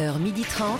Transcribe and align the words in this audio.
11h30. 0.00 0.78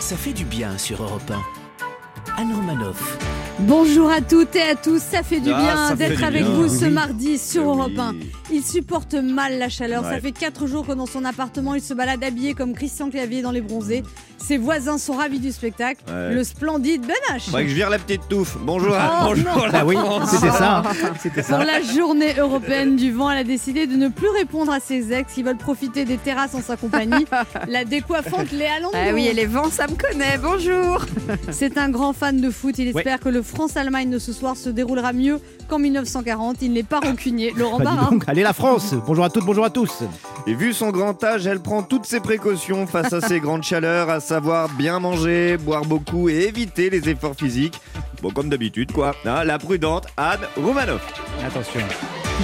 Ça 0.00 0.16
fait 0.16 0.32
du 0.32 0.44
bien 0.44 0.78
sur 0.78 1.02
Europe 1.02 1.30
1. 1.30 2.40
Anne 2.40 2.54
Romanoff. 2.54 3.18
Bonjour 3.60 4.10
à 4.10 4.20
toutes 4.20 4.54
et 4.54 4.62
à 4.62 4.74
tous, 4.76 5.00
ça 5.00 5.22
fait 5.22 5.40
du 5.40 5.50
Ah, 5.52 5.94
bien 5.94 6.08
d'être 6.08 6.22
avec 6.22 6.42
bien. 6.44 6.52
vous 6.52 6.68
ce 6.68 6.84
Oui. 6.84 6.90
mardi 6.90 7.38
sur 7.38 7.62
Eh 7.62 7.64
Europe 7.64 7.92
oui. 7.96 8.00
1. 8.00 8.14
Il 8.52 8.62
supporte 8.62 9.14
mal 9.14 9.58
la 9.58 9.68
chaleur, 9.70 10.04
ça 10.04 10.20
fait 10.20 10.32
4 10.32 10.66
jours 10.66 10.86
que 10.86 10.92
dans 10.92 11.06
son 11.06 11.24
appartement 11.24 11.74
il 11.74 11.80
se 11.80 11.94
balade 11.94 12.22
habillé 12.22 12.52
comme 12.54 12.74
Christian 12.74 13.08
Clavier 13.10 13.40
dans 13.42 13.50
les 13.52 13.62
bronzés. 13.62 14.02
Ses 14.46 14.58
voisins 14.58 14.96
sont 14.96 15.14
ravis 15.14 15.40
du 15.40 15.50
spectacle, 15.50 16.02
Ouais. 16.08 16.32
le 16.32 16.44
splendide 16.44 17.04
Ben 17.04 17.36
H. 17.36 17.46
Faudrait 17.46 17.64
que 17.64 17.70
je 17.70 17.74
vire 17.74 17.90
la 17.90 17.98
petite 17.98 18.28
touffe. 18.28 18.56
Bonjour, 18.60 18.94
Oh, 18.96 19.24
bonjour 19.24 19.66
la 19.72 19.80
Ah 19.80 19.84
oui, 19.84 19.96
France. 19.96 20.30
c'était 20.30 20.52
ça. 20.52 20.82
C'était 21.20 21.40
Pour 21.42 21.50
ça. 21.58 21.64
la 21.64 21.80
journée 21.82 22.32
européenne 22.38 22.94
du 22.94 23.10
vent, 23.10 23.28
elle 23.28 23.38
a 23.38 23.44
décidé 23.44 23.88
de 23.88 23.96
ne 23.96 24.06
plus 24.06 24.28
répondre 24.28 24.70
à 24.72 24.78
ses 24.78 25.12
ex 25.12 25.32
qui 25.34 25.42
veulent 25.42 25.56
profiter 25.56 26.04
des 26.04 26.16
terrasses 26.16 26.54
en 26.54 26.60
sa 26.62 26.76
compagnie. 26.76 27.26
la 27.68 27.84
décoiffante 27.84 28.52
Léa 28.52 28.78
Landau. 28.80 28.94
Ah 28.96 29.10
oui, 29.12 29.26
et 29.26 29.32
les 29.34 29.46
vents, 29.46 29.68
ça 29.68 29.88
me 29.88 29.94
connaît. 29.96 30.38
Bonjour. 30.40 31.04
C'est 31.50 31.76
un 31.76 31.88
grand 31.88 32.12
fan 32.12 32.40
de 32.40 32.50
foot. 32.50 32.76
Il 32.78 32.92
Ouais. 32.94 33.00
espère 33.00 33.18
que 33.18 33.28
le 33.28 33.42
France-Allemagne 33.42 34.10
de 34.10 34.20
ce 34.20 34.32
soir 34.32 34.56
se 34.56 34.68
déroulera 34.68 35.12
mieux 35.12 35.40
qu'en 35.68 35.80
1940. 35.80 36.58
Il 36.62 36.72
n'est 36.72 36.84
pas 36.84 37.00
rancunier. 37.00 37.52
Laurent 37.56 37.78
Bah, 37.78 37.90
dis 37.90 37.96
Barra. 37.96 38.10
donc, 38.10 38.22
allez 38.28 38.44
la 38.44 38.52
France 38.52 38.94
Bonjour 39.08 39.24
à 39.24 39.30
toutes, 39.30 39.44
bonjour 39.44 39.64
à 39.64 39.70
tous 39.70 40.04
Et 40.48 40.54
vu 40.54 40.72
son 40.72 40.90
grand 40.90 41.22
âge, 41.24 41.46
elle 41.46 41.60
prend 41.60 41.82
toutes 41.82 42.06
ses 42.06 42.20
précautions 42.20 42.86
face 42.86 43.12
à 43.12 43.20
ces 43.20 43.40
grandes 43.40 43.64
chaleurs, 43.64 44.08
à 44.10 44.20
savoir 44.20 44.68
bien 44.68 45.00
manger, 45.00 45.56
boire 45.56 45.84
beaucoup 45.84 46.28
et 46.28 46.44
éviter 46.44 46.88
les 46.88 47.08
efforts 47.08 47.34
physiques. 47.34 47.80
Bon, 48.22 48.30
comme 48.30 48.48
d'habitude, 48.48 48.92
quoi. 48.92 49.14
Hein, 49.24 49.42
la 49.42 49.58
prudente 49.58 50.06
Anne 50.16 50.46
Roumanoff. 50.56 51.02
Attention. 51.44 51.80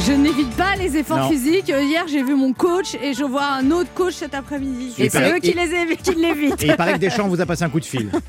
Je 0.00 0.12
n'évite 0.12 0.50
pas 0.56 0.74
les 0.76 0.96
efforts 0.96 1.18
Non. 1.18 1.28
physiques. 1.28 1.70
Euh, 1.70 1.82
Hier, 1.82 2.04
j'ai 2.08 2.22
vu 2.22 2.34
mon 2.34 2.52
coach 2.52 2.94
et 3.00 3.12
je 3.14 3.24
vois 3.24 3.44
un 3.44 3.70
autre 3.70 3.90
coach 3.94 4.14
cet 4.14 4.34
après-midi. 4.34 4.94
Et 4.98 5.10
c'est 5.10 5.30
eux 5.32 5.38
qui 5.38 5.52
les 5.52 5.74
évitent, 5.74 6.02
qui 6.02 6.14
l'évitent. 6.14 6.62
Et 6.62 6.68
il 6.68 6.76
paraît 6.76 6.94
que 6.94 6.98
Deschamps 6.98 7.28
vous 7.28 7.40
a 7.40 7.46
passé 7.46 7.62
un 7.64 7.68
coup 7.68 7.80
de 7.80 7.84
fil. 7.84 8.10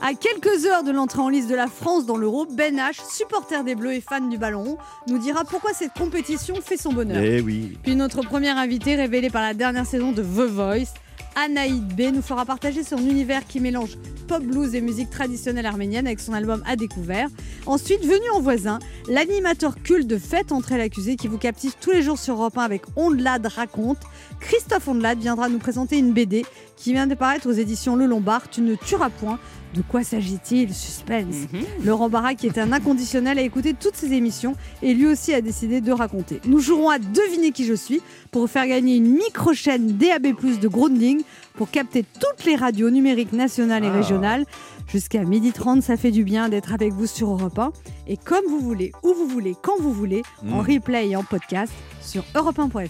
À 0.00 0.14
quelques 0.14 0.64
heures 0.66 0.84
de 0.84 0.92
l'entrée 0.92 1.20
en 1.20 1.28
liste 1.28 1.48
de 1.50 1.56
la 1.56 1.66
France 1.66 2.06
dans 2.06 2.16
l'Euro, 2.16 2.46
Ben 2.46 2.76
H, 2.76 3.00
supporter 3.12 3.64
des 3.64 3.74
Bleus 3.74 3.94
et 3.94 4.00
fan 4.00 4.28
du 4.30 4.38
ballon 4.38 4.62
rond, 4.62 4.78
nous 5.08 5.18
dira 5.18 5.42
pourquoi 5.44 5.72
cette 5.72 5.92
compétition 5.92 6.54
fait 6.64 6.76
son 6.76 6.92
bonheur. 6.92 7.20
Eh 7.20 7.40
oui. 7.40 7.76
Puis 7.82 7.96
notre 7.96 8.22
première 8.22 8.58
invitée, 8.58 8.94
révélée 8.94 9.28
par 9.28 9.42
la 9.42 9.54
dernière 9.54 9.86
saison 9.86 10.12
de 10.12 10.22
The 10.22 10.48
Voice, 10.48 10.94
Anaïd 11.40 11.94
B, 11.94 12.12
nous 12.12 12.20
fera 12.20 12.44
partager 12.44 12.82
son 12.82 12.98
univers 12.98 13.46
qui 13.46 13.60
mélange 13.60 13.96
pop 14.26 14.42
blues 14.42 14.74
et 14.74 14.80
musique 14.80 15.08
traditionnelle 15.08 15.66
arménienne 15.66 16.08
avec 16.08 16.18
son 16.18 16.32
album 16.32 16.64
À 16.66 16.74
découvert. 16.74 17.28
Ensuite, 17.64 18.02
venu 18.04 18.28
en 18.34 18.40
voisin, 18.40 18.80
l'animateur 19.08 19.80
culte 19.80 20.08
de 20.08 20.18
Fête 20.18 20.50
entrer 20.50 20.76
l'accusé 20.78 21.14
qui 21.14 21.28
vous 21.28 21.38
captive 21.38 21.74
tous 21.80 21.92
les 21.92 22.02
jours 22.02 22.18
sur 22.18 22.34
Europe 22.34 22.58
1 22.58 22.62
avec 22.62 22.82
Ondelade 22.96 23.46
raconte. 23.46 23.98
Christophe 24.40 24.88
Ondelade 24.88 25.20
viendra 25.20 25.48
nous 25.48 25.58
présenter 25.58 25.96
une 25.96 26.12
BD 26.12 26.44
qui 26.76 26.92
vient 26.92 27.06
de 27.06 27.14
paraître 27.14 27.48
aux 27.48 27.52
éditions 27.52 27.94
Le 27.94 28.06
Lombard. 28.06 28.50
Tu 28.50 28.60
ne 28.60 28.74
tueras 28.74 29.10
point. 29.10 29.38
De 29.78 29.82
quoi 29.82 30.02
s'agit-il? 30.02 30.74
Suspense. 30.74 31.36
Laurent 31.84 32.08
Barra, 32.08 32.34
qui 32.34 32.48
est 32.48 32.58
un 32.58 32.72
inconditionnel, 32.72 33.38
a 33.38 33.42
écouté 33.42 33.74
toutes 33.74 33.94
ces 33.94 34.12
émissions 34.12 34.56
et 34.82 34.92
lui 34.92 35.06
aussi 35.06 35.32
a 35.32 35.40
décidé 35.40 35.80
de 35.80 35.92
raconter. 35.92 36.40
Nous 36.46 36.58
jouerons 36.58 36.90
à 36.90 36.98
deviner 36.98 37.52
qui 37.52 37.64
je 37.64 37.74
suis 37.74 38.02
pour 38.32 38.42
vous 38.42 38.46
faire 38.48 38.66
gagner 38.66 38.96
une 38.96 39.12
micro-chaîne 39.12 39.96
DAB+, 39.96 40.34
de 40.60 40.66
Grounding 40.68 41.22
pour 41.54 41.70
capter 41.70 42.04
toutes 42.20 42.44
les 42.44 42.56
radios 42.56 42.90
numériques 42.90 43.32
nationales 43.32 43.84
et 43.84 43.88
Ah. 43.88 43.92
régionales. 43.92 44.44
Jusqu'à 44.88 45.22
12h30, 45.22 45.80
ça 45.82 45.96
fait 45.96 46.10
du 46.10 46.24
bien 46.24 46.48
d'être 46.48 46.72
avec 46.72 46.92
vous 46.92 47.06
sur 47.06 47.28
Europe 47.30 47.56
1. 47.58 47.72
Et 48.08 48.16
comme 48.16 48.44
vous 48.50 48.58
voulez, 48.58 48.90
où 49.04 49.14
vous 49.14 49.28
voulez, 49.28 49.54
quand 49.62 49.78
vous 49.78 49.92
voulez, 49.92 50.22
en 50.50 50.56
Mm. 50.62 50.66
replay 50.66 51.08
et 51.10 51.14
en 51.16 51.22
podcast 51.22 51.72
sur 52.02 52.24
europe1.fr. 52.34 52.88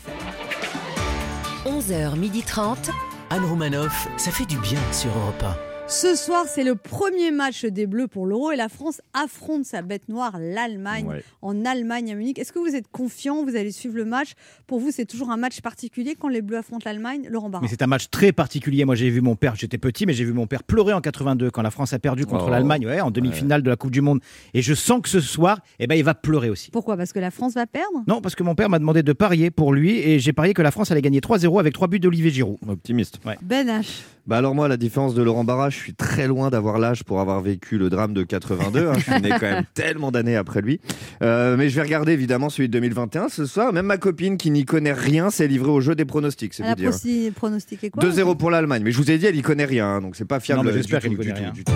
11h30. 1.66 2.90
Anne 3.28 3.44
Romanoff. 3.44 4.08
Ça 4.16 4.30
fait 4.30 4.46
du 4.46 4.56
bien 4.58 4.80
sur 4.90 5.10
Europe 5.10 5.42
1. 5.42 5.67
Ce 5.88 6.14
soir, 6.16 6.44
c'est 6.46 6.64
le 6.64 6.74
premier 6.74 7.30
match 7.30 7.64
des 7.64 7.86
Bleus 7.86 8.08
pour 8.08 8.26
l'Euro 8.26 8.52
et 8.52 8.56
la 8.56 8.68
France 8.68 9.00
affronte 9.14 9.64
sa 9.64 9.80
bête 9.80 10.06
noire, 10.10 10.36
l'Allemagne, 10.38 11.06
Ouais. 11.06 11.24
en 11.40 11.64
Allemagne 11.64 12.12
à 12.12 12.14
Munich. 12.14 12.38
Est-ce 12.38 12.52
que 12.52 12.58
vous 12.58 12.76
êtes 12.76 12.88
confiant 12.92 13.42
Vous 13.42 13.56
allez 13.56 13.72
suivre 13.72 13.96
le 13.96 14.04
match? 14.04 14.32
Pour 14.66 14.80
vous, 14.80 14.90
c'est 14.90 15.06
toujours 15.06 15.30
un 15.30 15.38
match 15.38 15.62
particulier 15.62 16.14
quand 16.14 16.28
les 16.28 16.42
Bleus 16.42 16.58
affrontent 16.58 16.82
l'Allemagne? 16.84 17.26
Laurent 17.30 17.48
Barra. 17.48 17.62
Mais 17.62 17.68
c'est 17.68 17.80
un 17.80 17.86
match 17.86 18.10
très 18.10 18.32
particulier. 18.32 18.84
Moi, 18.84 18.96
j'ai 18.96 19.08
vu 19.08 19.22
mon 19.22 19.34
père, 19.34 19.54
j'étais 19.56 19.78
petit, 19.78 20.04
mais 20.04 20.12
j'ai 20.12 20.24
vu 20.26 20.34
mon 20.34 20.46
père 20.46 20.62
pleurer 20.62 20.92
en 20.92 21.00
82 21.00 21.50
quand 21.50 21.62
la 21.62 21.70
France 21.70 21.94
a 21.94 21.98
perdu 21.98 22.26
contre 22.26 22.44
Oh. 22.48 22.50
l'Allemagne, 22.50 22.86
ouais, 22.86 23.00
en 23.00 23.10
demi-finale 23.10 23.62
de 23.62 23.70
la 23.70 23.76
Coupe 23.76 23.90
du 23.90 24.02
Monde. 24.02 24.20
Et 24.52 24.60
je 24.60 24.74
sens 24.74 25.00
que 25.00 25.08
ce 25.08 25.20
soir, 25.20 25.58
eh 25.78 25.86
ben, 25.86 25.94
il 25.94 26.04
va 26.04 26.14
pleurer 26.14 26.50
aussi. 26.50 26.70
Pourquoi? 26.70 26.98
Parce 26.98 27.14
que 27.14 27.18
la 27.18 27.30
France 27.30 27.54
va 27.54 27.66
perdre? 27.66 28.04
Non, 28.06 28.20
parce 28.20 28.34
que 28.34 28.42
mon 28.42 28.54
père 28.54 28.68
m'a 28.68 28.78
demandé 28.78 29.02
de 29.02 29.12
parier 29.14 29.50
pour 29.50 29.72
lui 29.72 29.98
et 29.98 30.18
j'ai 30.18 30.34
parié 30.34 30.52
que 30.52 30.60
la 30.62 30.70
France 30.70 30.90
allait 30.90 31.00
gagner 31.02 31.20
3-0 31.20 31.58
avec 31.58 31.72
3 31.72 31.88
buts 31.88 31.98
d'Olivier 31.98 32.30
Giroud. 32.30 32.58
Optimiste. 32.68 33.20
Ben 33.40 33.66
H. 33.68 34.02
Bah 34.26 34.36
alors 34.36 34.54
moi, 34.54 34.66
à 34.66 34.68
la 34.68 34.76
différence 34.76 35.14
de 35.14 35.22
Laurent 35.22 35.42
Barra, 35.44 35.70
suis 35.78 35.94
très 35.94 36.26
loin 36.26 36.50
d'avoir 36.50 36.78
l'âge 36.78 37.04
pour 37.04 37.20
avoir 37.20 37.40
vécu 37.40 37.78
le 37.78 37.90
drame 37.90 38.12
de 38.14 38.22
82. 38.22 38.88
hein. 38.88 38.92
Je 38.96 39.00
suis 39.00 39.20
né 39.22 39.30
quand 39.30 39.40
même 39.42 39.64
tellement 39.74 40.10
d'années 40.10 40.36
après 40.36 40.60
lui. 40.60 40.80
Euh, 41.22 41.56
mais 41.56 41.68
je 41.68 41.76
vais 41.76 41.82
regarder 41.82 42.12
évidemment 42.12 42.48
celui 42.50 42.68
de 42.68 42.72
2021 42.72 43.28
ce 43.28 43.46
soir. 43.46 43.72
Même 43.72 43.86
ma 43.86 43.96
copine 43.98 44.36
qui 44.36 44.50
n'y 44.50 44.64
connaît 44.64 44.92
rien 44.92 45.30
s'est 45.30 45.48
livrée 45.48 45.70
au 45.70 45.80
jeu 45.80 45.94
des 45.94 46.04
pronostics, 46.04 46.54
c'est 46.54 46.62
Elle 46.62 46.70
a 46.86 46.90
vous 46.90 46.98
dire. 46.98 47.32
pronostiqué 47.34 47.90
quoi 47.90 48.02
2-0 48.02 48.36
pour 48.36 48.50
l'Allemagne. 48.50 48.82
Mais 48.84 48.92
je 48.92 48.98
vous 48.98 49.10
ai 49.10 49.18
dit, 49.18 49.26
elle 49.26 49.36
y 49.36 49.42
connaît 49.42 49.64
rien, 49.64 49.86
hein, 49.86 50.00
donc 50.00 50.16
c'est 50.16 50.24
pas 50.24 50.40
fiable. 50.40 50.72
J'espère 50.72 51.00
tout, 51.00 51.08
qu'elle 51.08 51.16
connaît 51.16 51.32
tout, 51.32 51.38
rien. 51.40 51.50
du 51.52 51.64
tout. 51.64 51.72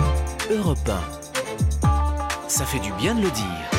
Europe 0.51 0.77
1. 1.83 2.47
Ça 2.47 2.65
fait 2.65 2.79
du 2.79 2.91
bien 2.99 3.15
de 3.15 3.21
le 3.21 3.29
dire. 3.31 3.72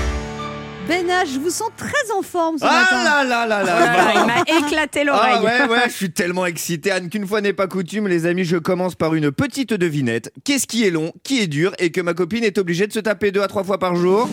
Ben 0.87 1.07
H, 1.07 1.33
je 1.35 1.39
vous 1.39 1.49
sens 1.51 1.71
très 1.77 2.11
en 2.17 2.21
forme 2.23 2.59
ce 2.59 2.65
Ah 2.67 2.81
matin. 2.91 3.05
là 3.05 3.25
là 3.25 3.47
là 3.47 3.61
Oh 3.63 3.67
là. 3.67 3.87
là 3.87 3.97
là, 3.97 4.13
il 4.17 4.27
m'a 4.27 4.67
éclaté 4.67 5.01
Ah 5.01 5.05
l'oreille. 5.05 5.45
ouais, 5.45 5.69
ouais, 5.69 5.83
je 5.87 5.93
suis 5.95 6.11
tellement 6.11 6.45
excité. 6.45 6.91
Anne, 6.91 7.09
qu'une 7.09 7.27
fois 7.27 7.41
n'est 7.41 7.53
pas 7.55 7.67
coutume, 7.69 8.07
les 8.07 8.27
amis, 8.27 8.45
je 8.45 8.57
commence 8.59 8.95
par 8.95 9.15
une 9.15 9.33
petite 9.33 9.73
devinette. 9.73 10.31
Qu'est-ce 10.45 10.67
qui 10.67 10.85
est 10.87 10.91
long, 10.91 11.13
qui 11.23 11.41
est 11.41 11.47
dur 11.47 11.73
et 11.79 11.91
que 11.91 12.01
ma 12.03 12.13
copine 12.13 12.45
est 12.45 12.59
obligée 12.59 12.87
de 12.87 12.93
se 12.93 13.01
taper 13.01 13.33
deux 13.33 13.41
à 13.43 13.49
trois 13.49 13.65
fois 13.65 13.79
par 13.79 13.97
jour? 13.97 14.29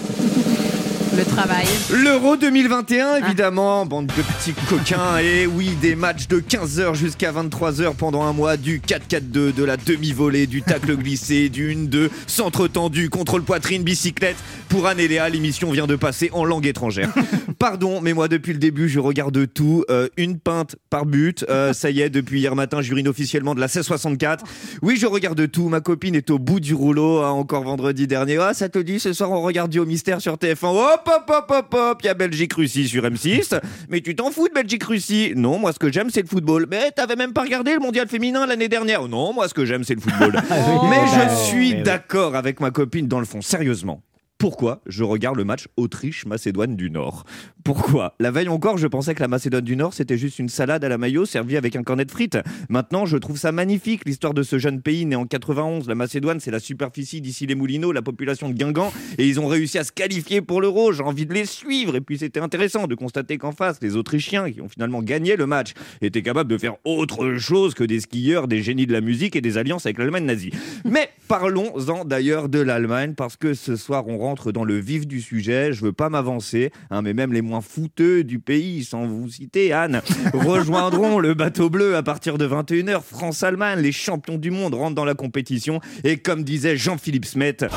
Le 1.17 1.25
travail. 1.25 1.65
L'Euro 1.91 2.37
2021, 2.37 3.17
évidemment, 3.17 3.85
bande 3.85 4.07
de 4.07 4.13
petits 4.13 4.53
coquins. 4.69 5.17
Et 5.17 5.45
oui, 5.45 5.71
des 5.81 5.93
matchs 5.95 6.27
de 6.29 6.39
15h 6.39 6.95
jusqu'à 6.95 7.33
23h 7.33 7.95
pendant 7.95 8.23
un 8.23 8.31
mois, 8.31 8.55
du 8.55 8.79
4-4-2, 8.79 9.53
de 9.53 9.63
la 9.63 9.75
demi-volée, 9.75 10.47
du 10.47 10.61
tacle 10.61 10.95
glissé, 10.95 11.49
du 11.49 11.75
1-2, 11.75 12.09
centre 12.27 12.67
tendu, 12.69 13.09
contrôle 13.09 13.43
poitrine, 13.43 13.83
bicyclette. 13.83 14.37
Pour 14.69 14.87
Anne 14.87 15.01
et 15.01 15.09
Léa, 15.09 15.27
l'émission 15.27 15.69
vient 15.71 15.85
de 15.85 15.97
passer 15.97 16.29
en 16.31 16.45
langue 16.45 16.65
étrangère. 16.65 17.09
Pardon, 17.59 17.99
mais 17.99 18.13
moi, 18.13 18.29
depuis 18.29 18.53
le 18.53 18.59
début, 18.59 18.87
je 18.87 18.99
regarde 18.99 19.51
tout. 19.53 19.83
euh, 19.89 20.07
une 20.15 20.39
pinte 20.39 20.77
par 20.89 21.05
but. 21.05 21.45
Euh, 21.49 21.73
ça 21.73 21.89
y 21.89 21.99
est, 21.99 22.09
depuis 22.09 22.39
hier 22.39 22.55
matin, 22.55 22.81
j'urine 22.81 23.09
officiellement 23.09 23.53
de 23.53 23.59
la 23.59 23.65
1664. 23.65 24.45
Oui, 24.81 24.95
je 24.97 25.07
regarde 25.07 25.51
tout. 25.51 25.67
Ma 25.67 25.81
copine 25.81 26.15
est 26.15 26.29
au 26.29 26.39
bout 26.39 26.61
du 26.61 26.73
rouleau, 26.73 27.21
hein, 27.21 27.31
encore 27.31 27.63
vendredi 27.63 28.07
dernier. 28.07 28.37
Ah, 28.37 28.53
ça 28.53 28.69
te 28.69 28.79
dit, 28.79 28.99
ce 29.01 29.11
soir, 29.11 29.29
on 29.31 29.41
regarde 29.41 29.69
du 29.69 29.79
au 29.79 29.85
mystère 29.85 30.21
sur 30.21 30.35
TF1. 30.35 30.67
Hop, 30.67 31.00
hop, 31.07 31.29
hop, 31.29 31.45
hop, 31.51 31.73
hop. 31.73 31.99
Il 32.03 32.05
y 32.05 32.09
a 32.09 32.13
Belgique-Russie 32.13 32.87
sur 32.87 33.03
M6. 33.03 33.59
Mais 33.89 34.01
tu 34.01 34.15
t'en 34.15 34.31
fous 34.31 34.47
de 34.47 34.53
Belgique-Russie 34.53 35.33
Non, 35.35 35.59
moi, 35.59 35.73
ce 35.73 35.79
que 35.79 35.91
j'aime, 35.91 36.09
c'est 36.09 36.21
le 36.21 36.27
football. 36.27 36.67
Mais 36.69 36.91
t'avais 36.91 37.15
même 37.15 37.33
pas 37.33 37.41
regardé 37.43 37.73
le 37.73 37.79
mondial 37.79 38.07
féminin 38.07 38.45
l'année 38.45 38.69
dernière 38.69 39.07
Non, 39.07 39.33
moi, 39.33 39.47
ce 39.47 39.53
que 39.53 39.65
j'aime, 39.65 39.83
c'est 39.83 39.95
le 39.95 40.01
football. 40.01 40.33
Mais 40.89 40.97
Bah, 41.01 41.27
je 41.29 41.35
suis 41.43 41.71
mais 41.71 41.77
oui. 41.77 41.83
d'accord 41.83 42.35
avec 42.35 42.59
ma 42.59 42.71
copine 42.71 43.07
dans 43.07 43.19
le 43.19 43.25
fond, 43.25 43.41
sérieusement. 43.41 44.01
Pourquoi 44.41 44.81
je 44.87 45.03
regarde 45.03 45.37
le 45.37 45.43
match 45.43 45.67
Autriche-Macédoine 45.77 46.75
du 46.75 46.89
Nord? 46.89 47.25
Pourquoi? 47.63 48.15
La 48.19 48.31
veille 48.31 48.47
encore, 48.47 48.79
je 48.79 48.87
pensais 48.87 49.13
que 49.13 49.21
la 49.21 49.27
Macédoine 49.27 49.63
du 49.63 49.75
Nord, 49.75 49.93
c'était 49.93 50.17
juste 50.17 50.39
une 50.39 50.49
salade 50.49 50.83
à 50.83 50.89
la 50.89 50.97
mayo 50.97 51.25
servie 51.25 51.57
avec 51.57 51.75
un 51.75 51.83
cornet 51.83 52.05
de 52.05 52.11
frites. 52.11 52.39
Maintenant, 52.67 53.05
je 53.05 53.17
trouve 53.17 53.37
ça 53.37 53.51
magnifique, 53.51 54.01
l'histoire 54.03 54.33
de 54.33 54.41
ce 54.41 54.57
jeune 54.57 54.81
pays 54.81 55.05
né 55.05 55.15
en 55.15 55.27
91. 55.27 55.87
La 55.87 55.93
Macédoine, 55.93 56.39
c'est 56.39 56.49
la 56.49 56.59
superficie 56.59 57.21
d'ici 57.21 57.45
les 57.45 57.53
Moulineaux, 57.53 57.91
la 57.91 58.01
population 58.01 58.49
de 58.49 58.55
Guingamp, 58.55 58.91
et 59.19 59.27
ils 59.27 59.39
ont 59.39 59.45
réussi 59.45 59.77
à 59.77 59.83
se 59.83 59.91
qualifier 59.91 60.41
pour 60.41 60.59
l'Euro. 60.59 60.91
J'ai 60.91 61.03
envie 61.03 61.27
de 61.27 61.35
les 61.35 61.45
suivre. 61.45 61.95
Et 61.95 62.01
puis, 62.01 62.17
c'était 62.17 62.39
intéressant 62.39 62.87
de 62.87 62.95
constater 62.95 63.37
qu'en 63.37 63.51
face, 63.51 63.77
les 63.83 63.95
Autrichiens, 63.95 64.49
qui 64.49 64.59
ont 64.59 64.69
finalement 64.69 65.03
gagné 65.03 65.35
le 65.35 65.45
match, 65.45 65.73
étaient 66.01 66.23
capables 66.23 66.49
de 66.49 66.57
faire 66.57 66.77
autre 66.83 67.37
chose 67.37 67.75
que 67.75 67.83
des 67.83 67.99
skieurs, 67.99 68.47
des 68.47 68.63
génies 68.63 68.87
de 68.87 68.93
la 68.93 69.01
musique 69.01 69.35
et 69.35 69.41
des 69.41 69.59
alliances 69.59 69.85
avec 69.85 69.99
l'Allemagne 69.99 70.25
nazie. 70.25 70.51
Mais 70.83 71.09
parlons-en 71.27 72.05
d'ailleurs 72.05 72.49
de 72.49 72.59
l'Allemagne, 72.59 73.13
parce 73.13 73.37
que 73.37 73.53
ce 73.53 73.75
soir, 73.75 74.07
on 74.07 74.17
rentre 74.17 74.30
dans 74.51 74.63
le 74.63 74.79
vif 74.79 75.07
du 75.07 75.21
sujet. 75.21 75.73
Je 75.73 75.83
veux 75.85 75.93
pas 75.93 76.09
m'avancer, 76.09 76.71
hein, 76.89 77.01
mais 77.01 77.13
même 77.13 77.33
les 77.33 77.41
moins 77.41 77.61
fouteux 77.61 78.23
du 78.23 78.39
pays, 78.39 78.83
sans 78.83 79.05
vous 79.05 79.29
citer, 79.29 79.73
Anne, 79.73 80.01
rejoindront 80.33 81.19
le 81.19 81.33
bateau 81.33 81.69
bleu 81.69 81.95
à 81.95 82.03
partir 82.03 82.37
de 82.37 82.47
21h. 82.47 83.01
France-Allemagne, 83.01 83.79
les 83.79 83.91
champions 83.91 84.37
du 84.37 84.51
monde 84.51 84.73
rentrent 84.73 84.95
dans 84.95 85.05
la 85.05 85.13
compétition. 85.15 85.79
Et 86.03 86.17
comme 86.17 86.43
disait 86.43 86.77
Jean-Philippe 86.77 87.25
Smet. 87.25 87.57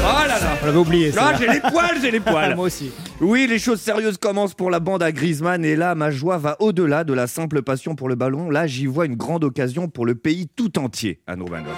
Oh 0.00 0.26
là 0.26 0.38
là 0.40 0.58
On 0.62 0.66
l'avait 0.66 0.78
oublié. 0.78 1.10
Ah, 1.16 1.32
ça. 1.32 1.36
j'ai 1.38 1.48
les 1.48 1.60
poils, 1.60 1.98
j'ai 2.00 2.10
les 2.10 2.20
poils 2.20 2.54
Moi 2.54 2.66
aussi. 2.66 2.90
oui, 3.20 3.46
les 3.48 3.58
choses 3.58 3.80
sérieuses 3.80 4.16
commencent 4.16 4.54
pour 4.54 4.70
la 4.70 4.78
bande 4.80 5.02
à 5.02 5.10
Griezmann 5.12 5.64
et 5.64 5.74
là, 5.76 5.94
ma 5.94 6.10
joie 6.10 6.38
va 6.38 6.56
au-delà 6.60 7.04
de 7.04 7.12
la 7.12 7.26
simple 7.26 7.62
passion 7.62 7.94
pour 7.96 8.08
le 8.08 8.14
ballon. 8.14 8.48
Là, 8.50 8.66
j'y 8.66 8.86
vois 8.86 9.06
une 9.06 9.16
grande 9.16 9.44
occasion 9.44 9.88
pour 9.88 10.06
le 10.06 10.14
pays 10.14 10.48
tout 10.54 10.78
entier, 10.78 11.20
à 11.26 11.34
Romanov. 11.34 11.74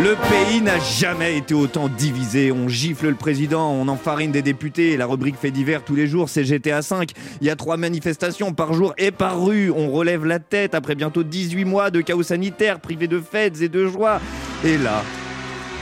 Le 0.00 0.14
pays 0.14 0.60
n'a 0.60 0.78
jamais 0.78 1.38
été 1.38 1.54
autant 1.54 1.88
divisé. 1.88 2.52
On 2.52 2.68
gifle 2.68 3.08
le 3.08 3.16
président, 3.16 3.72
on 3.72 3.88
enfarine 3.88 4.30
des 4.30 4.42
députés. 4.42 4.96
La 4.96 5.06
rubrique 5.06 5.34
fait 5.36 5.50
divers 5.50 5.82
tous 5.82 5.96
les 5.96 6.06
jours, 6.06 6.28
c'est 6.28 6.44
GTA 6.44 6.82
5. 6.82 7.10
Il 7.40 7.48
y 7.48 7.50
a 7.50 7.56
trois 7.56 7.76
manifestations 7.76 8.52
par 8.52 8.74
jour 8.74 8.94
et 8.96 9.10
par 9.10 9.44
rue. 9.44 9.72
On 9.72 9.90
relève 9.90 10.24
la 10.24 10.38
tête 10.38 10.76
après 10.76 10.94
bientôt 10.94 11.24
18 11.24 11.64
mois 11.64 11.90
de 11.90 12.00
chaos 12.00 12.22
sanitaire, 12.22 12.78
privé 12.78 13.08
de 13.08 13.18
fêtes 13.18 13.60
et 13.60 13.68
de 13.68 13.88
joie. 13.88 14.20
Et 14.64 14.78
là, 14.78 15.02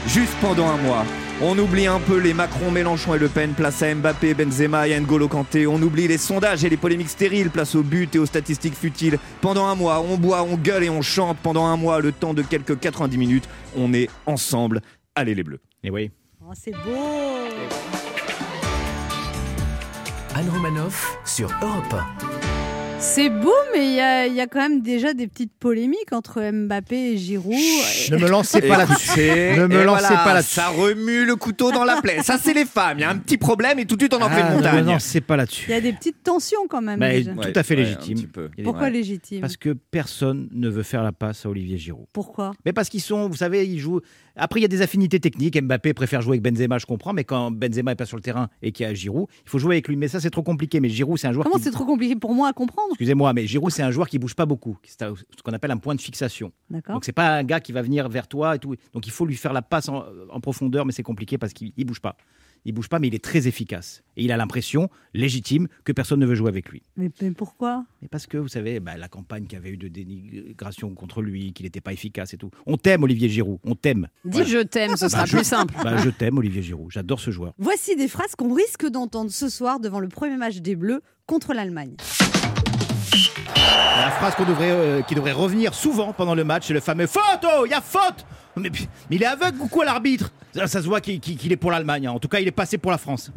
juste 0.07 0.33
pendant 0.41 0.67
un 0.67 0.77
mois, 0.77 1.05
on 1.41 1.57
oublie 1.57 1.87
un 1.87 1.99
peu 1.99 2.17
les 2.17 2.33
Macron, 2.33 2.71
Mélenchon 2.71 3.13
et 3.13 3.19
Le 3.19 3.27
Pen, 3.27 3.53
place 3.53 3.81
à 3.83 3.93
Mbappé, 3.93 4.33
Benzema 4.33 4.87
et 4.87 4.99
N'Golo 4.99 5.27
Kanté. 5.27 5.67
On 5.67 5.81
oublie 5.81 6.07
les 6.07 6.17
sondages 6.17 6.63
et 6.63 6.69
les 6.69 6.77
polémiques 6.77 7.09
stériles, 7.09 7.49
place 7.49 7.75
aux 7.75 7.83
buts 7.83 8.09
et 8.13 8.19
aux 8.19 8.25
statistiques 8.25 8.75
futiles. 8.75 9.19
Pendant 9.41 9.67
un 9.67 9.75
mois, 9.75 10.01
on 10.01 10.17
boit, 10.17 10.43
on 10.43 10.55
gueule 10.55 10.85
et 10.85 10.89
on 10.89 11.01
chante. 11.01 11.37
Pendant 11.43 11.65
un 11.65 11.77
mois, 11.77 11.99
le 12.01 12.11
temps 12.11 12.33
de 12.33 12.41
quelques 12.41 12.79
90 12.79 13.17
minutes, 13.17 13.49
on 13.75 13.93
est 13.93 14.09
ensemble. 14.25 14.81
Allez 15.15 15.35
les 15.35 15.43
Bleus. 15.43 15.59
Et 15.83 15.91
oui. 15.91 16.11
Oh, 16.41 16.53
c'est 16.53 16.71
beau. 16.71 16.95
Anne 20.35 20.49
Romanoff 20.49 21.17
sur 21.25 21.49
Europe 21.61 21.95
C'est 22.99 23.29
beau, 23.29 23.53
mais 23.73 23.87
il 23.91 23.95
y 23.95 23.99
a, 23.99 24.25
il 24.27 24.33
y 24.33 24.41
a 24.41 24.47
quand 24.47 24.59
même 24.59 24.81
déjà 24.81 25.13
des 25.13 25.27
petites 25.27 25.53
polémiques 25.59 26.11
entre 26.13 26.41
Mbappé 26.51 27.13
et 27.13 27.17
Giroud. 27.17 27.53
Ne 28.11 28.17
me 28.17 28.27
lancez 28.27 28.61
pas 28.61 28.77
là-dessus. 28.77 29.19
Ne 29.19 29.67
me 29.67 29.83
lancez 29.83 30.07
voilà, 30.07 30.23
pas 30.23 30.33
là-dessus. 30.33 30.53
Ça 30.55 30.69
remue 30.69 31.25
le 31.25 31.35
couteau 31.35 31.71
dans 31.71 31.83
la 31.83 32.01
plaie. 32.01 32.21
Ça, 32.23 32.37
c'est 32.41 32.53
les 32.53 32.65
femmes. 32.65 32.97
Il 32.97 33.01
y 33.01 33.03
a 33.05 33.09
un 33.11 33.17
petit 33.17 33.37
problème 33.37 33.77
et 33.79 33.85
tout 33.85 33.95
de 33.95 34.01
suite, 34.01 34.13
on 34.13 34.21
en 34.21 34.29
fait 34.29 34.41
Ah, 34.41 34.41
une 34.41 34.45
ne 34.45 34.51
me 34.51 34.55
montagne. 34.55 34.85
lancez 34.85 35.21
pas 35.21 35.35
Il 35.35 35.37
y 35.37 35.39
là-dessus. 35.39 35.73
a 35.73 35.81
des 35.81 35.93
petites 35.93 36.23
tensions 36.23 36.67
quand 36.67 36.81
même. 36.81 36.99
Bah, 36.99 37.09
déjà. 37.11 37.33
tout 37.33 37.51
à 37.55 37.63
fait 37.63 37.75
Ouais, 37.75 37.83
légitime. 37.83 38.27
Pourquoi 38.63 38.83
Ouais. 38.83 38.91
légitime 38.91 39.41
Parce 39.41 39.57
que 39.57 39.69
personne 39.73 40.49
ne 40.51 40.67
veut 40.69 40.83
faire 40.83 41.03
la 41.03 41.11
passe 41.11 41.45
à 41.45 41.49
Olivier 41.49 41.77
Giroud. 41.77 42.07
Pourquoi 42.13 42.53
Mais 42.65 42.73
parce 42.73 42.89
qu'ils 42.89 43.01
sont, 43.01 43.29
vous 43.29 43.35
savez, 43.37 43.65
ils 43.67 43.79
jouent. 43.79 44.01
Après, 44.35 44.59
il 44.59 44.63
y 44.63 44.65
a 44.65 44.69
des 44.69 44.81
affinités 44.81 45.19
techniques. 45.19 45.59
Mbappé 45.61 45.93
préfère 45.93 46.21
jouer 46.21 46.37
avec 46.37 46.41
Benzema, 46.43 46.77
je 46.77 46.85
comprends. 46.85 47.13
Mais 47.13 47.23
quand 47.23 47.51
Benzema 47.51 47.91
est 47.91 47.95
pas 47.95 48.05
sur 48.05 48.17
le 48.17 48.23
terrain 48.23 48.49
et 48.61 48.71
qu'il 48.71 48.85
y 48.85 48.89
a 48.89 48.93
Giroud, 48.93 49.27
il 49.45 49.49
faut 49.49 49.57
jouer 49.59 49.75
avec 49.75 49.87
lui. 49.87 49.95
Mais 49.95 50.07
ça, 50.07 50.19
c'est 50.19 50.29
trop 50.29 50.43
compliqué. 50.43 50.79
Mais 50.79 50.89
Giroud, 50.89 51.17
c'est 51.17 51.27
un 51.27 51.33
joueur. 51.33 51.45
Comment 51.45 51.57
qui... 51.57 51.63
c'est 51.63 51.71
trop 51.71 51.85
compliqué 51.85 52.15
pour 52.15 52.33
moi 52.33 52.49
à 52.49 52.53
comprendre 52.53 52.86
Excusez-moi, 52.91 53.33
mais 53.33 53.45
Giroud, 53.47 53.71
c'est 53.71 53.83
un 53.83 53.91
joueur 53.91 54.07
qui 54.09 54.19
bouge 54.19 54.35
pas 54.35 54.45
beaucoup. 54.45 54.77
C'est 54.83 55.03
ce 55.05 55.43
qu'on 55.43 55.53
appelle 55.53 55.71
un 55.71 55.77
point 55.77 55.95
de 55.95 56.01
fixation. 56.01 56.51
Donc 56.89 57.05
c'est 57.05 57.11
pas 57.11 57.37
un 57.37 57.43
gars 57.43 57.59
qui 57.59 57.71
va 57.71 57.81
venir 57.81 58.09
vers 58.09 58.27
toi 58.27 58.55
et 58.55 58.59
tout. 58.59 58.75
Donc 58.93 59.05
il 59.07 59.11
faut 59.11 59.25
lui 59.25 59.35
faire 59.35 59.53
la 59.53 59.61
passe 59.61 59.89
en, 59.89 60.03
en 60.29 60.39
profondeur, 60.39 60.85
mais 60.85 60.91
c'est 60.91 61.03
compliqué 61.03 61.37
parce 61.37 61.53
qu'il 61.53 61.73
il 61.77 61.85
bouge 61.85 61.99
pas. 62.01 62.17
Il 62.65 62.73
bouge 62.73 62.89
pas, 62.89 62.99
mais 62.99 63.07
il 63.07 63.15
est 63.15 63.23
très 63.23 63.47
efficace. 63.47 64.03
Et 64.17 64.25
il 64.25 64.31
a 64.31 64.35
l'impression, 64.35 64.89
légitime, 65.13 65.67
que 65.85 65.91
personne 65.93 66.19
ne 66.19 66.25
veut 66.25 66.35
jouer 66.35 66.49
avec 66.49 66.67
lui. 66.69 66.81
Mais, 66.97 67.09
mais 67.21 67.31
pourquoi? 67.31 67.85
Mais 68.01 68.07
parce 68.09 68.25
que, 68.27 68.37
vous 68.37 68.47
savez, 68.49 68.79
bah, 68.81 68.97
la 68.97 69.07
campagne 69.07 69.43
qu'il 69.45 69.53
y 69.53 69.55
avait 69.61 69.69
eu 69.69 69.77
de 69.77 69.87
dénigration 69.87 70.93
contre 70.93 71.21
lui, 71.21 71.53
qu'il 71.53 71.65
n'était 71.65 71.79
pas 71.81 71.93
efficace 71.93 72.33
et 72.33 72.37
tout. 72.37 72.49
On 72.65 72.75
t'aime, 72.75 73.03
Olivier 73.03 73.29
Giroud. 73.29 73.59
On 73.63 73.75
t'aime. 73.75 74.07
Dis 74.25 74.43
je 74.43 74.57
t'aime, 74.63 74.97
ce 74.97 75.07
sera 75.07 75.25
je- 75.25 75.37
plus 75.37 75.45
simple. 75.45 75.75
Bah, 75.83 75.97
je 75.97 76.09
t'aime, 76.09 76.37
Olivier 76.39 76.63
Giroud. 76.63 76.91
J'adore 76.91 77.19
ce 77.19 77.31
joueur. 77.31 77.53
Voici 77.57 77.95
des 77.95 78.07
phrases 78.07 78.35
qu'on 78.35 78.53
risque 78.53 78.87
d'entendre 78.89 79.31
ce 79.31 79.47
soir 79.49 79.79
devant 79.79 79.99
le 79.99 80.07
premier 80.09 80.35
match 80.35 80.57
des 80.57 80.75
Bleus 80.75 81.01
contre 81.25 81.53
l'Allemagne. 81.53 81.95
La 83.55 84.11
phrase 84.11 84.35
qu'on 84.35 84.45
devrait, 84.45 84.71
euh, 84.71 85.01
qui 85.01 85.15
devrait 85.15 85.31
revenir 85.31 85.73
souvent 85.73 86.13
pendant 86.13 86.35
le 86.35 86.43
match, 86.43 86.65
c'est 86.67 86.73
le 86.73 86.79
fameux 86.79 87.07
Oh, 87.43 87.63
il 87.65 87.71
y 87.71 87.73
a 87.73 87.81
faute 87.81 88.25
mais, 88.55 88.71
mais 89.09 89.15
il 89.17 89.21
est 89.23 89.27
aveugle 89.27 89.61
ou 89.61 89.67
quoi 89.67 89.85
l'arbitre? 89.85 90.31
Ça, 90.55 90.65
ça 90.65 90.81
se 90.81 90.87
voit 90.87 90.99
qu'il 90.99 91.51
est 91.51 91.57
pour 91.57 91.69
l'Allemagne. 91.71 92.07
hein. 92.07 92.11
En 92.11 92.19
tout 92.19 92.27
cas, 92.27 92.39
il 92.39 92.47
est 92.47 92.51
passé 92.51 92.79
pour 92.79 92.89
la 92.89 92.97
France. 92.97 93.31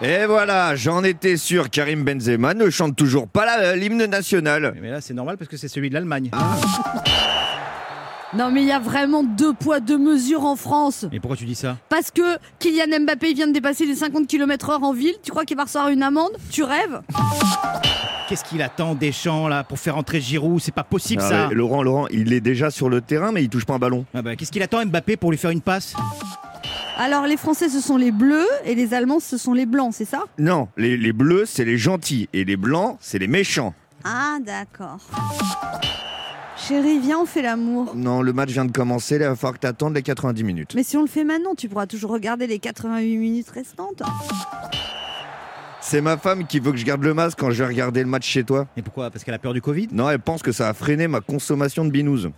Et 0.00 0.24
voilà, 0.26 0.74
j'en 0.76 1.04
étais 1.04 1.36
sûr. 1.36 1.68
Karim 1.68 2.02
Benzema 2.04 2.54
ne 2.54 2.70
chante 2.70 2.96
toujours 2.96 3.28
pas 3.28 3.74
l'hymne 3.76 4.06
national. 4.06 4.74
Mais 4.80 4.90
là, 4.90 5.00
c'est 5.02 5.14
normal 5.14 5.36
parce 5.36 5.50
que 5.50 5.56
c'est 5.58 5.68
celui 5.68 5.88
de 5.90 5.94
l'Allemagne. 5.94 6.30
Non 8.34 8.50
mais 8.50 8.62
il 8.62 8.66
y 8.68 8.72
a 8.72 8.78
vraiment 8.80 9.22
deux 9.22 9.52
poids, 9.52 9.80
deux 9.80 9.98
mesures 9.98 10.44
en 10.44 10.56
France. 10.56 11.06
Mais 11.12 11.20
pourquoi 11.20 11.36
tu 11.36 11.44
dis 11.44 11.54
ça? 11.54 11.76
Parce 11.88 12.10
que 12.10 12.38
Kylian 12.58 13.00
Mbappé 13.04 13.32
vient 13.34 13.46
de 13.46 13.52
dépasser 13.52 13.86
les 13.86 13.94
50 13.94 14.26
km 14.26 14.70
heure 14.70 14.82
en 14.82 14.92
ville, 14.92 15.14
tu 15.22 15.30
crois 15.30 15.44
qu'il 15.44 15.56
va 15.56 15.62
recevoir 15.64 15.88
une 15.90 16.02
amende? 16.02 16.32
Tu 16.50 16.62
rêves? 16.64 17.00
Qu'est-ce 18.28 18.42
qu'il 18.44 18.60
attend 18.62 18.96
Deschamps 18.96 19.46
là 19.46 19.62
pour 19.62 19.78
faire 19.78 19.96
entrer 19.96 20.20
Giroud? 20.20 20.60
C'est 20.60 20.74
pas 20.74 20.82
possible 20.82 21.22
Ah 21.24 21.28
ça. 21.28 21.48
ouais, 21.48 21.54
Laurent, 21.54 21.84
Laurent, 21.84 22.08
il 22.08 22.32
est 22.32 22.40
déjà 22.40 22.72
sur 22.72 22.88
le 22.88 23.00
terrain, 23.00 23.30
mais 23.30 23.44
il 23.44 23.48
touche 23.48 23.64
pas 23.64 23.74
un 23.74 23.78
ballon. 23.78 24.04
Ah 24.12 24.22
bah, 24.22 24.34
Qu'est-ce 24.34 24.50
qu'il 24.50 24.62
attend 24.62 24.84
Mbappé 24.84 25.16
pour 25.16 25.30
lui 25.30 25.38
faire 25.38 25.50
une 25.50 25.60
passe? 25.60 25.94
Alors 26.98 27.26
les 27.26 27.36
Français 27.36 27.68
ce 27.68 27.80
sont 27.80 27.98
les 27.98 28.10
bleus 28.10 28.46
et 28.64 28.74
les 28.74 28.94
Allemands 28.94 29.20
ce 29.20 29.36
sont 29.36 29.52
les 29.52 29.66
blancs, 29.66 29.92
c'est 29.94 30.06
ça? 30.06 30.24
Non, 30.38 30.68
les, 30.78 30.96
les 30.96 31.12
bleus, 31.12 31.44
c'est 31.46 31.64
les 31.66 31.76
gentils. 31.78 32.28
Et 32.32 32.44
les 32.44 32.56
blancs, 32.56 32.96
c'est 33.00 33.18
les 33.18 33.28
méchants. 33.28 33.74
Ah 34.02 34.38
d'accord. 34.44 34.98
Chérie, 36.56 36.98
viens, 37.00 37.18
on 37.20 37.26
fait 37.26 37.42
l'amour. 37.42 37.92
Non, 37.94 38.22
le 38.22 38.32
match 38.32 38.50
vient 38.50 38.64
de 38.64 38.72
commencer, 38.72 39.18
là, 39.18 39.26
il 39.26 39.28
va 39.28 39.36
falloir 39.36 39.54
que 39.54 39.58
t'attendes 39.60 39.94
les 39.94 40.02
90 40.02 40.42
minutes. 40.42 40.72
Mais 40.74 40.82
si 40.82 40.96
on 40.96 41.02
le 41.02 41.06
fait 41.06 41.24
maintenant, 41.24 41.54
tu 41.54 41.68
pourras 41.68 41.86
toujours 41.86 42.10
regarder 42.12 42.46
les 42.46 42.58
88 42.58 43.16
minutes 43.18 43.50
restantes. 43.50 44.02
C'est 45.82 46.00
ma 46.00 46.16
femme 46.16 46.46
qui 46.46 46.58
veut 46.58 46.72
que 46.72 46.78
je 46.78 46.84
garde 46.84 47.02
le 47.04 47.14
masque 47.14 47.38
quand 47.38 47.50
je 47.50 47.62
vais 47.62 47.68
regarder 47.68 48.00
le 48.02 48.08
match 48.08 48.26
chez 48.26 48.42
toi. 48.42 48.66
Et 48.76 48.82
pourquoi? 48.82 49.10
Parce 49.10 49.22
qu'elle 49.22 49.34
a 49.34 49.38
peur 49.38 49.52
du 49.52 49.60
Covid? 49.60 49.88
Non, 49.92 50.08
elle 50.10 50.18
pense 50.18 50.42
que 50.42 50.50
ça 50.50 50.68
a 50.68 50.74
freiné 50.74 51.06
ma 51.08 51.20
consommation 51.20 51.84
de 51.84 51.90
binouze. 51.90 52.30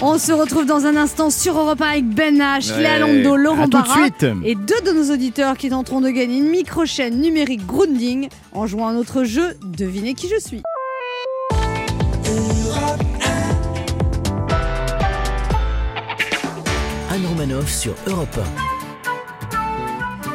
On 0.00 0.18
se 0.18 0.32
retrouve 0.32 0.66
dans 0.66 0.84
un 0.84 0.96
instant 0.96 1.30
sur 1.30 1.56
Europe 1.56 1.80
1 1.80 1.86
avec 1.86 2.08
Ben 2.10 2.36
H, 2.38 2.72
Ouais. 2.72 2.80
Léa 2.80 2.98
Lando, 2.98 3.36
Laurent 3.36 3.66
de 3.68 3.72
Barra 3.72 3.94
suite 4.02 4.26
et 4.44 4.54
deux 4.54 4.80
de 4.84 4.90
nos 4.92 5.14
auditeurs 5.14 5.56
qui 5.56 5.70
tenteront 5.70 6.02
de 6.02 6.10
gagner 6.10 6.38
une 6.38 6.50
micro-chaîne 6.50 7.20
numérique 7.20 7.64
Grounding 7.64 8.28
en 8.52 8.66
jouant 8.66 8.88
à 8.88 8.92
notre 8.92 9.24
jeu 9.24 9.54
Devinez 9.62 10.12
qui 10.14 10.28
je 10.28 10.38
suis. 10.38 10.60
Sur 17.66 17.94
Europe 18.06 18.38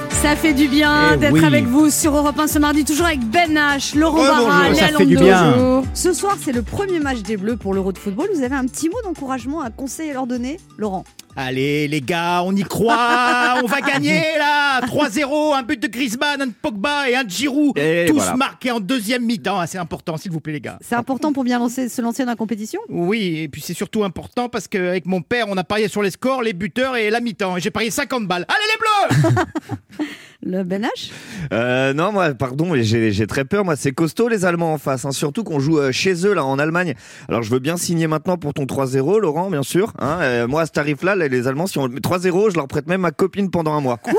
Ça 0.09 0.35
fait 0.35 0.53
du 0.53 0.67
bien 0.67 1.11
Eh 1.13 1.17
d'être 1.17 1.33
oui. 1.33 1.43
avec 1.45 1.65
vous 1.65 1.89
sur 1.89 2.15
Europe 2.15 2.37
1 2.39 2.47
ce 2.47 2.59
mardi, 2.59 2.83
toujours 2.83 3.05
avec 3.05 3.19
Ben 3.21 3.53
H, 3.55 3.97
Laurent 3.97 4.17
Rebonjour. 4.21 4.47
Barra, 4.47 4.63
Ça 4.75 4.87
Léa 4.87 4.97
fait 4.97 5.05
du 5.05 5.13
Lando. 5.15 5.25
bien. 5.25 5.51
Bonjour. 5.55 5.83
Ce 5.93 6.13
soir, 6.13 6.37
c'est 6.43 6.51
le 6.51 6.61
premier 6.61 6.99
match 6.99 7.19
des 7.21 7.37
Bleus 7.37 7.57
pour 7.57 7.73
l'Euro 7.73 7.91
de 7.91 7.97
football. 7.97 8.27
Vous 8.35 8.43
avez 8.43 8.55
un 8.55 8.65
petit 8.65 8.89
mot 8.89 8.97
d'encouragement, 9.03 9.61
un 9.61 9.69
conseil 9.71 10.09
à 10.11 10.13
leur 10.13 10.27
donner 10.27 10.59
Laurent? 10.77 11.03
Allez 11.41 11.87
les 11.87 12.01
gars, 12.01 12.43
on 12.43 12.53
y 12.53 12.63
croit 12.63 13.55
On 13.63 13.65
va 13.65 13.79
gagner 13.79 14.21
là 14.37 14.81
3-0, 14.81 15.55
un 15.55 15.63
but 15.63 15.81
de 15.81 15.87
Griezmann, 15.87 16.41
un 16.41 16.47
de 16.47 16.51
Pogba 16.51 17.09
et 17.09 17.15
un 17.15 17.23
de 17.23 17.29
Giroud. 17.29 17.77
Et 17.77 18.07
Tous 18.09 18.15
voilà. 18.15 18.35
marqués 18.35 18.71
en 18.71 18.81
deuxième 18.81 19.23
mi-temps. 19.23 19.57
Ah, 19.57 19.65
C'est 19.65 19.77
important, 19.77 20.17
s'il 20.17 20.31
vous 20.31 20.41
plaît 20.41 20.51
les 20.51 20.59
gars. 20.59 20.77
C'est 20.81 20.95
important 20.95 21.31
pour 21.31 21.45
bien 21.45 21.57
lancer, 21.57 21.87
se 21.87 22.01
lancer 22.01 22.23
dans 22.25 22.31
la 22.31 22.35
compétition? 22.35 22.81
Oui, 22.89 23.37
et 23.37 23.47
puis 23.47 23.61
c'est 23.61 23.73
surtout 23.73 24.03
important 24.03 24.49
parce 24.49 24.67
qu'avec 24.67 25.05
mon 25.05 25.21
père, 25.21 25.45
on 25.47 25.55
a 25.55 25.63
parié 25.63 25.87
sur 25.87 26.01
les 26.03 26.11
scores, 26.11 26.41
les 26.43 26.51
buteurs 26.51 26.97
et 26.97 27.09
la 27.09 27.21
mi-temps. 27.21 27.55
Et 27.55 27.61
j'ai 27.61 27.71
parié 27.71 27.89
50 27.89 28.27
balles. 28.27 28.45
Allez 28.49 29.23
les 29.23 29.25
bleus 29.29 30.05
Le 30.41 30.63
Ben 30.63 30.83
H? 30.83 31.11
Euh, 31.51 31.93
non, 31.93 32.13
moi, 32.13 32.33
pardon, 32.33 32.71
mais 32.71 32.81
j'ai 32.83 33.27
très 33.27 33.43
peur. 33.43 33.65
Moi, 33.65 33.75
c'est 33.75 33.91
costaud 33.91 34.29
les 34.29 34.45
Allemands 34.45 34.73
en 34.73 34.77
face. 34.77 35.03
hein. 35.03 35.11
Surtout 35.11 35.43
qu'on 35.43 35.59
joue 35.59 35.79
euh, 35.79 35.91
chez 35.91 36.25
eux, 36.25 36.33
là, 36.33 36.45
en 36.45 36.57
Allemagne. 36.59 36.93
Alors, 37.27 37.43
je 37.43 37.51
veux 37.51 37.59
bien 37.59 37.75
signer 37.75 38.07
maintenant 38.07 38.37
pour 38.37 38.53
ton 38.53 38.63
3-0, 38.63 39.19
Laurent, 39.19 39.49
bien 39.51 39.63
sûr. 39.63 39.91
hein. 39.99 40.19
Euh, 40.21 40.47
moi, 40.47 40.61
à 40.61 40.65
ce 40.65 40.71
tarif-là, 40.71 41.17
les, 41.17 41.27
les 41.27 41.47
Allemands, 41.47 41.67
si 41.67 41.77
on 41.77 41.89
met 41.89 41.99
3-0, 41.99 42.51
je 42.51 42.55
leur 42.55 42.69
prête 42.69 42.87
même 42.87 43.01
ma 43.01 43.11
copine 43.11 43.51
pendant 43.51 43.73
un 43.73 43.81
mois. 43.81 43.99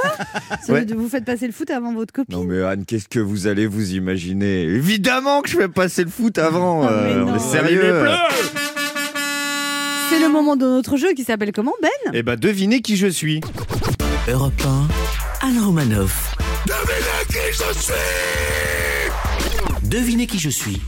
Ouais. 0.68 0.84
de 0.84 0.94
vous 0.94 1.08
faites 1.08 1.24
passer 1.24 1.46
le 1.46 1.52
foot 1.52 1.70
avant 1.70 1.94
votre 1.94 2.12
copine? 2.12 2.36
Non, 2.36 2.44
mais 2.44 2.62
Anne, 2.62 2.84
qu'est-ce 2.84 3.08
que 3.08 3.18
vous 3.18 3.46
allez 3.48 3.66
vous 3.66 3.94
imaginer? 3.94 4.62
Évidemment 4.64 5.40
que 5.42 5.48
je 5.48 5.56
fais 5.56 5.68
passer 5.68 6.04
le 6.04 6.10
foot 6.10 6.38
avant. 6.38 6.82
Mais 6.88 7.14
non. 7.14 7.34
est 7.34 7.38
sérieux. 7.40 8.04
C'est 10.10 10.20
le 10.20 10.28
moment 10.28 10.54
de 10.56 10.66
notre 10.66 10.96
jeu 10.96 11.12
qui 11.14 11.24
s'appelle 11.24 11.50
comment 11.52 11.72
Ben? 11.82 11.90
Eh 12.12 12.22
ben, 12.22 12.36
devinez 12.36 12.82
qui 12.82 12.96
je 12.96 13.06
suis. 13.08 13.40
Europe 14.28 14.52
1, 14.64 14.88
Anne 15.42 15.58
Romanoff. 15.58 16.36
Devinez 19.82 20.26
qui 20.26 20.38
je 20.38 20.50
suis. 20.50 20.82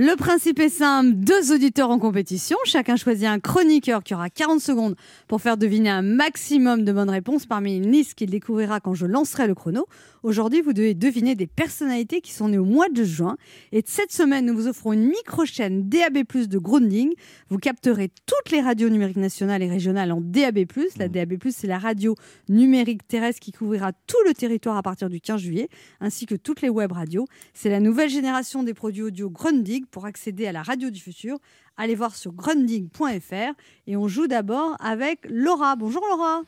Le 0.00 0.14
principe 0.14 0.60
est 0.60 0.68
simple, 0.68 1.10
deux 1.14 1.52
auditeurs 1.52 1.90
en 1.90 1.98
compétition, 1.98 2.56
chacun 2.62 2.94
choisit 2.94 3.26
un 3.26 3.40
chroniqueur 3.40 4.04
qui 4.04 4.14
aura 4.14 4.30
40 4.30 4.60
secondes 4.60 4.94
pour 5.26 5.40
faire 5.40 5.56
deviner 5.56 5.90
un 5.90 6.02
maximum 6.02 6.84
de 6.84 6.92
bonnes 6.92 7.10
réponses 7.10 7.46
parmi 7.46 7.78
une 7.78 7.90
liste 7.90 8.14
qu'il 8.14 8.30
découvrira 8.30 8.78
quand 8.78 8.94
je 8.94 9.06
lancerai 9.06 9.48
le 9.48 9.56
chrono. 9.56 9.86
Aujourd'hui, 10.22 10.60
vous 10.60 10.72
devez 10.72 10.94
deviner 10.94 11.34
des 11.34 11.48
personnalités 11.48 12.20
qui 12.20 12.32
sont 12.32 12.48
nées 12.48 12.58
au 12.58 12.64
mois 12.64 12.88
de 12.88 13.02
juin. 13.02 13.36
Et 13.72 13.82
cette 13.84 14.12
semaine, 14.12 14.46
nous 14.46 14.54
vous 14.54 14.68
offrons 14.68 14.92
une 14.92 15.08
micro-chaîne 15.08 15.88
DAB+, 15.88 16.24
de 16.46 16.58
Grounding. 16.58 17.12
Vous 17.48 17.58
capterez 17.58 18.10
toutes 18.26 18.52
les 18.52 18.60
radios 18.60 18.90
numériques 18.90 19.16
nationales 19.16 19.62
et 19.64 19.68
régionales 19.68 20.12
en 20.12 20.20
DAB+. 20.20 20.58
La 20.96 21.08
DAB+, 21.08 21.34
c'est 21.50 21.66
la 21.66 21.78
radio 21.78 22.14
numérique 22.48 23.06
terrestre 23.08 23.40
qui 23.40 23.50
couvrira 23.50 23.92
tout 24.06 24.16
le 24.26 24.34
territoire 24.34 24.76
à 24.76 24.82
partir 24.82 25.08
du 25.08 25.20
15 25.20 25.40
juillet, 25.40 25.68
ainsi 26.00 26.26
que 26.26 26.36
toutes 26.36 26.62
les 26.62 26.68
web 26.68 26.92
radios. 26.92 27.26
C'est 27.52 27.70
la 27.70 27.80
nouvelle 27.80 28.10
génération 28.10 28.62
des 28.62 28.74
produits 28.74 29.02
audio 29.02 29.28
Grundig. 29.28 29.87
Pour 29.90 30.06
accéder 30.06 30.46
à 30.46 30.52
la 30.52 30.62
radio 30.62 30.90
du 30.90 31.00
futur, 31.00 31.38
allez 31.76 31.94
voir 31.94 32.14
sur 32.14 32.32
grundig.fr. 32.32 33.52
Et 33.86 33.96
on 33.96 34.08
joue 34.08 34.26
d'abord 34.26 34.76
avec 34.80 35.20
Laura. 35.28 35.76
Bonjour 35.76 36.02
Laura. 36.10 36.42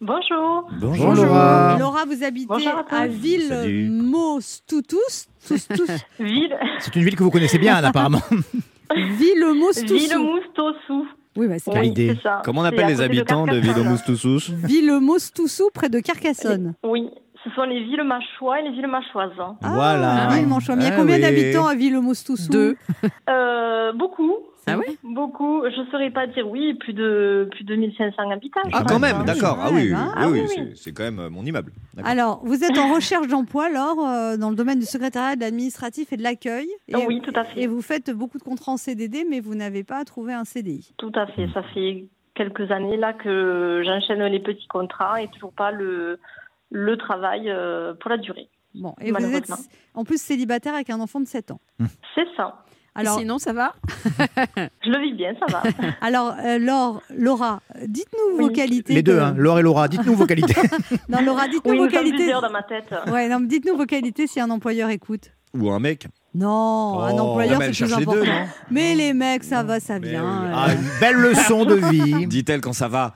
Bonjour. 0.00 0.68
Bonjour 0.80 1.14
Laura. 1.14 1.76
Laura, 1.78 2.04
vous 2.06 2.24
habitez 2.24 2.66
à 2.90 3.06
Ville. 3.06 3.52
Ville. 6.18 6.58
C'est 6.80 6.96
une 6.96 7.04
ville 7.04 7.16
que 7.16 7.22
vous 7.22 7.30
connaissez 7.30 7.58
bien, 7.58 7.76
apparemment. 7.76 8.20
Villemostoussou. 8.96 9.94
Villemoustossou. 9.94 11.06
Oui, 11.36 11.48
bah, 11.48 11.58
c'est 11.58 11.78
Oui, 11.78 12.18
ça. 12.22 12.42
Comment 12.44 12.60
on 12.60 12.64
appelle 12.64 12.88
les 12.88 13.00
habitants 13.00 13.46
de 13.46 13.52
Carcassonne. 13.52 13.74
Villemoustousous 13.74 14.52
Villemostoussou 14.64 15.70
près 15.72 15.88
de 15.88 16.00
Carcassonne. 16.00 16.74
Oui, 16.82 17.08
ce 17.44 17.50
sont 17.50 17.62
les 17.64 17.82
villes 17.84 18.02
machois 18.04 18.60
et 18.60 18.62
les 18.64 18.70
villes 18.70 18.86
machoises. 18.86 19.32
Voilà. 19.60 20.26
Ah. 20.28 20.28
Mais 20.30 20.42
il 20.42 20.48
y 20.48 20.86
a 20.86 20.90
Ah 20.92 20.96
combien 20.96 21.16
oui. 21.16 21.20
d'habitants 21.22 21.66
à 21.66 21.74
Villemostoussou 21.74 22.50
Deux. 22.52 22.76
Euh, 23.28 23.92
beaucoup. 23.92 24.32
Ah 24.66 24.78
ouais 24.78 24.96
Beaucoup. 25.02 25.62
Je 25.64 25.80
ne 25.80 25.86
saurais 25.90 26.10
pas 26.10 26.28
dire 26.28 26.48
oui, 26.48 26.74
plus 26.74 26.92
de, 26.92 27.48
plus 27.50 27.64
de 27.64 27.74
1500 27.74 28.30
habitants. 28.30 28.60
je 28.66 28.70
Ah, 28.72 28.82
pense. 28.82 28.92
quand 28.92 28.98
même, 29.00 29.16
oui, 29.18 29.24
d'accord. 29.24 29.58
Ah 29.60 29.70
oui, 29.72 29.92
hein. 29.92 30.06
oui, 30.06 30.12
Ah 30.16 30.28
oui, 30.28 30.40
oui, 30.42 30.48
c'est- 30.54 30.60
oui. 30.60 30.72
c'est 30.76 30.92
quand 30.92 31.02
même 31.02 31.18
euh, 31.18 31.30
mon 31.30 31.44
immeuble. 31.44 31.72
Alors, 32.04 32.40
vous 32.44 32.62
êtes 32.62 32.78
en 32.78 32.94
recherche 32.94 33.26
d'emploi, 33.26 33.64
alors, 33.66 34.06
euh, 34.06 34.36
dans 34.36 34.50
le 34.50 34.56
domaine 34.56 34.78
du 34.78 34.86
secrétariat, 34.86 35.34
de 35.34 35.40
l'administratif 35.40 36.12
et 36.12 36.16
de 36.16 36.22
l'accueil. 36.22 36.68
Et, 36.88 36.94
oui, 37.06 37.20
tout 37.22 37.32
à 37.34 37.44
fait. 37.44 37.60
et 37.62 37.66
vous 37.66 37.82
faites 37.82 38.12
beaucoup 38.12 38.38
de 38.38 38.44
contrats 38.44 38.72
en 38.72 38.76
CDD, 38.76 39.26
mais 39.28 39.40
vous 39.40 39.56
n'avez 39.56 39.82
pas 39.82 40.04
trouvé 40.04 40.32
un 40.32 40.44
CDI. 40.44 40.94
Tout 40.96 41.12
à 41.16 41.26
fait. 41.26 41.48
Ça 41.52 41.64
fait 41.74 42.04
quelques 42.34 42.70
années 42.70 42.96
là 42.96 43.12
que 43.12 43.82
j'enchaîne 43.84 44.22
les 44.26 44.40
petits 44.40 44.68
contrats 44.68 45.20
et 45.22 45.28
toujours 45.28 45.52
pas 45.52 45.70
le, 45.72 46.18
le 46.72 46.96
travail 46.96 47.48
euh, 47.50 47.94
pour 48.00 48.10
la 48.10 48.16
durée. 48.18 48.48
Bon, 48.74 48.94
et 49.00 49.12
vous 49.12 49.34
êtes 49.34 49.52
en 49.94 50.04
plus 50.04 50.20
célibataire 50.20 50.74
avec 50.74 50.88
un 50.90 50.98
enfant 51.00 51.20
de 51.20 51.26
7 51.26 51.50
ans. 51.50 51.60
C'est 52.14 52.26
ça. 52.36 52.64
Alors, 52.94 53.18
Sinon, 53.18 53.38
ça 53.38 53.52
va 53.54 53.74
Je 54.84 54.90
le 54.90 55.00
vis 55.02 55.14
bien, 55.14 55.32
ça 55.40 55.46
va. 55.50 55.62
alors 56.02 56.34
euh, 56.44 56.58
Laure, 56.58 57.00
Laura, 57.16 57.60
dites-nous 57.86 58.36
vos 58.38 58.50
qualités. 58.50 58.92
Les 58.94 59.02
deux, 59.02 59.14
que- 59.16 59.20
hein, 59.22 59.34
Laure 59.36 59.58
et 59.58 59.62
Laura, 59.62 59.88
dites-nous 59.88 60.14
vos 60.14 60.26
qualités. 60.26 60.54
Non, 61.08 61.22
Laura, 61.22 61.48
dites-nous 61.48 61.72
oui, 61.72 61.78
vos 61.78 61.88
qualités. 61.88 62.30
dans 62.32 62.50
ma 62.50 62.62
tête. 62.62 62.94
Ouais, 63.10 63.28
non, 63.28 63.40
mais 63.40 63.46
dites-nous 63.46 63.76
vos 63.78 63.86
qualités 63.86 64.26
si 64.26 64.40
un 64.40 64.50
employeur 64.50 64.90
écoute. 64.90 65.30
Ou 65.54 65.70
un 65.70 65.78
mec. 65.78 66.06
Non, 66.34 67.00
un 67.00 67.12
Oh. 67.14 67.18
employeur, 67.20 67.60
c'est 67.60 67.66
plus 67.68 67.74
cherche 67.74 67.98
les 67.98 68.04
deux, 68.06 68.12
important. 68.12 68.32
non 68.40 68.46
mais 68.70 68.94
les 68.94 69.12
mecs, 69.14 69.44
ça 69.44 69.62
va, 69.62 69.80
ça 69.80 69.98
Mais 69.98 70.10
vient. 70.10 70.22
oui. 70.22 70.48
euh. 70.48 70.52
Ah, 70.54 70.72
une 70.72 71.00
belle 71.00 71.16
leçon 71.16 71.64
de 71.66 71.74
vie. 71.74 72.26
Dit-elle 72.26 72.60
quand 72.62 72.72
ça 72.72 72.88
va. 72.88 73.14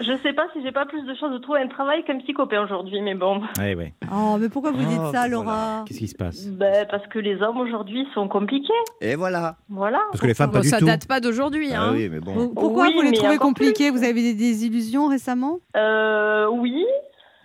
Je 0.00 0.16
sais 0.22 0.32
pas 0.32 0.46
si 0.54 0.62
j'ai 0.62 0.72
pas 0.72 0.86
plus 0.86 1.02
de 1.02 1.14
chances 1.14 1.32
de 1.32 1.38
trouver 1.38 1.60
un 1.60 1.68
travail 1.68 2.02
qu'un 2.04 2.18
copain 2.34 2.62
aujourd'hui, 2.64 3.00
mais 3.02 3.14
bon. 3.14 3.42
Ouais, 3.58 3.74
ouais. 3.74 3.92
Oh, 4.10 4.36
mais 4.40 4.48
pourquoi 4.48 4.70
vous 4.70 4.78
dites 4.78 4.98
Oh, 4.98 5.12
ça, 5.12 5.26
voilà. 5.26 5.28
Laura 5.28 5.84
Qu'est-ce 5.86 5.98
qui 5.98 6.08
se 6.08 6.14
passe? 6.16 6.46
Ben, 6.48 6.86
parce 6.90 7.06
que 7.08 7.18
les 7.18 7.42
hommes 7.42 7.58
aujourd'hui 7.58 8.06
sont 8.14 8.26
compliqués. 8.28 8.72
Et 9.02 9.14
voilà. 9.14 9.56
Voilà. 9.68 10.00
Parce 10.10 10.20
que 10.22 10.26
les 10.26 10.34
femmes, 10.34 10.50
pas 10.50 10.58
Bon, 10.58 10.62
du 10.62 10.68
Ça 10.68 10.78
tout. 10.78 10.86
date 10.86 11.06
pas 11.06 11.20
d'aujourd'hui. 11.20 11.70
Ah 11.74 11.82
Hein. 11.82 11.92
oui, 11.94 12.08
mais 12.08 12.20
bon. 12.20 12.48
Pourquoi 12.54 12.86
Oui, 12.86 12.94
vous 12.94 13.02
les 13.02 13.12
trouvez 13.12 13.36
compliqués? 13.38 13.90
plus. 13.90 13.98
Vous 13.98 14.04
avez 14.04 14.22
des 14.22 14.34
désillusions 14.34 15.08
récemment? 15.08 15.58
Euh, 15.76 16.46
oui. 16.50 16.84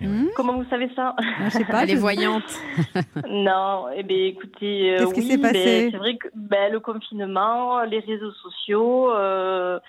Hmm? 0.01 0.25
Comment 0.35 0.53
vous 0.53 0.65
savez 0.69 0.89
ça? 0.95 1.15
Ah, 1.17 1.23
Je 1.45 1.49
sais 1.49 1.65
pas. 1.65 1.79
Elle 1.83 1.91
est 1.91 1.95
voyante. 1.95 2.43
Non, 3.29 3.85
eh 3.95 4.03
ben 4.03 4.17
écoutez, 4.17 4.93
euh, 4.95 4.99
Qu'est-ce 4.99 5.13
qui 5.13 5.19
oui, 5.21 5.31
s'est 5.31 5.37
passé? 5.37 5.53
ben, 5.53 5.91
C'est 5.91 5.97
vrai 5.97 6.17
que 6.17 6.27
ben, 6.35 6.71
le 6.71 6.79
confinement, 6.79 7.81
les 7.81 7.99
réseaux 7.99 8.31
sociaux, 8.31 9.11
euh, 9.13 9.79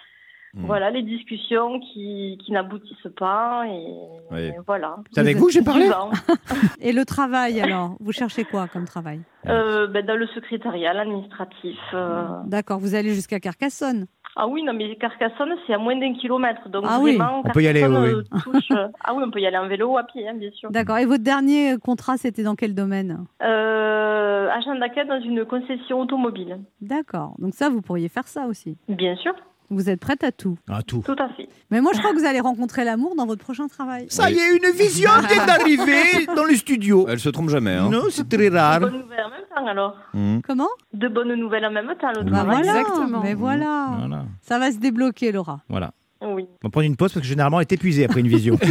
Hmm. 0.56 0.64
voilà, 0.64 0.90
les 0.90 1.02
discussions 1.02 1.80
qui, 1.80 2.38
qui 2.42 2.50
n'aboutissent 2.50 3.12
pas 3.18 3.64
et, 3.68 3.86
Oui. 4.32 4.38
et 4.40 4.54
voilà. 4.66 4.96
C'est 5.12 5.20
avec 5.20 5.36
vous 5.36 5.46
que 5.46 5.52
j'ai 5.52 5.62
parlé. 5.62 5.86
Et 6.80 6.92
le 6.92 7.04
travail, 7.04 7.60
alors 7.60 7.96
Vous 8.00 8.12
cherchez 8.12 8.44
quoi 8.44 8.66
comme 8.66 8.86
travail? 8.86 9.20
Euh, 9.46 9.86
ben, 9.86 10.04
dans 10.06 10.16
le 10.16 10.26
secrétariat, 10.28 10.94
l'administratif. 10.94 11.78
euh. 11.92 12.24
D'accord, 12.46 12.78
vous 12.78 12.94
allez 12.94 13.12
jusqu'à 13.14 13.38
Carcassonne? 13.38 14.06
Ah 14.34 14.46
oui, 14.48 14.62
non, 14.62 14.72
mais 14.74 14.96
Carcassonne, 14.96 15.54
c'est 15.66 15.74
à 15.74 15.78
moins 15.78 15.96
d'un 15.96 16.12
kilomètre. 16.14 16.68
Donc 16.70 16.84
Ah 16.86 16.98
oui. 17.02 17.18
On 17.20 17.42
peut 17.50 17.62
y 17.62 17.68
aller, 17.68 17.80
Carcassonne, 17.80 18.22
oui, 18.32 18.40
touche, 18.42 18.70
euh, 18.72 18.88
ah 19.04 19.14
oui, 19.14 19.22
on 19.26 19.30
peut 19.30 19.40
y 19.40 19.46
aller 19.46 19.56
en 19.58 19.66
vélo 19.68 19.92
ou 19.92 19.98
à 19.98 20.04
pied, 20.04 20.26
hein, 20.28 20.34
bien 20.34 20.50
sûr. 20.52 20.70
D'accord. 20.70 20.98
Et 20.98 21.06
votre 21.06 21.22
dernier 21.24 21.76
contrat, 21.82 22.16
c'était 22.16 22.42
dans 22.42 22.54
quel 22.54 22.74
domaine? 22.74 23.24
Euh, 23.42 24.48
agent 24.50 24.74
d'accueil 24.78 25.06
dans 25.06 25.20
une 25.20 25.44
concession 25.44 26.00
automobile. 26.00 26.58
D'accord. 26.80 27.34
Donc 27.38 27.54
ça, 27.54 27.68
vous 27.70 27.80
pourriez 27.82 28.08
faire 28.08 28.26
ça 28.28 28.46
aussi. 28.46 28.76
Bien 28.88 29.16
sûr, 29.16 29.34
Vous 29.70 29.90
êtes 29.90 29.98
prête 30.00 30.22
à 30.22 30.30
tout. 30.32 30.56
Ah, 30.68 30.82
tout. 30.82 31.02
tout 31.04 31.16
à 31.18 31.28
fait. 31.30 31.48
Mais 31.70 31.80
moi, 31.80 31.90
je 31.94 31.98
crois 31.98 32.12
que 32.12 32.18
vous 32.18 32.24
allez 32.24 32.40
rencontrer 32.40 32.84
l'amour 32.84 33.14
dans 33.16 33.26
votre 33.26 33.42
prochain 33.42 33.66
travail. 33.66 34.06
Ça 34.08 34.30
y 34.30 34.34
est, 34.38 34.56
une 34.56 34.70
vision 34.76 35.10
vient 35.28 35.44
d'arriver 35.46 36.26
dans 36.36 36.44
les 36.44 36.56
studios. 36.56 37.06
Elle 37.08 37.18
se 37.18 37.28
trompe 37.30 37.48
jamais. 37.48 37.72
Hein. 37.74 37.88
Non, 37.90 38.02
c'est 38.10 38.28
très 38.28 38.48
De 38.50 38.54
rare. 38.56 38.80
bonnes 38.80 38.92
nouvelles 39.00 39.24
en 39.24 39.30
même 39.30 39.44
temps 39.54 39.66
alors. 39.66 39.96
Hmm. 40.14 40.38
Comment 40.46 40.68
De 40.92 41.08
bonnes 41.08 41.34
nouvelles 41.34 41.64
en 41.66 41.72
même 41.72 41.92
temps, 42.00 42.12
le 42.16 42.22
Bah 42.22 42.30
travail. 42.30 42.62
voilà. 42.62 42.80
Exactement. 42.80 43.20
Mais 43.22 43.34
voilà. 43.34 43.88
Voilà. 43.98 44.24
Ça 44.42 44.58
va 44.58 44.70
se 44.70 44.78
débloquer, 44.78 45.32
Laura. 45.32 45.60
voilà. 45.68 45.90
Oui. 46.34 46.46
On 46.62 46.66
va 46.68 46.70
prendre 46.70 46.86
une 46.86 46.96
pause 46.96 47.12
parce 47.12 47.22
que 47.22 47.28
généralement, 47.28 47.58
elle 47.60 47.66
est 47.68 47.72
épuisée 47.72 48.04
après 48.04 48.20
une 48.20 48.28
visio. 48.28 48.56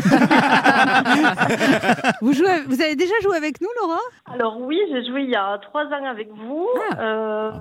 Vous, 2.22 2.34
jouez, 2.34 2.62
vous 2.68 2.82
avez 2.82 2.96
déjà 2.96 3.14
joué 3.22 3.36
avec 3.38 3.62
nous, 3.62 3.68
Laura? 3.82 4.00
Alors 4.26 4.60
oui, 4.62 4.80
j'ai 4.92 5.06
joué 5.06 5.24
il 5.24 5.30
y 5.30 5.36
a 5.36 5.58
trois 5.60 5.86
ans 5.86 6.06
avec 6.06 6.30
vous. 6.30 6.68
Ah. 6.92 7.02
Euh, 7.02 7.52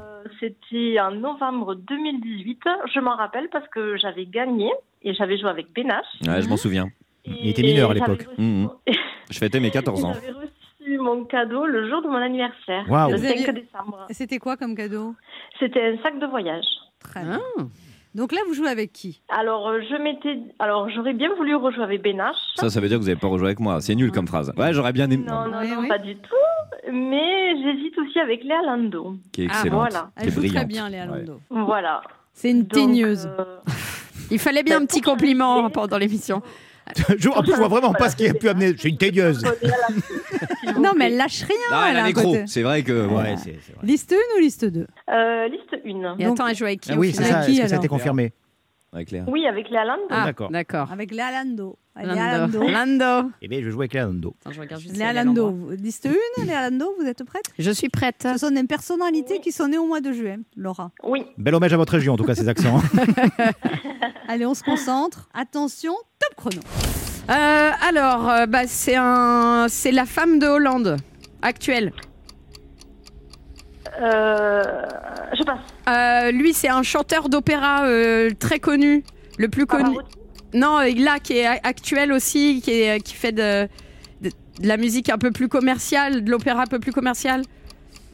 C'était 0.40 0.98
en 1.00 1.10
novembre 1.12 1.74
2018. 1.74 2.60
Je 2.94 3.00
m'en 3.00 3.16
rappelle 3.16 3.48
parce 3.52 3.68
que 3.68 3.96
j'avais 3.96 4.26
gagné 4.26 4.70
et 5.02 5.14
j'avais 5.14 5.38
joué 5.38 5.50
avec 5.50 5.72
Benache. 5.74 6.04
Ouais, 6.26 6.42
je 6.42 6.48
m'en 6.48 6.56
souviens. 6.56 6.88
Il 7.24 7.48
était 7.48 7.62
mineur 7.62 7.90
à 7.90 7.94
l'époque. 7.94 8.22
reçu- 8.22 8.40
Mhm. 8.40 8.68
Je 9.30 9.38
fêtais 9.38 9.60
mes 9.60 9.70
14 9.70 10.04
ans. 10.04 10.12
J'avais 10.14 10.32
reçu 10.32 10.98
mon 10.98 11.24
cadeau 11.24 11.64
le 11.66 11.88
jour 11.88 12.02
de 12.02 12.08
mon 12.08 12.16
anniversaire, 12.18 12.84
Waouh. 12.88 13.10
le 13.12 13.16
Vous 13.16 13.24
5 13.26 13.30
aviez- 13.48 13.52
décembre. 13.52 14.06
C'était 14.10 14.38
quoi 14.38 14.56
comme 14.56 14.74
cadeau? 14.76 15.14
C'était 15.58 15.82
un 15.82 16.02
sac 16.02 16.18
de 16.18 16.26
voyage. 16.26 16.64
Très 17.00 17.22
bien. 17.22 17.40
Donc 18.14 18.30
là, 18.32 18.38
vous 18.46 18.54
jouez 18.54 18.68
avec 18.68 18.92
qui? 18.92 19.22
Alors 19.28 19.68
euh, 19.68 19.80
je 19.90 19.96
m'étais, 20.00 20.38
alors 20.60 20.88
j'aurais 20.90 21.14
bien 21.14 21.34
voulu 21.34 21.54
rejouer 21.56 21.82
avec 21.82 22.02
Benache. 22.02 22.36
Ça, 22.56 22.70
ça 22.70 22.80
veut 22.80 22.88
dire 22.88 22.98
que 22.98 23.02
vous 23.02 23.08
n'avez 23.08 23.18
pas 23.20 23.26
rejoué 23.26 23.48
avec 23.48 23.60
moi. 23.60 23.80
C'est 23.80 23.94
nul 23.96 24.12
comme 24.12 24.28
phrase. 24.28 24.52
Ouais, 24.56 24.72
j'aurais 24.72 24.92
bien 24.92 25.10
aimé. 25.10 25.24
Non, 25.26 25.48
non, 25.48 25.58
Oui, 25.60 25.68
non, 25.70 25.80
oui. 25.80 25.88
pas 25.88 25.98
du 25.98 26.14
tout. 26.16 26.90
Mais 26.92 27.54
j'hésite 27.62 27.98
aussi 27.98 28.18
avec 28.20 28.44
Léa 28.44 28.62
Lando. 28.66 29.16
Qui 29.32 29.42
est 29.44 29.48
Ah, 29.50 29.54
excellente. 29.54 29.78
voilà. 29.90 30.10
Elle 30.16 30.30
joue 30.30 30.46
très 30.46 30.64
bien, 30.64 30.88
Léa 30.88 31.06
Ouais. 31.06 31.18
Lando. 31.24 31.40
Voilà. 31.50 32.02
C'est 32.32 32.50
une 32.50 32.66
teigneuse. 32.68 33.28
euh, 33.38 33.44
Il 34.30 34.38
fallait 34.38 34.62
bien 34.62 34.78
Bah, 34.78 34.82
un 34.84 34.86
petit 34.86 35.00
compliment 35.00 35.68
pendant 35.70 35.98
l'émission. 35.98 36.40
je, 37.18 37.28
en 37.28 37.42
plus, 37.42 37.52
je 37.52 37.56
vois 37.56 37.68
vraiment 37.68 37.92
pas 37.92 38.10
ce 38.10 38.16
qui 38.16 38.26
a 38.28 38.34
pu 38.34 38.48
amener. 38.48 38.74
C'est 38.78 38.88
une 38.90 38.96
vous 39.32 39.40
Non, 40.80 40.92
mais 40.96 41.06
elle 41.06 41.16
lâche 41.16 41.42
rien. 41.42 41.56
Non, 41.70 41.84
elle 41.86 41.96
elle 41.96 41.96
a 41.96 42.12
un. 42.12 42.46
C'est 42.46 42.62
vrai 42.62 42.82
que. 42.82 43.06
Ouais, 43.06 43.36
c'est 43.36 43.58
c'est 43.66 43.74
vrai. 43.74 43.84
Liste 43.86 44.12
1 44.12 44.16
ou 44.36 44.40
liste 44.40 44.64
2 44.64 44.86
Euh, 45.10 45.48
liste 45.48 45.74
1. 45.84 46.16
Et 46.18 46.24
attends, 46.26 46.46
elle 46.46 46.56
joue 46.56 46.64
avec 46.64 46.80
qui 46.80 46.92
Ah 46.92 46.96
oui, 46.96 47.12
c'est 47.14 47.24
ça. 47.24 47.40
qui, 47.40 47.52
Est-ce 47.52 47.62
que 47.62 47.68
ça 47.68 47.74
a 47.76 47.78
été 47.78 47.88
confirmé? 47.88 48.32
Avec 48.94 49.10
Léa. 49.10 49.24
Oui, 49.26 49.46
avec 49.46 49.68
Léa 49.70 49.84
Lando. 49.84 50.02
Ah, 50.08 50.24
D'accord. 50.24 50.50
d'accord. 50.50 50.92
Avec 50.92 51.10
Léa 51.10 51.32
Lando. 51.32 51.76
Léa 51.96 52.38
Lando. 52.38 52.60
Lando. 52.60 52.72
Lando. 53.08 53.30
Eh 53.42 53.48
bien, 53.48 53.60
je 53.60 53.64
vais 53.66 53.70
jouer 53.70 53.82
avec 53.84 53.94
Léando. 53.94 54.34
Attends, 54.40 54.52
je 54.52 54.60
regarde 54.60 54.80
juste 54.80 54.94
si 54.94 55.00
Léa 55.00 55.12
est 55.12 55.18
à 55.18 55.24
Lando. 55.24 55.70
Liste 55.72 56.08
1, 56.38 56.44
Léa 56.44 56.70
Lando, 56.70 56.94
vous 56.98 57.06
êtes 57.06 57.24
prête? 57.24 57.44
Je 57.58 57.70
suis 57.70 57.88
prête. 57.88 58.26
Ce 58.32 58.38
sont 58.38 58.50
des 58.52 58.64
personnalités 58.64 59.40
qui 59.40 59.50
sont 59.52 59.68
nées 59.68 59.78
au 59.78 59.86
mois 59.86 60.00
de 60.00 60.12
juillet, 60.12 60.38
Laura. 60.56 60.92
Oui. 61.02 61.24
Bel 61.38 61.54
hommage 61.54 61.72
à 61.72 61.76
votre 61.76 61.92
région, 61.92 62.14
en 62.14 62.16
tout 62.16 62.24
cas, 62.24 62.34
ces 62.34 62.48
accents. 62.48 62.80
Allez, 64.28 64.46
on 64.46 64.54
se 64.54 64.62
concentre. 64.62 65.28
Attention, 65.34 65.94
top 66.20 66.36
chrono. 66.36 66.62
Euh, 67.30 67.70
alors, 67.88 68.28
euh, 68.28 68.46
bah, 68.46 68.66
c'est 68.66 68.96
un, 68.96 69.66
c'est 69.68 69.92
la 69.92 70.04
femme 70.06 70.38
de 70.38 70.46
Hollande 70.46 70.96
actuelle. 71.42 71.92
Euh, 74.02 74.62
je 75.38 75.42
passe. 75.44 75.58
Euh, 75.88 76.30
lui, 76.32 76.52
c'est 76.52 76.68
un 76.68 76.82
chanteur 76.82 77.28
d'opéra 77.28 77.84
euh, 77.86 78.30
très 78.38 78.58
connu, 78.58 79.04
le 79.38 79.48
plus 79.48 79.66
connu. 79.66 79.96
Non, 80.52 80.78
là, 80.80 81.18
qui 81.20 81.38
est 81.38 81.46
a- 81.46 81.58
actuel 81.62 82.12
aussi, 82.12 82.60
qui, 82.62 82.70
est, 82.72 83.00
qui 83.00 83.14
fait 83.14 83.32
de, 83.32 83.68
de, 84.20 84.30
de 84.60 84.66
la 84.68 84.76
musique 84.76 85.10
un 85.10 85.18
peu 85.18 85.30
plus 85.30 85.48
commerciale, 85.48 86.24
de 86.24 86.30
l'opéra 86.30 86.62
un 86.62 86.66
peu 86.66 86.78
plus 86.78 86.92
commercial. 86.92 87.42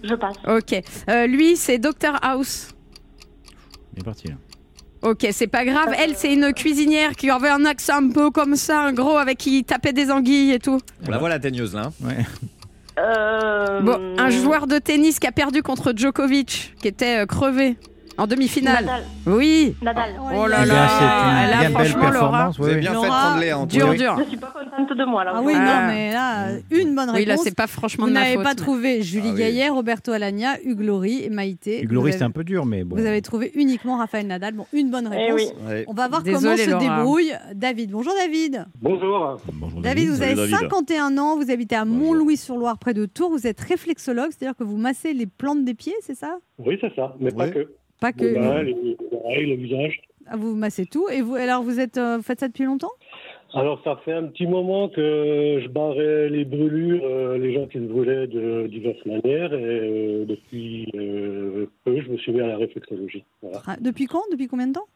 Je 0.03 0.15
passe. 0.15 0.37
Ok. 0.49 0.81
Euh, 1.11 1.27
lui, 1.27 1.57
c'est 1.57 1.79
Dr 1.79 2.19
House. 2.23 2.69
Bien 3.93 4.05
parti, 4.05 4.29
là. 4.29 4.35
Ok, 5.03 5.27
c'est 5.33 5.47
pas 5.47 5.65
grave. 5.65 5.95
Elle, 5.99 6.15
c'est 6.15 6.33
une 6.33 6.53
cuisinière 6.53 7.13
qui 7.13 7.31
avait 7.31 7.49
un 7.49 7.65
accent 7.65 7.97
un 8.03 8.11
peu 8.11 8.31
comme 8.31 8.55
ça, 8.57 8.83
un 8.83 8.93
gros, 8.93 9.17
avec 9.17 9.39
qui 9.39 9.65
tapait 9.65 9.95
des 9.95 10.11
anguilles 10.11 10.53
et 10.53 10.59
tout. 10.59 10.79
On 11.07 11.11
la 11.11 11.17
voit 11.19 11.31
la 11.31 11.39
teigneuse 11.39 11.75
là. 11.75 11.85
hein. 11.87 12.07
Ouais. 12.07 12.27
Euh, 12.99 13.81
Bon, 13.81 13.99
un 14.19 14.31
joueur 14.31 14.67
de 14.67 14.79
tennis 14.79 15.19
qui 15.19 15.27
a 15.27 15.33
perdu 15.33 15.63
contre 15.63 15.93
Djokovic, 15.97 16.75
qui 16.81 16.89
était 16.89 17.23
euh, 17.23 17.27
crevé 17.27 17.77
en 18.21 18.27
demi-finale. 18.27 18.85
Nadal. 18.85 19.03
Oui. 19.27 19.75
Nadal. 19.83 20.11
Oh 20.21 20.47
là 20.47 20.59
Eh 20.63 20.67
là, 20.67 20.89
c'est 20.89 21.05
elle 21.05 21.53
a 21.53 21.55
une 21.55 21.61
bien 21.61 21.61
belle 21.61 21.71
franchement, 21.73 21.99
Laura, 21.99 22.11
performance. 22.11 22.59
Vous 22.59 22.65
avez 22.67 22.75
oui. 22.75 22.81
bien 22.81 22.91
fait 22.91 22.97
de 22.99 23.03
Laura, 23.05 23.21
prendre 23.23 23.41
Léa 23.41 23.59
en 23.59 23.67
tout 23.67 23.77
Dur, 23.77 23.87
cas. 23.91 23.95
dur. 23.97 24.17
Je 24.19 24.25
suis 24.29 24.37
pas 24.37 24.53
contente 24.53 24.99
de 24.99 25.05
moi 25.05 25.25
là. 25.25 25.33
Ah 25.37 25.41
oui, 25.43 25.53
Ah. 25.57 25.59
non, 25.81 25.87
mais 25.89 26.13
là, 26.13 26.47
une 26.71 26.95
bonne 26.95 27.11
Oui, 27.15 27.25
là, 27.25 27.33
réponse. 27.33 27.45
c'est 27.45 27.57
pas 27.57 27.67
franchement 27.67 28.05
vous 28.05 28.11
de 28.11 28.15
ma 28.15 28.21
n'avez 28.21 28.43
pas 28.43 28.55
trouvé 28.55 29.03
Julie 29.03 29.29
Ah 29.29 29.33
oui. 29.33 29.39
Gaillet, 29.39 29.69
Roberto 29.71 30.13
Alagna, 30.13 30.61
Hugues 30.65 30.81
Laurie 30.83 31.25
et 31.25 31.31
Maïté. 31.31 31.83
Hugues 31.83 31.93
Laurie, 31.93 32.13
avez- 32.13 32.23
un 32.25 32.31
peu 32.31 32.45
dur, 32.45 32.67
mais 32.67 32.85
bon. 32.85 32.97
Vous 32.97 33.07
avez 33.07 33.23
trouvé 33.23 33.51
uniquement 33.55 33.97
Raphaël 33.99 34.27
Nadal. 34.27 34.55
Bon, 34.55 34.67
une 34.73 34.91
bonne 34.91 35.09
Eh 35.13 35.33
réponse. 35.33 35.41
oui. 35.59 35.67
Ouais. 35.69 35.85
On 35.89 35.95
va 35.95 36.09
voir 36.09 36.23
comment 36.23 36.39
se 36.39 36.71
Laura. 36.71 36.79
débrouille 36.99 37.33
David. 37.55 37.91
Bonjour 37.91 38.13
David. 38.23 38.67
Bonjour. 38.81 39.39
Bonjour, 39.55 39.81
David, 39.81 40.09
vous 40.11 40.23
avez 40.23 40.35
David. 40.35 40.55
51 40.57 41.17
ans, 41.19 41.37
vous 41.37 41.51
habitez 41.51 41.77
à 41.77 41.85
Mont-Louis-sur-Loire, 41.85 42.79
près 42.79 42.93
de 42.95 43.07
Tours. 43.07 43.31
Vous 43.31 43.47
êtes 43.47 43.61
réflexologue, 43.61 44.31
c'est-à-dire 44.31 44.57
que 44.57 44.65
vous 44.65 44.77
massez 44.77 45.15
les 45.15 45.27
plantes 45.27 45.65
des 45.65 45.75
pieds, 45.75 45.95
c'est 46.03 46.15
ça? 46.17 46.37
Oui, 46.59 46.77
c'est 46.81 46.95
ça, 46.95 47.15
mais 47.21 47.31
pas 47.31 47.49
que. 47.49 47.69
Pas 48.01 48.13
que 48.13 48.25
Les 48.25 48.39
mains, 48.39 48.63
les 48.63 48.73
les 48.75 48.97
oreilles, 49.13 49.47
le 49.47 49.57
visage. 49.57 50.01
Ah, 50.27 50.37
vous 50.37 50.55
massez 50.55 50.87
tout. 50.87 51.09
Et 51.11 51.21
vous, 51.23 51.35
alors, 51.35 51.63
vous 51.63 51.79
êtes, 51.81 51.99
euh, 51.99 52.17
vous 52.17 52.23
faites 52.23 52.41
ça 52.41 52.49
depuis 52.49 52.65
longtemps? 52.65 52.91
Alors, 53.53 53.81
ça 53.83 53.97
fait 54.05 54.13
un 54.13 54.25
petit 54.29 54.47
moment 54.47 54.89
que 54.89 55.61
je 55.63 55.69
barrais 55.69 56.29
les 56.29 56.45
brûlures, 56.45 57.03
euh, 57.05 57.37
les 57.37 57.53
gens 57.53 57.67
qui 57.67 57.79
se 57.79 57.83
brûlaient 57.85 58.27
de 58.29 58.69
diverses 58.69 59.05
manières. 59.05 59.53
Et 59.53 59.65
euh, 59.65 60.25
depuis 60.25 60.87
euh, 60.95 61.67
peu, 61.85 62.01
je 62.01 62.09
me 62.11 62.17
suis 62.17 62.33
mis 62.33 62.41
à 62.41 62.47
la 62.47 62.57
réflexologie. 62.59 63.25
Voilà. 63.43 63.61
Ah, 63.67 63.77
Depuis 63.81 64.07
quand? 64.07 64.23
Depuis 64.31 64.47
combien 64.47 64.69
de 64.69 64.75
temps? 64.75 64.87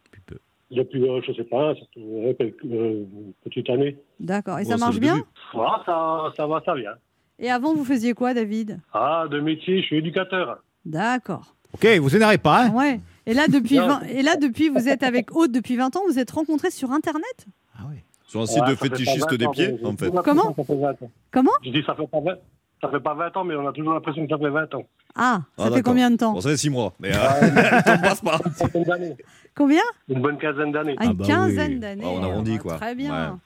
Depuis, 0.70 1.02
euh, 1.08 1.20
je 1.26 1.32
sais 1.32 1.44
pas, 1.44 1.74
euh, 1.98 2.32
quelques 2.34 2.64
euh, 2.64 3.04
petites 3.44 3.68
années. 3.70 3.96
D'accord. 4.20 4.58
Et 4.60 4.64
Bon, 4.64 4.70
ça 4.70 4.76
marche 4.76 4.98
bien? 5.00 5.16
Ah, 5.54 5.82
ça, 5.84 6.32
ça 6.36 6.46
va, 6.46 6.62
ça 6.64 6.74
vient. 6.74 6.94
Et 7.40 7.50
avant, 7.50 7.74
vous 7.74 7.84
faisiez 7.84 8.14
quoi, 8.14 8.34
David? 8.34 8.80
Ah, 8.92 9.26
de 9.30 9.40
métier, 9.40 9.80
je 9.82 9.86
suis 9.86 9.96
éducateur. 9.96 10.62
D'accord. 10.86 11.54
Ok, 11.74 11.86
vous 12.00 12.16
énervez 12.16 12.38
pas. 12.38 12.64
Hein 12.64 12.70
Ouais. 12.70 13.00
Et 13.26 13.34
là, 13.34 13.46
depuis 13.48 13.76
Non. 13.78 13.88
20 13.88 14.00
et 14.08 14.22
là, 14.22 14.36
depuis, 14.36 14.68
vous 14.68 14.88
êtes 14.88 15.02
avec 15.02 15.34
Aude 15.34 15.50
depuis 15.52 15.76
20 15.76 15.96
ans, 15.96 16.02
vous 16.08 16.18
êtes 16.18 16.30
rencontrés 16.30 16.70
sur 16.70 16.90
Internet? 16.92 17.46
Ah 17.78 17.82
ouais. 17.88 18.02
Sur 18.26 18.40
un 18.42 18.46
site 18.46 18.60
Ouais, 18.62 18.70
de 18.70 18.74
ça 18.74 18.76
fait 18.76 18.88
pas 18.90 18.96
fétichistes 18.96 19.30
20 19.30 19.36
des 19.36 19.46
ans, 19.46 19.50
pieds, 19.50 19.78
mais- 19.80 19.86
en 19.88 19.96
fait. 19.96 20.10
Comment 20.24 20.54
Ça 20.56 20.64
fait 20.64 20.76
20 20.76 20.90
ans. 20.90 21.10
Comment? 21.30 21.50
Je 21.64 21.70
dis, 21.70 21.82
ça 21.86 21.94
fait 21.94 22.06
pas 22.06 22.20
20, 22.20 22.34
ça 22.80 22.88
fait 22.90 23.00
pas 23.00 23.14
20 23.14 23.36
ans, 23.36 23.44
mais 23.44 23.54
on 23.56 23.66
a 23.68 23.72
toujours 23.72 23.94
l'impression 23.94 24.24
que 24.26 24.30
ça 24.30 24.38
fait 24.38 24.50
20 24.50 24.74
ans. 24.74 24.84
Ah, 25.16 25.40
ça 25.42 25.42
Ah, 25.58 25.64
fait 25.64 25.70
d'accord. 25.70 25.82
combien 25.84 26.10
de 26.10 26.16
temps? 26.16 26.32
Bon, 26.32 26.40
ça 26.40 26.50
fait 26.50 26.56
6 26.56 26.70
mois, 26.70 26.92
mais 27.00 27.10
euh, 27.14 27.18
t'embrasses 27.86 28.20
pas. 28.20 28.40
Une 28.44 28.52
quinzaine 28.52 28.84
d'années. 28.84 29.16
Combien? 29.56 29.82
Une 30.08 30.20
bonne 30.20 30.38
quinzaine 30.38 30.72
d'années. 30.72 30.96
Ah, 30.98 31.04
Une 31.04 31.10
Ah 31.10 31.14
bah 31.14 31.24
quinzaine 31.26 31.72
oui. 31.74 31.78
d'années. 31.78 32.02
Ah, 32.04 32.10
on 32.12 32.22
arrondit, 32.24 32.56
Ah, 32.56 32.62
quoi. 32.62 32.74
Très 32.76 32.94
bien. 32.94 33.30
Ouais. 33.32 33.36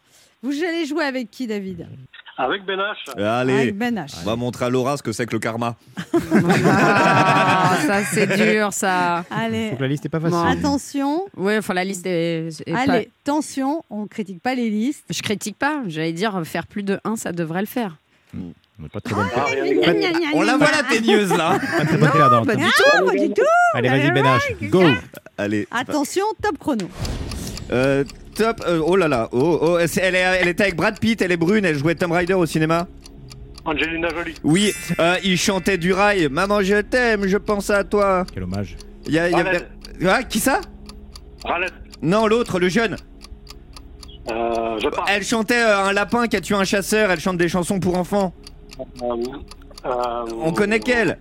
Vous 0.42 0.64
allez 0.64 0.87
jouer 0.87 1.04
avec 1.04 1.30
qui, 1.30 1.47
David? 1.47 1.87
Avec 2.40 2.64
Ben 2.64 2.78
H. 2.78 3.21
Allez, 3.21 3.52
Avec 3.62 3.76
Ben 3.76 3.97
H. 3.99 4.14
on 4.23 4.25
va 4.26 4.37
montrer 4.37 4.66
à 4.66 4.71
Laura 4.71 4.97
ce 4.97 5.02
que 5.02 5.11
c'est 5.11 5.26
que 5.26 5.33
le 5.33 5.40
karma. 5.40 5.75
Ah, 6.64 7.76
ça 7.87 8.04
c'est 8.04 8.26
dur 8.37 8.73
ça. 8.73 9.25
Allez. 9.30 9.71
Faut 9.71 9.76
que 9.76 9.83
la 9.83 9.88
liste 9.88 10.07
est 10.07 10.09
pas 10.09 10.21
facile. 10.21 10.38
Attention. 10.47 11.23
Ouais, 11.37 11.59
enfin 11.59 11.75
la 11.75 11.85
liste 11.85 12.07
est, 12.07 12.49
est 12.66 12.73
Allez, 12.75 13.04
pas- 13.07 13.11
tension, 13.25 13.83
on 13.90 14.07
critique 14.07 14.40
pas 14.42 14.54
les 14.54 14.71
listes. 14.71 15.04
Je 15.11 15.21
critique 15.23 15.59
pas, 15.59 15.83
j'allais 15.88 16.12
dire 16.12 16.40
faire 16.45 16.66
plus 16.66 16.83
de 16.85 17.00
1 17.04 17.16
ça 17.16 17.33
devrait 17.33 17.61
le 17.61 17.66
faire. 17.66 17.97
On 18.35 18.83
n'est 18.85 18.88
pas 18.88 19.00
très 19.00 19.14
bonne, 19.16 19.26
Ah, 19.35 19.45
rien 19.50 19.64
de- 19.64 20.37
On 20.37 20.42
la 20.42 20.57
voit 20.57 20.71
la 20.71 20.85
teigneuse 20.85 21.37
là. 21.37 21.59
pas 21.78 21.85
très 21.85 21.97
bonne 21.97 22.11
perdante. 22.12 22.47
pas 22.47 22.54
du 22.54 22.62
pas 22.62 23.12
du 23.12 23.28
tout. 23.35 23.42
Allez, 23.75 23.88
vas-y, 23.88 24.11
Ben 24.12 24.25
H. 24.25 24.68
Go 24.71 24.83
Allez. 25.37 25.66
Attention, 25.73 26.25
top 26.40 26.57
chrono. 26.59 26.87
Euh, 27.70 28.04
top. 28.34 28.62
euh, 28.66 28.80
oh 28.84 28.96
là 28.96 29.08
là. 29.08 29.28
Oh, 29.32 29.58
oh, 29.60 29.78
c'est- 29.87 30.00
elle, 30.02 30.14
est, 30.14 30.18
elle 30.40 30.48
était 30.48 30.64
avec 30.64 30.76
Brad 30.76 30.98
Pitt, 30.98 31.20
elle 31.22 31.32
est 31.32 31.37
brune, 31.37 31.64
elle 31.64 31.76
jouait 31.78 31.94
Tomb 31.94 32.12
Raider 32.12 32.34
au 32.34 32.46
cinéma. 32.46 32.87
Angelina 33.64 34.08
Jolie. 34.08 34.34
Oui, 34.44 34.72
euh, 34.98 35.16
il 35.25 35.37
chantait 35.37 35.76
du 35.76 35.92
rail. 35.92 36.28
Maman, 36.30 36.62
je 36.62 36.80
t'aime, 36.80 37.26
je 37.26 37.37
pense 37.37 37.68
à 37.70 37.84
toi. 37.84 38.25
Quel 38.32 38.44
hommage. 38.44 38.76
Il 39.06 39.12
y 39.12 39.18
a- 39.18 39.28
il 39.28 39.32
y 39.37 39.40
avait- 39.40 39.50
Raled. 39.50 39.68
Ah, 40.06 40.22
qui 40.22 40.38
ça? 40.40 40.60
Raled. 41.44 41.70
Non, 42.00 42.26
l'autre, 42.26 42.58
le 42.58 42.68
jeune. 42.68 42.96
Euh, 44.30 44.78
je. 44.78 44.88
Elle 45.08 45.25
chantait 45.25 45.60
euh, 45.62 45.84
un 45.87 45.92
lapin 45.92 46.26
qui 46.28 46.37
a 46.37 46.40
tué 46.40 46.54
un 46.54 46.64
chasseur. 46.64 47.10
Elle 47.10 47.20
chante 47.20 47.37
des 47.38 47.48
chansons 47.48 47.80
pour 47.80 47.96
enfants. 47.98 48.32
Euh, 49.02 49.16
euh, 49.87 50.25
On 50.42 50.52
connaît 50.52 50.80
qu'elle. 50.80 51.18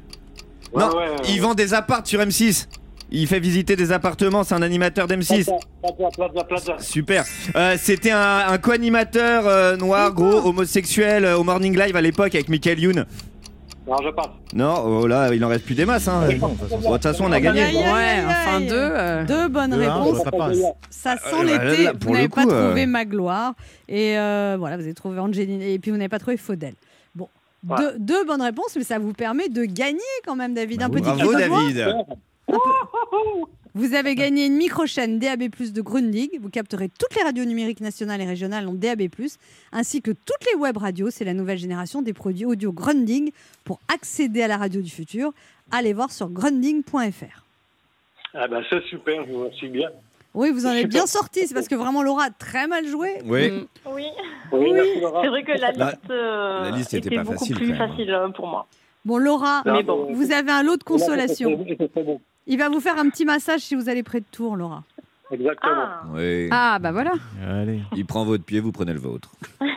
ouais, 0.73 0.83
non, 0.83 0.95
ouais, 0.95 1.07
il 1.29 1.41
vend 1.41 1.53
des 1.53 1.73
appartes 1.73 2.07
sur 2.07 2.19
M6. 2.19 2.67
Il 3.09 3.27
fait 3.27 3.39
visiter 3.39 3.75
des 3.75 3.91
appartements. 3.91 4.43
C'est 4.43 4.55
un 4.55 4.61
animateur 4.61 5.07
d'M6. 5.07 5.45
Plaza, 5.45 6.09
Plaza, 6.15 6.43
Plaza. 6.43 6.75
Super. 6.79 7.23
Euh, 7.55 7.75
C'était 7.79 8.11
un, 8.11 8.47
un 8.49 8.57
co-animateur 8.57 9.47
euh, 9.47 9.77
noir, 9.77 10.13
gros, 10.13 10.45
homosexuel 10.47 11.23
euh, 11.25 11.37
au 11.37 11.43
Morning 11.43 11.77
Live 11.77 11.95
à 11.95 12.01
l'époque 12.01 12.35
avec 12.35 12.49
Michael 12.49 12.79
Youn. 12.79 13.05
Non, 13.87 13.95
je 14.03 14.09
passe. 14.09 14.27
Non, 14.53 14.83
oh 14.85 15.07
là, 15.07 15.33
il 15.33 15.43
en 15.45 15.47
reste 15.47 15.63
plus 15.63 15.73
des 15.75 15.85
masses. 15.85 16.09
Hein. 16.09 16.27
Bon, 16.37 16.49
de 16.49 16.93
toute 16.95 17.03
façon, 17.03 17.23
on 17.23 17.31
a 17.31 17.39
gagné. 17.39 17.61
Ouais, 17.63 18.17
enfin 18.27 18.59
deux. 18.59 18.71
euh, 18.73 19.23
Deux 19.23 19.47
bonnes 19.47 19.71
Deux, 19.71 19.81
hein, 19.81 20.03
réponses. 20.03 20.23
ça 20.25 20.31
passe. 20.31 20.57
Ça 20.89 21.15
sent 21.15 21.35
Euh, 21.35 21.43
l'été. 21.69 21.83
là, 21.85 21.93
Vous 22.01 22.11
n'avez 22.11 22.27
pas 22.27 22.43
coup, 22.43 22.49
euh, 22.51 22.65
trouvé 22.67 22.85
Magloire. 22.85 23.53
Et 23.87 24.17
euh, 24.19 24.57
voilà, 24.59 24.75
vous 24.75 24.83
avez 24.83 24.93
trouvé 24.93 25.17
Angeline. 25.19 25.61
Et 25.61 25.79
puis 25.79 25.91
vous 25.91 25.97
n'avez 25.97 26.09
pas 26.09 26.19
trouvé 26.19 26.35
Faudel. 26.35 26.73
Bon, 27.15 27.29
Ouais. 27.65 27.77
deux, 27.77 27.93
deux 27.99 28.25
bonnes 28.25 28.41
réponses, 28.41 28.75
mais 28.75 28.83
ça 28.83 28.99
vous 28.99 29.13
permet 29.13 29.47
de 29.47 29.63
gagner 29.63 29.99
quand 30.25 30.35
même, 30.35 30.53
David. 30.53 30.79
Bah 30.79 30.85
un 30.87 30.89
oui. 30.89 30.95
petit 31.01 31.03
Bravo, 31.09 31.31
cadeau 31.31 31.33
de. 31.33 31.73
David. 31.73 31.95
Vous 33.73 33.93
avez 33.93 34.15
gagné 34.15 34.47
une 34.47 34.55
micro-chaîne 34.55 35.19
DAB+, 35.19 35.43
de 35.49 35.81
Grundig. 35.81 36.39
Vous 36.41 36.49
capterez 36.49 36.89
toutes 36.89 37.15
les 37.15 37.21
radios 37.21 37.45
numériques 37.45 37.81
nationales 37.81 38.21
et 38.21 38.25
régionales 38.25 38.67
en 38.67 38.73
DAB+, 38.73 39.03
ainsi 39.71 40.01
que 40.01 40.11
toutes 40.11 40.45
les 40.51 40.57
web 40.59 40.77
radios. 40.77 41.09
C'est 41.11 41.25
la 41.25 41.33
nouvelle 41.35 41.59
génération 41.59 42.01
des 42.01 42.13
produits 42.13 42.45
audio 42.45 42.71
Grundig. 42.71 43.33
Pour 43.65 43.79
accéder 43.93 44.41
à 44.41 44.47
la 44.47 44.57
radio 44.57 44.81
du 44.81 44.89
futur, 44.89 45.31
allez 45.71 45.93
voir 45.93 46.11
sur 46.11 46.29
grundig.fr. 46.29 47.43
Ah 48.33 48.47
ben, 48.47 48.63
c'est 48.69 48.83
super, 48.85 49.25
je 49.25 49.31
vous 49.31 49.39
remercie 49.39 49.67
bien. 49.67 49.89
Oui, 50.33 50.51
vous 50.51 50.65
en 50.65 50.71
êtes 50.71 50.87
bien 50.89 51.05
sorti. 51.07 51.47
C'est 51.47 51.53
parce 51.53 51.67
que 51.67 51.75
vraiment 51.75 52.01
Laura 52.03 52.25
a 52.25 52.29
très 52.29 52.67
mal 52.67 52.85
joué. 52.87 53.17
Oui. 53.25 53.49
mm. 53.51 53.65
Oui, 53.91 54.05
Oui, 54.51 54.71
c'est 55.21 55.27
vrai 55.27 55.43
que 55.43 55.51
la 55.59 55.71
La- 55.71 55.85
liste, 55.91 55.97
euh, 56.11 56.61
la 56.63 56.71
liste 56.71 56.93
était 56.93 57.07
était 57.07 57.15
pas 57.17 57.23
beaucoup 57.23 57.39
facile, 57.39 57.55
plus 57.55 57.67
même. 57.69 57.77
facile 57.77 58.11
euh, 58.11 58.29
pour 58.29 58.47
moi. 58.47 58.67
Bon, 59.05 59.17
Laura, 59.17 59.61
Non, 59.65 59.73
Mais 59.73 59.83
bon. 59.83 60.13
vous 60.13 60.31
avez 60.31 60.51
un 60.51 60.63
lot 60.63 60.77
de 60.77 60.83
consolation. 60.83 61.65
C'est 61.79 61.91
très 61.91 62.03
bon. 62.03 62.19
Il 62.47 62.57
va 62.57 62.69
vous 62.69 62.79
faire 62.79 62.97
un 62.97 63.09
petit 63.09 63.25
massage 63.25 63.59
si 63.61 63.75
vous 63.75 63.89
allez 63.89 64.03
près 64.03 64.21
de 64.21 64.25
Tours, 64.31 64.55
Laura. 64.55 64.83
Exactement. 65.29 65.73
Ah, 65.75 66.03
Oui. 66.13 66.47
Ah 66.51 66.79
bah 66.79 66.93
voilà. 66.93 67.11
Allez. 67.45 67.81
Il 67.95 68.05
prend 68.05 68.23
votre 68.23 68.45
pied, 68.45 68.61
vous 68.61 68.71
prenez 68.71 68.93
le 68.93 68.99
vôtre. 68.99 69.31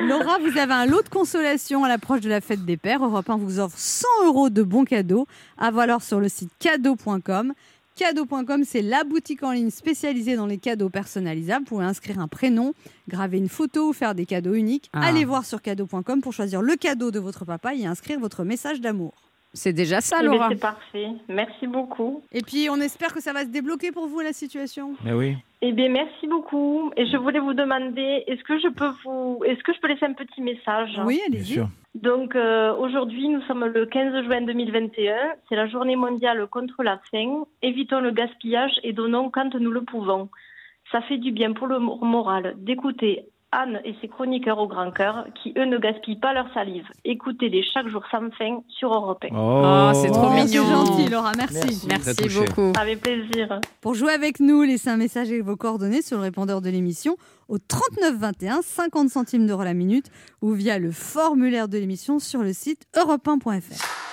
Laura, 0.00 0.38
vous 0.38 0.56
avez 0.58 0.72
un 0.72 0.86
lot 0.86 1.02
de 1.02 1.08
consolation 1.08 1.82
à 1.84 1.88
l'approche 1.88 2.20
de 2.20 2.28
la 2.28 2.40
fête 2.40 2.64
des 2.64 2.76
pères. 2.76 3.04
Europe 3.04 3.28
1 3.28 3.36
vous 3.36 3.58
offre 3.58 3.76
100 3.76 4.06
euros 4.26 4.50
de 4.50 4.62
bons 4.62 4.84
cadeaux 4.84 5.26
à 5.58 5.70
valoir 5.70 6.02
sur 6.02 6.20
le 6.20 6.28
site 6.28 6.50
cadeau.com. 6.60 7.52
Cadeau.com, 7.94 8.62
c'est 8.64 8.80
la 8.82 9.04
boutique 9.04 9.42
en 9.42 9.52
ligne 9.52 9.70
spécialisée 9.70 10.34
dans 10.36 10.46
les 10.46 10.56
cadeaux 10.58 10.88
personnalisables. 10.88 11.64
Vous 11.64 11.76
pouvez 11.76 11.84
inscrire 11.84 12.20
un 12.20 12.28
prénom, 12.28 12.72
graver 13.08 13.36
une 13.38 13.48
photo 13.50 13.90
ou 13.90 13.92
faire 13.92 14.14
des 14.14 14.24
cadeaux 14.24 14.54
uniques. 14.54 14.88
Ah. 14.94 15.06
Allez 15.06 15.24
voir 15.24 15.44
sur 15.44 15.60
cadeau.com 15.60 16.20
pour 16.22 16.32
choisir 16.32 16.62
le 16.62 16.74
cadeau 16.76 17.10
de 17.10 17.18
votre 17.18 17.44
papa 17.44 17.74
et 17.74 17.84
inscrire 17.84 18.18
votre 18.18 18.44
message 18.44 18.80
d'amour. 18.80 19.12
C'est 19.54 19.72
déjà 19.72 20.00
ça 20.00 20.18
eh 20.20 20.24
Laura. 20.24 20.48
c'est 20.50 20.60
parfait. 20.60 21.08
Merci 21.28 21.66
beaucoup. 21.66 22.22
Et 22.32 22.40
puis, 22.42 22.68
on 22.70 22.76
espère 22.80 23.12
que 23.12 23.20
ça 23.20 23.32
va 23.32 23.40
se 23.42 23.48
débloquer 23.50 23.92
pour 23.92 24.06
vous 24.06 24.20
la 24.20 24.32
situation. 24.32 24.94
Mais 25.04 25.12
oui. 25.12 25.36
Eh 25.60 25.72
bien, 25.72 25.88
merci 25.90 26.26
beaucoup. 26.26 26.90
Et 26.96 27.06
je 27.06 27.16
voulais 27.18 27.38
vous 27.38 27.52
demander, 27.54 28.24
est-ce 28.26 28.42
que 28.44 28.58
je 28.58 28.68
peux 28.68 28.90
vous, 29.04 29.42
est-ce 29.44 29.62
que 29.62 29.72
je 29.74 29.80
peux 29.80 29.88
laisser 29.88 30.06
un 30.06 30.14
petit 30.14 30.40
message? 30.40 30.98
Oui, 31.04 31.20
Bien 31.28 31.36
allez-y. 31.38 31.52
sûr. 31.54 31.68
Donc 31.94 32.34
euh, 32.34 32.74
aujourd'hui, 32.76 33.28
nous 33.28 33.42
sommes 33.42 33.66
le 33.66 33.84
15 33.84 34.24
juin 34.24 34.40
2021. 34.40 35.14
C'est 35.48 35.56
la 35.56 35.68
journée 35.68 35.96
mondiale 35.96 36.46
contre 36.46 36.82
la 36.82 36.98
faim. 37.10 37.44
Évitons 37.60 38.00
le 38.00 38.10
gaspillage 38.12 38.72
et 38.82 38.92
donnons 38.94 39.28
quand 39.30 39.54
nous 39.54 39.70
le 39.70 39.82
pouvons. 39.82 40.30
Ça 40.90 41.02
fait 41.02 41.18
du 41.18 41.30
bien 41.32 41.52
pour 41.52 41.66
le 41.66 41.78
mo- 41.78 41.98
moral 42.02 42.54
d'écouter 42.56 43.26
Anne 43.52 43.80
et 43.84 43.94
ses 44.00 44.08
chroniqueurs 44.08 44.58
au 44.58 44.66
grand 44.66 44.90
cœur 44.90 45.26
qui, 45.42 45.52
eux, 45.58 45.66
ne 45.66 45.78
gaspillent 45.78 46.18
pas 46.18 46.32
leur 46.32 46.52
salive. 46.54 46.86
Écoutez-les 47.04 47.62
chaque 47.62 47.86
jour 47.88 48.02
sans 48.10 48.30
fin 48.30 48.62
sur 48.68 48.92
Europe 48.92 49.24
1. 49.24 49.28
Oh, 49.34 49.90
c'est 49.94 50.10
trop 50.10 50.26
Oh, 50.26 50.30
mignon. 50.30 50.46
C'est 50.46 50.70
gentil, 50.70 51.08
Laura, 51.10 51.32
merci. 51.36 51.86
Merci. 51.88 51.88
Merci 51.88 52.28
beaucoup. 52.38 52.72
Avec 52.80 53.00
plaisir. 53.00 53.60
Pour 53.80 53.94
jouer 53.94 54.12
avec 54.12 54.40
nous, 54.40 54.62
laissez 54.62 54.88
un 54.88 54.96
message 54.96 55.28
avec 55.28 55.42
vos 55.42 55.56
coordonnées 55.56 56.02
sur 56.02 56.16
le 56.16 56.22
répondeur 56.22 56.60
de 56.62 56.70
l'émission 56.70 57.16
au 57.48 57.58
39 57.58 58.14
21, 58.16 58.62
50 58.62 59.10
centimes 59.10 59.46
d'euros 59.46 59.64
la 59.64 59.74
minute 59.74 60.06
ou 60.40 60.52
via 60.52 60.78
le 60.78 60.90
formulaire 60.90 61.68
de 61.68 61.76
l'émission 61.78 62.18
sur 62.18 62.42
le 62.42 62.52
site 62.52 62.86
europe1.fr. 62.96 64.11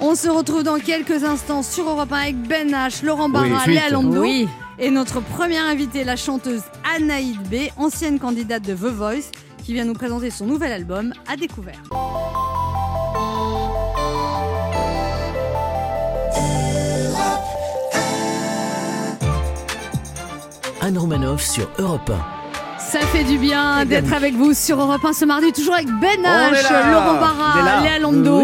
On 0.00 0.14
se 0.14 0.28
retrouve 0.28 0.62
dans 0.62 0.78
quelques 0.78 1.24
instants 1.24 1.62
sur 1.62 1.88
Europe 1.88 2.12
1 2.12 2.16
avec 2.16 2.36
Ben 2.46 2.70
H, 2.70 3.04
Laurent 3.04 3.28
Barra. 3.28 3.66
Léa 3.66 3.90
Lando 3.90 4.20
Oui. 4.22 4.48
et 4.78 4.90
notre 4.90 5.20
première 5.20 5.64
invitée, 5.66 6.04
la 6.04 6.16
chanteuse 6.16 6.62
Anaïd 6.96 7.36
B, 7.48 7.68
ancienne 7.76 8.18
candidate 8.20 8.62
de 8.62 8.74
The 8.74 8.92
Voice, 8.92 9.30
qui 9.64 9.72
vient 9.74 9.84
nous 9.84 9.94
présenter 9.94 10.30
son 10.30 10.46
nouvel 10.46 10.72
album 10.72 11.12
à 11.28 11.36
découvert. 11.36 11.82
Anne 20.80 20.96
Romanoff 20.98 21.42
sur 21.44 21.68
Europe 21.78 22.12
Ça 22.78 23.00
fait 23.00 23.24
du 23.24 23.36
bien 23.38 23.84
d'être 23.84 24.12
avec 24.12 24.34
vous 24.34 24.54
sur 24.54 24.80
Europe 24.80 25.04
1 25.04 25.12
ce 25.12 25.24
mardi, 25.24 25.52
toujours 25.52 25.74
avec 25.74 25.88
Ben 26.00 26.22
H. 26.22 26.92
Laurent 26.92 27.14
Barra. 27.20 27.82
Léa 27.82 27.98
Lando 27.98 28.42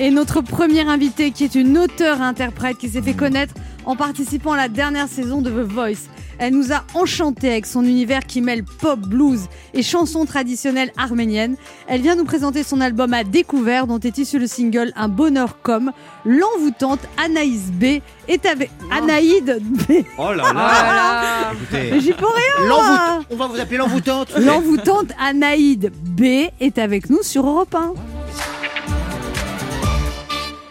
et 0.00 0.10
notre 0.10 0.40
première 0.40 0.88
invitée 0.88 1.30
qui 1.30 1.44
est 1.44 1.54
une 1.54 1.76
auteure-interprète 1.76 2.78
qui 2.78 2.88
s'est 2.88 3.02
fait 3.02 3.12
connaître 3.12 3.52
en 3.84 3.96
participant 3.96 4.52
à 4.52 4.56
la 4.56 4.68
dernière 4.68 5.08
saison 5.08 5.42
de 5.42 5.50
The 5.50 5.70
Voice. 5.70 6.08
Elle 6.38 6.54
nous 6.54 6.72
a 6.72 6.84
enchantés 6.94 7.50
avec 7.50 7.66
son 7.66 7.84
univers 7.84 8.24
qui 8.24 8.40
mêle 8.40 8.64
pop, 8.64 8.98
blues 8.98 9.42
et 9.74 9.82
chansons 9.82 10.24
traditionnelles 10.24 10.90
arméniennes. 10.96 11.56
Elle 11.86 12.00
vient 12.00 12.14
nous 12.16 12.24
présenter 12.24 12.62
son 12.62 12.80
album 12.80 13.12
à 13.12 13.24
découvert 13.24 13.86
dont 13.86 13.98
est 13.98 14.16
issu 14.16 14.38
le 14.38 14.46
single 14.46 14.90
Un 14.96 15.08
bonheur 15.08 15.60
comme. 15.60 15.92
L'envoûtante 16.24 17.00
Anaïs 17.22 17.70
B 17.70 18.00
est 18.26 18.46
avec 18.46 18.70
Anaïde 18.90 19.60
B. 19.60 19.92
Oh 20.16 20.32
là 20.32 20.44
Oh 20.48 20.54
là 20.54 20.54
là. 20.54 21.52
Mais 21.74 22.00
J'y 22.00 22.14
peux 22.14 22.24
rien 22.24 22.68
moi. 22.68 23.20
On 23.28 23.36
va 23.36 23.46
vous 23.48 23.60
appeler 23.60 23.76
l'envoûtante. 23.76 24.32
L'envoûtante 24.38 25.12
Anaïde 25.20 25.92
B 26.16 26.48
est 26.58 26.78
avec 26.78 27.10
nous 27.10 27.22
sur 27.22 27.46
Europe 27.46 27.74
1. 27.74 28.19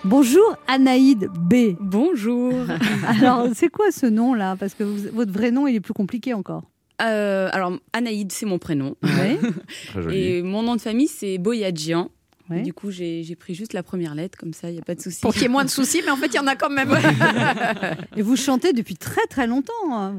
Bonjour 0.10 0.56
Anaïde 0.68 1.30
B. 1.38 1.76
Bonjour. 1.80 2.54
Alors, 3.08 3.48
c'est 3.54 3.70
quoi 3.70 3.92
ce 3.92 4.06
nom-là? 4.08 4.56
Parce 4.60 4.74
que 4.74 4.84
vous- 4.84 5.10
votre 5.14 5.32
vrai 5.32 5.52
nom, 5.52 5.68
il 5.68 5.76
est 5.76 5.80
plus 5.80 5.94
compliqué 5.94 6.34
encore. 6.34 6.64
Euh, 7.02 7.48
alors, 7.54 7.78
Anaïd, 7.94 8.30
c'est 8.32 8.46
mon 8.46 8.58
prénom. 8.60 8.96
Ouais. 9.04 9.38
Très 9.88 10.02
joli. 10.02 10.18
Et 10.18 10.42
mon 10.42 10.64
nom 10.64 10.76
de 10.76 10.82
famille, 10.82 11.08
c'est 11.08 11.38
Boyadjian. 11.38 12.10
Ouais. 12.50 12.62
Du 12.64 12.74
coup, 12.74 12.90
j'ai 12.92 13.24
pris 13.40 13.54
juste 13.56 13.72
la 13.74 13.84
première 13.84 14.16
lettre, 14.16 14.38
comme 14.38 14.52
ça, 14.54 14.70
il 14.70 14.74
n'y 14.74 14.80
a 14.80 14.84
pas 14.84 14.96
de 14.96 15.02
souci. 15.02 15.22
Pour 15.22 15.32
qu'il 15.32 15.44
y 15.44 15.46
ait 15.46 15.50
moins 15.50 15.64
de 15.64 15.70
soucis, 15.80 16.02
mais 16.04 16.12
en 16.12 16.18
fait, 16.18 16.28
il 16.28 16.36
y 16.36 16.40
en 16.40 16.48
a 16.48 16.56
quand 16.58 16.70
même. 16.72 16.92
Et 18.18 18.22
vous 18.22 18.36
chantez 18.36 18.74
depuis 18.74 18.96
très 18.96 19.26
très 19.30 19.48
longtemps. 19.48 19.72
hein. 19.92 20.14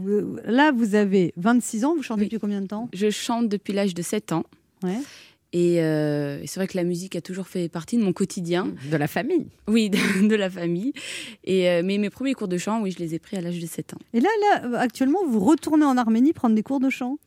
Là, 0.47 0.71
vous 0.73 0.95
avez 0.95 1.35
26 1.37 1.85
ans. 1.85 1.95
Vous 1.97 2.03
chantez 2.03 2.21
Oui. 2.23 2.27
depuis 2.29 2.39
combien 2.41 2.61
de 2.63 2.67
temps? 2.69 2.89
Je 2.95 3.11
chante 3.11 3.49
depuis 3.49 3.73
l'âge 3.75 3.93
de 3.93 4.01
7 4.03 4.33
ans. 4.33 4.45
Ouais. 4.83 4.97
Et 5.53 5.83
euh, 5.83 6.39
c'est 6.47 6.61
vrai 6.61 6.69
que 6.69 6.77
la 6.77 6.85
musique 6.85 7.17
a 7.17 7.21
toujours 7.21 7.49
fait 7.49 7.69
partie 7.69 7.97
de 7.97 8.03
mon 8.03 8.13
quotidien. 8.13 8.69
De 8.91 8.97
la 8.97 9.09
famille. 9.09 9.49
Oui, 9.67 9.91
de, 9.91 9.99
de 10.29 10.35
la 10.37 10.49
famille. 10.49 10.93
Et, 11.45 11.69
euh, 11.69 11.83
mais 11.85 11.99
mes 11.99 12.09
premiers 12.11 12.35
cours 12.35 12.47
de 12.49 12.57
chant, 12.59 12.81
oui, 12.83 12.93
je 12.93 12.99
les 12.99 13.15
ai 13.15 13.19
pris 13.19 13.37
à 13.37 13.41
l'âge 13.41 13.59
de 13.59 13.67
7 13.67 13.95
ans. 13.95 13.99
Et 14.15 14.21
là, 14.21 14.29
là, 14.43 14.65
euh, 14.67 14.75
actuellement, 14.77 15.19
vous 15.29 15.41
retournez 15.41 15.85
en 15.85 15.97
Arménie 15.97 16.33
prendre 16.33 16.55
des 16.55 16.63
cours 16.63 16.79
de 16.81 16.89
chant? 16.91 17.19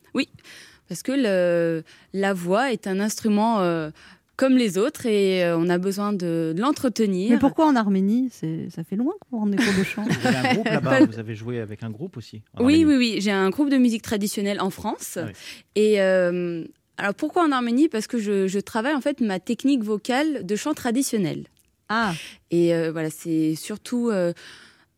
Parce 0.90 1.02
que 1.04 1.12
le- 1.14 1.84
la 2.14 2.34
voix 2.34 2.72
est 2.74 2.88
un 2.88 3.00
instrument 3.00 3.62
euh, 3.62 3.90
comme 4.36 4.58
les 4.58 4.78
autres 4.78 5.06
et 5.06 5.44
euh, 5.44 5.58
on 5.58 5.70
a 5.70 5.78
besoin 5.78 6.12
de, 6.14 6.54
de 6.56 6.62
l'entretenir. 6.62 7.32
Mais 7.32 7.38
pourquoi 7.40 7.66
en 7.68 7.76
Arménie? 7.76 8.30
Ça 8.70 8.84
fait 8.84 8.96
loin 8.98 9.14
pour 9.20 9.40
prendre 9.40 9.52
des 9.56 9.64
cours 9.64 9.74
de 9.78 9.84
chant. 9.84 10.04
Vous 10.22 10.28
avez 10.28 10.38
un 10.38 10.54
groupe 10.54 10.66
là-bas, 10.68 11.06
vous 11.06 11.20
avez 11.20 11.36
joué 11.36 11.60
avec 11.60 11.84
un 11.84 11.90
groupe 11.90 12.18
aussi 12.18 12.42
Oui, 12.60 12.76
Arménie. 12.84 12.86
oui, 12.86 12.96
oui. 12.98 13.22
J'ai 13.22 13.32
un 13.32 13.50
groupe 13.50 13.70
de 13.70 13.78
musique 13.78 14.02
traditionnelle 14.02 14.60
en 14.62 14.70
France. 14.70 15.18
Ah 15.22 15.26
oui. 15.28 15.32
Et 15.76 16.02
euh, 16.02 16.66
alors 16.98 17.14
pourquoi 17.16 17.44
en 17.44 17.52
Arménie? 17.52 17.90
Parce 17.90 18.08
que 18.08 18.20
je, 18.20 18.48
je 18.48 18.60
travaille 18.60 18.94
en 18.96 19.02
fait 19.02 19.20
ma 19.22 19.40
technique 19.40 19.84
vocale 19.84 20.46
de 20.46 20.56
chant 20.56 20.74
traditionnel. 20.74 21.46
Ah, 21.90 22.14
Et 22.52 22.74
euh, 22.74 22.92
voilà, 22.92 23.10
c'est 23.10 23.56
surtout 23.56 24.10
euh, 24.10 24.34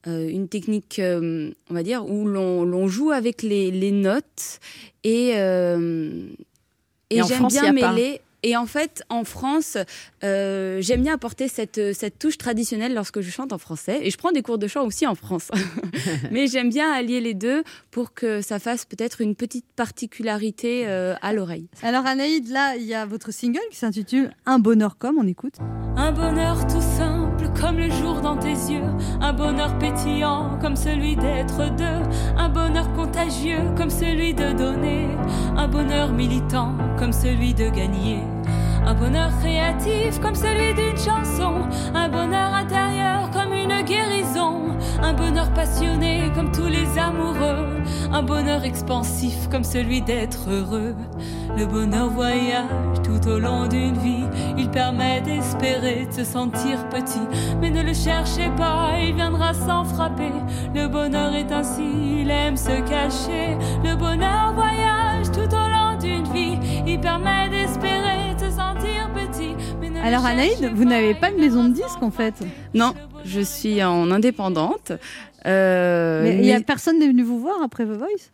euh, 0.08 0.28
une 0.28 0.48
technique, 0.48 1.00
euh, 1.00 1.52
on 1.70 1.74
va 1.74 1.84
dire, 1.84 2.06
où 2.08 2.26
l'on 2.28 2.88
joue 2.88 3.12
avec 3.12 3.42
les, 3.42 3.72
les 3.72 3.92
notes 3.92 4.60
et, 5.04 5.30
et, 5.30 5.36
Et 7.10 7.24
j'aime 7.24 7.48
bien 7.48 7.72
mêler. 7.72 8.22
Et 8.46 8.56
en 8.56 8.68
fait, 8.68 9.02
en 9.10 9.24
France, 9.24 9.76
euh, 10.24 10.78
j'aime 10.80 11.02
bien 11.02 11.16
apporter 11.16 11.48
cette, 11.48 11.96
cette 11.96 12.20
touche 12.20 12.38
traditionnelle 12.38 12.94
lorsque 12.94 13.22
je 13.22 13.32
chante 13.32 13.52
en 13.54 13.58
français. 13.58 14.02
Et 14.04 14.12
je 14.12 14.18
prends 14.20 14.32
des 14.32 14.44
cours 14.44 14.60
de 14.60 14.68
chant 14.68 14.86
aussi 14.86 15.08
en 15.08 15.16
France. 15.16 15.50
Mais 16.32 16.46
j'aime 16.46 16.70
bien 16.70 16.92
allier 16.92 17.22
les 17.22 17.34
deux 17.34 17.64
pour 17.90 18.14
que 18.14 18.42
ça 18.42 18.60
fasse 18.60 18.86
peut-être 18.86 19.22
une 19.22 19.36
petite 19.36 19.66
particularité 19.76 20.84
euh, 20.86 21.16
à 21.24 21.34
l'oreille. 21.34 21.68
alors 21.82 22.06
Anaïd, 22.06 22.48
là, 22.50 22.76
il 22.76 22.84
y 22.84 22.94
a 22.94 23.08
votre 23.08 23.32
single 23.32 23.62
qui 23.72 23.78
s'intitule 23.78 24.30
Un 24.46 24.60
bonheur 24.60 25.00
comme. 25.00 25.18
On 25.18 25.28
écoute. 25.28 25.56
Un 25.98 26.12
bonheur 26.12 26.68
tout 26.68 26.82
simple 26.82 27.50
comme 27.60 27.78
le 27.78 27.90
jour 27.90 28.22
dans 28.22 28.38
tes 28.38 28.50
yeux, 28.50 28.84
un 29.22 29.34
bonheur 29.34 29.78
pétillant 29.80 30.60
comme 30.62 30.76
celui 30.76 31.16
d'être 31.16 31.74
deux, 31.76 32.36
un 32.38 32.50
bonheur 32.50 32.92
contagieux 32.94 33.62
comme 33.78 33.90
celui 33.90 34.34
de 34.34 34.52
donner, 34.52 35.08
un 35.56 35.68
bonheur 35.68 36.12
militant 36.12 36.76
comme 37.00 37.14
celui 37.14 37.54
de 37.54 37.70
gagner. 37.70 38.20
Un 38.88 38.94
bonheur 38.94 39.32
créatif 39.40 40.20
comme 40.22 40.36
celui 40.36 40.74
d'une 40.76 40.98
chanson, 40.98 41.68
un 41.96 42.08
bonheur 42.08 42.54
intérieur 42.54 43.32
comme 43.32 43.52
une 43.52 43.82
guérison, 43.84 44.78
un 45.02 45.14
bonheur 45.14 45.52
passionné 45.54 46.32
comme 46.36 46.52
tous 46.52 46.68
les 46.68 47.00
amoureux, 47.00 47.82
un 48.14 48.22
bonheur 48.22 48.64
expansif 48.64 49.50
comme 49.50 49.64
celui 49.64 50.02
d'être 50.02 50.50
heureux. 50.50 50.96
Le 51.58 51.66
bonheur 51.66 52.10
voyage 52.10 53.02
tout 53.04 53.28
au 53.28 53.40
long 53.40 53.68
d'une 53.68 53.98
vie, 53.98 54.26
il 54.58 54.70
permet 54.70 55.22
d'espérer, 55.22 56.06
de 56.06 56.14
se 56.14 56.24
sentir 56.24 56.88
petit, 56.90 57.28
mais 57.60 57.72
ne 57.72 57.82
le 57.82 57.94
cherchez 57.94 58.50
pas, 58.56 58.92
il 59.02 59.16
viendra 59.16 59.54
sans 59.54 59.84
frapper. 59.84 60.32
Le 60.76 60.88
bonheur 60.88 61.34
est 61.34 61.52
ainsi, 61.52 62.22
il 62.22 62.30
aime 62.30 62.58
se 62.58 62.82
cacher. 62.82 63.58
Le 63.84 63.96
bonheur 63.96 64.54
voyage 64.54 65.32
tout 65.32 65.54
au 65.54 65.70
long 65.70 65.98
d'une 66.00 66.28
vie, 66.34 66.60
il 66.86 67.00
permet 67.00 67.50
d'espérer, 67.50 68.05
sentir 68.44 69.10
petit. 69.14 69.56
Alors 70.04 70.26
Anaïd, 70.26 70.72
vous 70.76 70.86
n'avez 70.86 71.16
pas 71.16 71.32
de 71.32 71.38
maison 71.38 71.64
de 71.64 71.74
disque 71.74 72.02
en 72.02 72.12
fait. 72.12 72.34
Non, 72.74 72.94
je 73.24 73.42
suis 73.42 73.84
en 73.84 74.12
indépendante. 74.12 74.92
Euh, 75.46 76.24
Mais 76.24 76.38
il 76.38 76.46
y 76.46 76.54
a 76.54 76.60
personne 76.62 77.00
n'est 77.00 77.08
venu 77.08 77.24
vous 77.24 77.40
voir 77.40 77.62
après 77.64 77.86
The 77.86 77.98
Voice? 77.98 78.32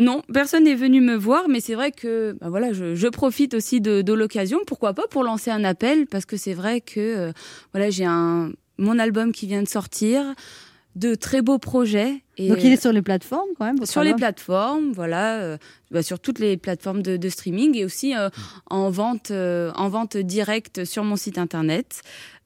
Non, 0.00 0.22
personne 0.32 0.64
n'est 0.64 0.74
venu 0.74 1.00
me 1.00 1.14
voir, 1.14 1.44
mais 1.48 1.60
c'est 1.60 1.74
vrai 1.74 1.92
que 1.92 2.36
bah 2.40 2.48
voilà, 2.48 2.72
je, 2.72 2.96
je 2.96 3.06
profite 3.06 3.54
aussi 3.54 3.80
de, 3.80 4.02
de 4.02 4.12
l'occasion, 4.12 4.58
pourquoi 4.66 4.92
pas, 4.92 5.04
pour 5.08 5.22
lancer 5.22 5.52
un 5.52 5.62
appel, 5.62 6.06
parce 6.06 6.24
que 6.26 6.36
c'est 6.36 6.54
vrai 6.54 6.80
que 6.80 6.98
euh, 6.98 7.32
voilà, 7.72 7.90
j'ai 7.90 8.04
un 8.04 8.50
mon 8.76 8.98
album 8.98 9.30
qui 9.30 9.46
vient 9.46 9.62
de 9.62 9.68
sortir, 9.68 10.24
de 10.94 11.14
très 11.14 11.42
beaux 11.42 11.58
projets. 11.58 12.22
Et, 12.36 12.48
Donc 12.48 12.58
il 12.62 12.72
est 12.72 12.80
sur 12.80 12.92
les 12.92 13.02
plateformes 13.02 13.48
quand 13.58 13.64
même. 13.64 13.84
sur 13.86 14.02
les 14.02 14.14
plateformes, 14.14 14.92
voilà, 14.92 15.40
euh, 15.40 15.56
bah, 15.90 16.02
sur 16.02 16.18
toutes 16.18 16.38
les 16.38 16.56
plateformes 16.56 17.02
de, 17.02 17.16
de 17.16 17.28
streaming 17.28 17.76
et 17.76 17.84
aussi 17.84 18.16
euh, 18.16 18.28
en 18.66 18.90
vente, 18.90 19.30
euh, 19.30 19.72
en 19.76 19.88
vente 19.88 20.16
directe 20.16 20.84
sur 20.84 21.04
mon 21.04 21.16
site 21.16 21.38
internet. 21.38 22.02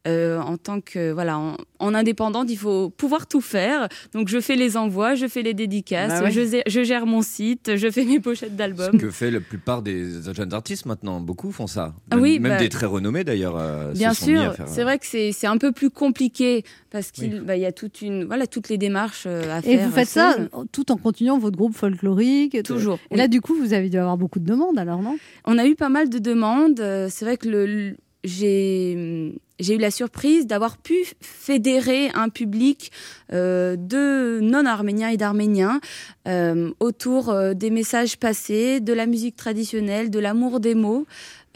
Euh, 0.08 0.40
en 0.40 0.56
tant 0.56 0.80
que 0.80 1.12
voilà, 1.12 1.38
en, 1.38 1.56
en 1.80 1.94
indépendante, 1.94 2.48
il 2.50 2.56
faut 2.56 2.88
pouvoir 2.90 3.26
tout 3.26 3.40
faire. 3.40 3.88
Donc 4.14 4.28
je 4.28 4.40
fais 4.40 4.56
les 4.56 4.76
envois, 4.76 5.14
je 5.14 5.26
fais 5.28 5.42
les 5.42 5.54
dédicaces, 5.54 6.08
Bah 6.20 6.22
ouais. 6.24 6.30
je, 6.30 6.40
gère- 6.40 6.62
je 6.66 6.82
gère 6.82 7.04
mon 7.06 7.20
site, 7.22 7.76
je 7.76 7.90
fais 7.90 8.04
mes 8.04 8.18
pochettes 8.20 8.52
Ce 8.52 8.54
d'albums. 8.56 8.98
que 8.98 9.10
fait 9.10 9.30
la 9.30 9.40
plupart 9.40 9.82
des 9.82 10.06
jeunes 10.34 10.54
artistes 10.54 10.86
maintenant, 10.86 11.20
beaucoup 11.20 11.52
font 11.52 11.66
ça. 11.66 11.94
Ah 12.10 12.16
Même, 12.16 12.22
oui, 12.24 12.38
même 12.38 12.52
bah, 12.52 12.58
des 12.58 12.68
très 12.70 12.86
renommés 12.86 13.22
d'ailleurs. 13.24 13.56
euh, 13.58 13.92
se 13.92 13.98
Bien 13.98 14.14
sont 14.14 14.24
sûr, 14.26 14.54
c'est 14.66 14.80
euh, 14.80 14.84
vrai 14.84 14.98
que 14.98 15.06
c'est 15.06 15.32
c'est 15.32 15.46
un 15.46 15.58
peu 15.58 15.72
plus 15.72 15.90
compliqué 15.90 16.64
parce 16.90 17.10
qu'il 17.10 17.34
Oui. 17.34 17.40
bah, 17.44 17.56
y 17.56 17.66
a 17.66 17.72
toute 17.72 18.00
une 18.00 18.24
voilà 18.24 18.46
toutes 18.46 18.68
les 18.70 18.78
démarches 18.78 19.26
à 19.26 19.58
Et 19.58 19.76
faire. 19.76 19.86
vous 19.88 19.92
faites 19.94 20.08
ça 20.08 20.36
tout 20.72 20.90
en 20.90 20.96
continuant 20.96 21.38
votre 21.38 21.56
groupe 21.56 21.74
folklorique. 21.76 22.54
et 22.54 22.62
toujours. 22.62 22.98
Et 23.10 23.16
là, 23.16 23.28
du 23.28 23.40
coup, 23.40 23.54
vous 23.54 23.72
avez 23.74 23.88
dû 23.90 23.98
avoir 23.98 24.16
beaucoup 24.16 24.38
de 24.38 24.46
demandes 24.46 24.78
alors, 24.78 25.02
non? 25.02 25.16
On 25.44 25.58
a 25.58 25.66
eu 25.66 25.74
pas 25.74 25.88
mal 25.90 26.08
de 26.08 26.18
demandes. 26.18 26.80
C'est 27.10 27.24
vrai 27.24 27.36
que 27.36 27.48
le, 27.48 27.66
le- 27.66 27.96
j'ai 28.24 29.34
j'ai 29.58 29.74
eu 29.74 29.78
la 29.78 29.90
surprise 29.90 30.46
d'avoir 30.46 30.76
pu 30.78 30.94
fédérer 31.20 32.10
un 32.14 32.28
public 32.28 32.92
euh, 33.32 33.76
de 33.76 34.40
non-arméniens 34.40 35.08
et 35.08 35.16
d'arméniens 35.16 35.80
euh, 36.26 36.70
autour 36.80 37.30
euh, 37.30 37.54
des 37.54 37.70
messages 37.70 38.16
passés, 38.16 38.80
de 38.80 38.92
la 38.92 39.06
musique 39.06 39.36
traditionnelle, 39.36 40.10
de 40.10 40.18
l'amour 40.18 40.60
des 40.60 40.74
mots. 40.74 41.06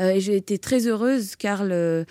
Euh, 0.00 0.10
et 0.10 0.20
j'ai 0.20 0.36
été 0.36 0.58
très 0.58 0.86
heureuse 0.86 1.36
car 1.36 1.64
le, 1.64 2.06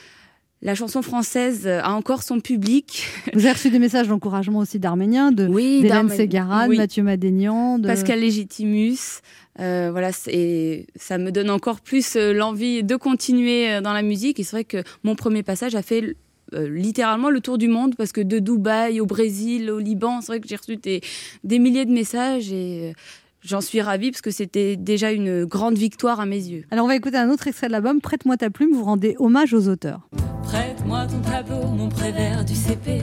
la 0.62 0.76
chanson 0.76 1.02
française 1.02 1.68
a 1.68 1.92
encore 1.92 2.24
son 2.24 2.40
public. 2.40 3.08
Vous 3.34 3.42
avez 3.42 3.54
reçu 3.54 3.70
des 3.70 3.80
messages 3.80 4.08
d'encouragement 4.08 4.60
aussi 4.60 4.80
d'Arméniens, 4.80 5.32
de 5.32 5.48
Oui, 5.48 5.86
Ségarane, 6.10 6.70
oui. 6.70 6.78
Mathieu 6.78 7.04
Madénian, 7.04 7.80
de... 7.80 7.88
Pascal 7.88 8.20
Légitimus. 8.20 9.22
Euh, 9.60 9.90
voilà, 9.92 10.12
c'est- 10.12 10.88
ça 10.96 11.18
me 11.18 11.32
donne 11.32 11.50
encore 11.50 11.82
plus 11.82 12.16
euh, 12.16 12.34
l'envie 12.34 12.84
de 12.84 12.96
continuer 12.96 13.70
euh, 13.70 13.82
dans 13.82 13.94
la 13.94 14.02
musique. 14.02 14.40
Et 14.40 14.44
c'est 14.44 14.56
vrai 14.56 14.64
que 14.64 14.84
mon 15.04 15.16
premier 15.16 15.44
passage 15.44 15.76
a 15.76 15.82
fait 15.82 16.16
euh, 16.54 16.70
littéralement 16.70 17.30
le 17.30 17.40
tour 17.42 17.58
du 17.58 17.68
monde 17.68 17.96
parce 17.98 18.12
que 18.12 18.22
de 18.22 18.40
Dubaï 18.40 19.00
au 19.02 19.06
Brésil, 19.06 19.70
au 19.70 19.80
Liban, 19.80 20.22
c'est 20.22 20.28
vrai 20.28 20.40
que 20.40 20.48
j'ai 20.48 20.56
reçu 20.56 20.78
des, 20.78 21.02
des 21.44 21.60
milliers 21.60 21.86
de 21.86 21.92
messages 21.92 22.52
et 22.52 22.90
euh, 22.90 22.94
j'en 23.42 23.62
suis 23.62 23.82
ravie 23.82 24.12
parce 24.12 24.22
que 24.22 24.32
c'était 24.32 24.76
déjà 24.78 25.12
une 25.12 25.46
grande 25.46 25.78
victoire 25.78 26.20
à 26.22 26.26
mes 26.26 26.38
yeux. 26.44 26.64
Alors 26.72 26.86
on 26.86 26.88
va 26.88 26.96
écouter 26.96 27.18
un 27.18 27.30
autre 27.30 27.48
extrait 27.48 27.68
de 27.68 27.72
l'album, 27.74 28.00
Prête-moi 28.02 28.38
ta 28.38 28.50
plume, 28.50 28.72
vous 28.74 28.84
rendez 28.86 29.16
hommage 29.20 29.54
aux 29.54 29.68
auteurs. 29.68 30.08
Prête-moi 30.44 31.08
ton 31.08 31.20
tableau, 31.22 31.68
mon 31.68 31.88
prévert 31.90 32.44
du 32.44 32.56
CP. 32.56 33.02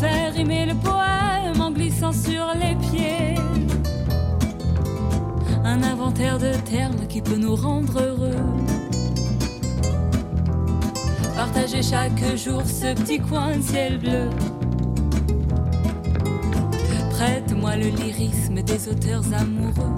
Faire 0.00 0.32
rimer 0.34 0.66
le 0.66 0.74
poème 0.74 1.60
en 1.60 1.70
glissant 1.72 2.12
sur 2.12 2.46
les 2.54 2.76
pieds. 2.76 2.87
Un 5.78 5.82
inventaire 5.84 6.38
de 6.38 6.52
termes 6.68 7.06
qui 7.08 7.22
peut 7.22 7.36
nous 7.36 7.54
rendre 7.54 8.02
heureux. 8.02 8.34
Partager 11.36 11.82
chaque 11.82 12.18
jour 12.36 12.62
ce 12.66 12.94
petit 12.94 13.20
coin 13.20 13.56
de 13.56 13.62
ciel 13.62 13.98
bleu. 13.98 14.28
Prête-moi 17.10 17.76
le 17.76 17.90
lyrisme 17.90 18.60
des 18.62 18.88
auteurs 18.88 19.22
amoureux. 19.32 19.94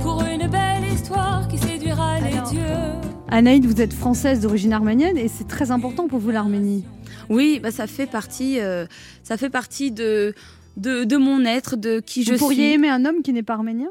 Pour 0.00 0.22
une 0.24 0.46
belle 0.48 0.92
histoire 0.92 1.48
qui 1.48 1.56
séduira 1.56 2.20
les 2.20 2.50
dieux. 2.50 3.00
Anaïd, 3.28 3.64
vous 3.64 3.80
êtes 3.80 3.94
française 3.94 4.40
d'origine 4.40 4.74
arménienne 4.74 5.16
et 5.16 5.28
c'est 5.28 5.48
très 5.48 5.70
important 5.70 6.06
pour 6.06 6.18
vous 6.18 6.30
l'Arménie. 6.30 6.84
Oui, 7.30 7.60
bah, 7.62 7.70
ça 7.70 7.86
fait 7.86 8.06
partie, 8.06 8.60
euh, 8.60 8.84
ça 9.22 9.38
fait 9.38 9.50
partie 9.50 9.90
de, 9.90 10.34
de, 10.76 11.04
de 11.04 11.16
mon 11.16 11.44
être, 11.44 11.76
de 11.76 12.00
qui 12.00 12.24
je 12.24 12.32
vous 12.32 12.38
pourriez 12.38 12.64
suis. 12.68 12.72
aimer 12.74 12.88
un 12.88 13.04
homme 13.04 13.22
qui 13.22 13.32
n'est 13.32 13.42
pas 13.42 13.54
arménien? 13.54 13.88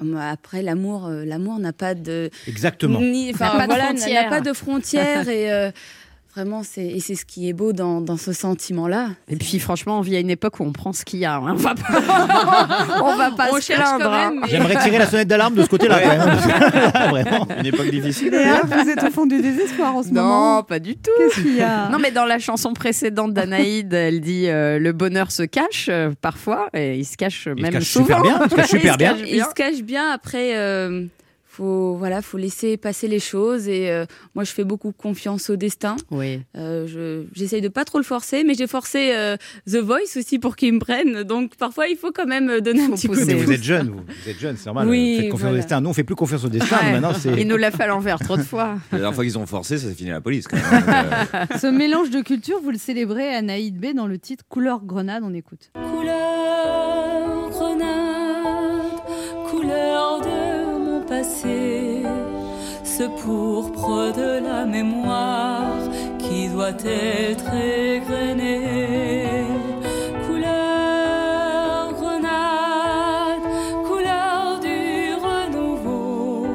Bah, 0.00 0.30
Après, 0.30 0.62
l'amour, 0.62 1.06
euh, 1.06 1.24
l'amour 1.24 1.58
n'a 1.60 1.72
pas 1.72 1.94
de 1.94 2.28
Exactement. 2.48 3.00
Ni- 3.00 3.30
enfin, 3.32 3.46
N'a 3.46 3.50
pas 3.52 3.60
de 3.62 3.66
voilà, 3.66 3.92
n'a- 3.92 3.98
frontières. 3.98 4.22
n'a 4.24 4.28
pas 4.30 4.40
de 4.40 4.52
frontières 4.52 5.28
et 5.28 5.52
euh, 5.52 5.70
Vraiment, 6.34 6.62
c'est 6.62 6.86
et 6.86 7.00
c'est 7.00 7.14
ce 7.14 7.26
qui 7.26 7.46
est 7.48 7.52
beau 7.52 7.74
dans, 7.74 8.00
dans 8.00 8.16
ce 8.16 8.32
sentiment-là. 8.32 9.08
Et 9.28 9.36
puis 9.36 9.58
franchement, 9.58 9.98
on 9.98 10.00
vit 10.00 10.16
à 10.16 10.20
une 10.20 10.30
époque 10.30 10.60
où 10.60 10.62
on 10.64 10.72
prend 10.72 10.94
ce 10.94 11.04
qu'il 11.04 11.18
y 11.20 11.26
a. 11.26 11.34
hein. 11.36 11.42
On 11.52 11.54
va 11.56 11.74
pas, 11.74 11.82
on 13.04 13.16
va 13.16 13.30
pas 13.32 13.48
On 13.52 13.56
se 13.56 13.60
cherche 13.60 13.80
plaindre. 13.80 14.04
quand 14.04 14.12
hein. 14.12 14.30
même, 14.30 14.40
mais- 14.40 14.48
J'aimerais 14.48 14.76
tirer 14.82 14.96
la 14.96 15.06
sonnette 15.06 15.28
d'alarme 15.28 15.54
de 15.54 15.62
ce 15.62 15.68
côté-là, 15.68 15.96
Ouais. 15.98 16.02
quand 16.04 16.10
même. 16.10 16.24
parce 16.24 16.46
que- 16.46 17.08
Vraiment. 17.10 17.48
Une 17.60 17.66
époque 17.66 17.90
difficile. 17.90 18.30
Léa, 18.30 18.62
vous 18.64 18.88
êtes 18.88 19.02
au 19.02 19.10
fond 19.10 19.26
du 19.26 19.42
désespoir 19.42 19.94
en 19.94 20.02
ce 20.02 20.08
moment. 20.08 20.56
Non, 20.56 20.62
pas 20.62 20.78
du 20.78 20.96
tout. 20.96 21.10
Qu'est-ce 21.18 21.42
qu'il 21.42 21.54
y 21.56 21.60
a 21.60 21.90
Non, 21.90 21.98
mais 21.98 22.10
dans 22.12 22.24
la 22.24 22.38
chanson 22.38 22.72
précédente 22.72 23.34
d'Anaïde, 23.34 23.92
elle 23.92 24.22
dit 24.22 24.48
euh, 24.48 24.78
le 24.78 24.92
bonheur 24.92 25.30
se 25.30 25.42
cache 25.42 25.88
euh, 25.90 26.12
parfois 26.22 26.68
et 26.72 26.96
il 26.98 27.04
se 27.04 27.16
cache 27.18 27.46
Il 27.46 27.58
se 27.58 27.62
même 27.62 27.72
cache 27.74 27.82
souvent. 27.84 28.06
super 28.06 28.22
bien. 28.22 28.40
Il 28.44 28.50
se 28.50 28.54
cache 28.56 28.68
super 28.70 28.96
bien. 28.96 29.16
Il 29.26 29.44
se 29.44 29.54
cache 29.54 29.82
bien. 29.82 30.10
Après, 30.10 30.56
euh, 30.56 31.04
faut 31.52 31.94
voilà, 31.96 32.22
faut 32.22 32.38
laisser 32.38 32.76
passer 32.76 33.08
les 33.08 33.18
choses. 33.20 33.68
Et 33.68 33.90
euh, 33.90 34.06
moi, 34.34 34.44
je 34.44 34.52
fais 34.52 34.64
beaucoup 34.64 34.92
confiance 34.92 35.50
au 35.50 35.56
destin. 35.56 35.96
Oui. 36.10 36.40
Euh, 36.56 36.86
je 36.86 37.24
j'essaye 37.34 37.60
de 37.60 37.68
pas 37.68 37.84
trop 37.84 37.98
le 37.98 38.04
forcer, 38.04 38.42
mais 38.44 38.54
j'ai 38.54 38.66
forcé 38.66 39.12
euh, 39.14 39.36
The 39.70 39.76
Voice 39.76 40.16
aussi 40.16 40.38
pour 40.38 40.56
qu'il 40.56 40.72
me 40.72 40.78
prenne. 40.78 41.22
Donc 41.24 41.56
parfois, 41.56 41.88
il 41.88 41.96
faut 41.96 42.10
quand 42.10 42.26
même 42.26 42.48
euh, 42.48 42.60
donner 42.60 42.84
un 42.84 42.90
petit 42.90 43.06
coup 43.06 43.12
pousser. 43.14 43.26
de 43.26 43.32
Mais 43.32 43.34
vous 43.34 43.44
pouce. 43.44 43.54
êtes 43.54 43.62
jeune, 43.62 43.90
vous. 43.90 44.00
Vous 44.00 44.28
êtes 44.30 44.38
jeune, 44.40 44.56
c'est 44.56 44.66
normal. 44.66 44.88
Oui, 44.88 45.16
Faites 45.20 45.30
confiance 45.30 45.40
voilà. 45.40 45.54
au 45.54 45.56
destin. 45.56 45.80
Nous, 45.82 45.90
on 45.90 45.94
fait 45.94 46.04
plus 46.04 46.14
confiance 46.16 46.44
au 46.44 46.48
destin. 46.48 46.76
Ouais. 46.76 46.82
mais 46.86 46.92
Maintenant, 47.00 47.12
c'est. 47.18 47.40
Il 47.40 47.46
nous 47.48 47.56
l'a 47.58 47.70
fait 47.70 47.82
à 47.82 47.88
l'envers 47.88 48.18
trop 48.18 48.36
de 48.36 48.42
fois. 48.42 48.76
La 48.90 48.98
dernière 48.98 49.14
fois 49.14 49.24
qu'ils 49.24 49.38
ont 49.38 49.46
forcé, 49.46 49.76
ça 49.78 49.88
s'est 49.88 49.94
fini 49.94 50.10
à 50.10 50.14
la 50.14 50.20
police 50.22 50.48
quand 50.48 50.56
même. 50.56 51.48
Ce 51.60 51.66
mélange 51.66 52.10
de 52.10 52.20
cultures, 52.22 52.60
vous 52.62 52.70
le 52.70 52.78
célébrez 52.78 53.34
Anaïd 53.34 53.78
B 53.78 53.94
dans 53.94 54.06
le 54.06 54.18
titre 54.18 54.44
Couleur 54.48 54.84
Grenade, 54.84 55.22
on 55.24 55.34
écoute. 55.34 55.70
Couleur 55.74 56.71
passé, 61.32 62.02
ce 62.84 63.04
pourpre 63.22 64.12
de 64.16 64.44
la 64.44 64.64
mémoire 64.64 65.78
qui 66.18 66.48
doit 66.48 66.70
être 66.84 67.54
égrené. 67.54 69.44
Couleur 70.26 71.92
grenade, 71.94 73.42
couleur 73.86 74.60
du 74.60 75.14
renouveau, 75.26 76.46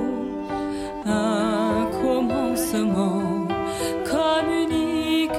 un 1.06 1.88
commencement 2.02 3.48
comme 4.06 4.52
unique. 4.52 5.32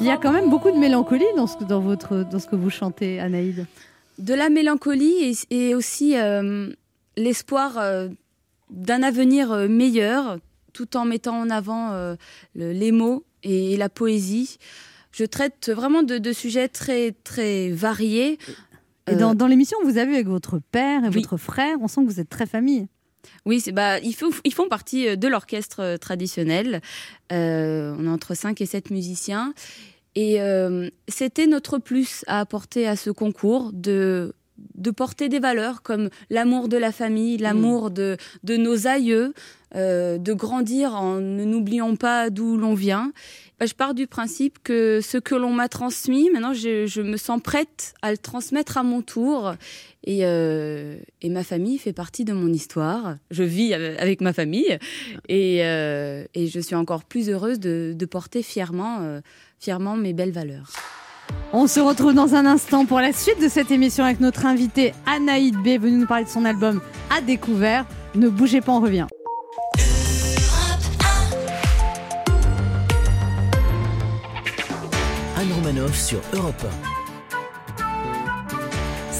Il 0.00 0.06
y 0.06 0.10
a 0.10 0.16
quand 0.16 0.32
même 0.32 0.50
beaucoup 0.50 0.70
de 0.70 0.78
mélancolie 0.78 1.24
dans 1.36 1.46
ce, 1.46 1.62
dans 1.64 1.80
votre, 1.80 2.24
dans 2.30 2.38
ce 2.38 2.46
que 2.46 2.56
vous 2.56 2.70
chantez, 2.70 3.20
Anaïd. 3.20 3.66
de 4.18 4.34
la 4.34 4.48
mélancolie 4.50 5.36
et, 5.50 5.68
et 5.68 5.74
aussi 5.74 6.16
euh, 6.16 6.70
l'espoir 7.16 7.78
euh, 7.78 8.08
d'un 8.72 9.02
avenir 9.02 9.52
euh, 9.52 9.68
meilleur, 9.68 10.38
tout 10.72 10.96
en 10.96 11.04
mettant 11.04 11.38
en 11.38 11.50
avant 11.50 11.92
euh, 11.92 12.16
le- 12.54 12.72
les 12.72 12.90
mots 12.92 13.24
et, 13.42 13.76
la 13.76 13.88
poésie. 13.88 14.56
Je 15.12 15.24
traite 15.24 15.70
vraiment 15.74 16.02
de, 16.02 16.18
de 16.18 16.32
sujets 16.32 16.68
très 16.68 17.12
très 17.24 17.70
variés. 17.70 18.38
Et 19.08 19.12
Euh, 19.12 19.16
dans, 19.16 19.34
dans 19.34 19.46
l'émission, 19.48 19.76
vous 19.84 19.98
avez 19.98 20.14
avec 20.14 20.28
votre 20.28 20.58
père 20.70 21.04
et 21.04 21.08
oui. 21.08 21.14
votre 21.22 21.36
frère, 21.36 21.76
on 21.80 21.88
sent 21.88 22.02
que 22.02 22.06
vous 22.10 22.20
êtes 22.20 22.30
très 22.30 22.46
famille. 22.46 22.86
Oui, 23.44 23.62
bah 23.72 23.98
ils, 24.00 24.14
font- 24.14 24.30
ils 24.44 24.54
font 24.54 24.68
partie 24.68 25.08
euh, 25.08 25.16
de 25.16 25.28
l'orchestre 25.28 25.80
euh, 25.80 25.96
traditionnel. 25.96 26.80
Euh, 27.32 27.94
on 27.98 28.04
est 28.06 28.08
entre 28.08 28.34
5 28.34 28.60
et 28.60 28.66
7 28.66 28.90
musiciens. 28.90 29.54
Et 30.14 30.40
euh, 30.40 30.88
c'était 31.08 31.46
notre 31.46 31.78
plus 31.78 32.24
à 32.28 32.40
apporter 32.40 32.86
à 32.86 32.96
ce 32.96 33.10
concours 33.10 33.70
de 33.72 34.34
de 34.74 34.90
porter 34.90 35.28
des 35.28 35.38
valeurs 35.38 35.82
comme 35.82 36.08
l'amour 36.30 36.68
de 36.68 36.76
la 36.76 36.92
famille, 36.92 37.38
l'amour 37.38 37.90
de, 37.90 38.16
de 38.42 38.56
nos 38.56 38.86
aïeux, 38.86 39.34
euh, 39.74 40.18
de 40.18 40.32
grandir 40.32 40.94
en 40.94 41.16
ne 41.16 41.44
n'oublions 41.44 41.96
pas 41.96 42.30
d'où 42.30 42.56
l'on 42.56 42.74
vient. 42.74 43.12
Bah, 43.58 43.66
je 43.66 43.74
pars 43.74 43.94
du 43.94 44.06
principe 44.06 44.58
que 44.62 45.00
ce 45.00 45.18
que 45.18 45.34
l'on 45.34 45.52
m'a 45.52 45.68
transmis, 45.68 46.30
maintenant 46.30 46.52
je, 46.52 46.86
je 46.86 47.00
me 47.00 47.16
sens 47.16 47.40
prête 47.40 47.94
à 48.02 48.10
le 48.10 48.18
transmettre 48.18 48.76
à 48.76 48.82
mon 48.82 49.02
tour. 49.02 49.54
Et, 50.04 50.20
euh, 50.22 50.96
et 51.20 51.28
ma 51.28 51.44
famille 51.44 51.78
fait 51.78 51.92
partie 51.92 52.24
de 52.24 52.32
mon 52.32 52.52
histoire. 52.52 53.16
Je 53.30 53.44
vis 53.44 53.72
avec 53.72 54.20
ma 54.20 54.32
famille 54.32 54.78
et, 55.28 55.64
euh, 55.64 56.24
et 56.34 56.48
je 56.48 56.58
suis 56.58 56.74
encore 56.74 57.04
plus 57.04 57.30
heureuse 57.30 57.60
de, 57.60 57.94
de 57.96 58.06
porter 58.06 58.42
fièrement, 58.42 59.20
fièrement 59.60 59.96
mes 59.96 60.12
belles 60.12 60.32
valeurs. 60.32 60.72
On 61.52 61.66
se 61.66 61.80
retrouve 61.80 62.14
dans 62.14 62.34
un 62.34 62.46
instant 62.46 62.86
pour 62.86 63.00
la 63.00 63.12
suite 63.12 63.40
de 63.42 63.48
cette 63.48 63.70
émission 63.70 64.04
avec 64.04 64.20
notre 64.20 64.46
invitée 64.46 64.94
Anaïd 65.06 65.54
B, 65.56 65.80
venue 65.80 65.98
nous 65.98 66.06
parler 66.06 66.24
de 66.24 66.30
son 66.30 66.44
album 66.44 66.80
À 67.10 67.20
découvert. 67.20 67.84
Ne 68.14 68.28
bougez 68.28 68.60
pas, 68.60 68.72
on 68.72 68.80
revient. 68.80 69.06
Anne 75.36 75.52
Romanoff 75.54 75.98
sur 75.98 76.20
Europe 76.34 76.64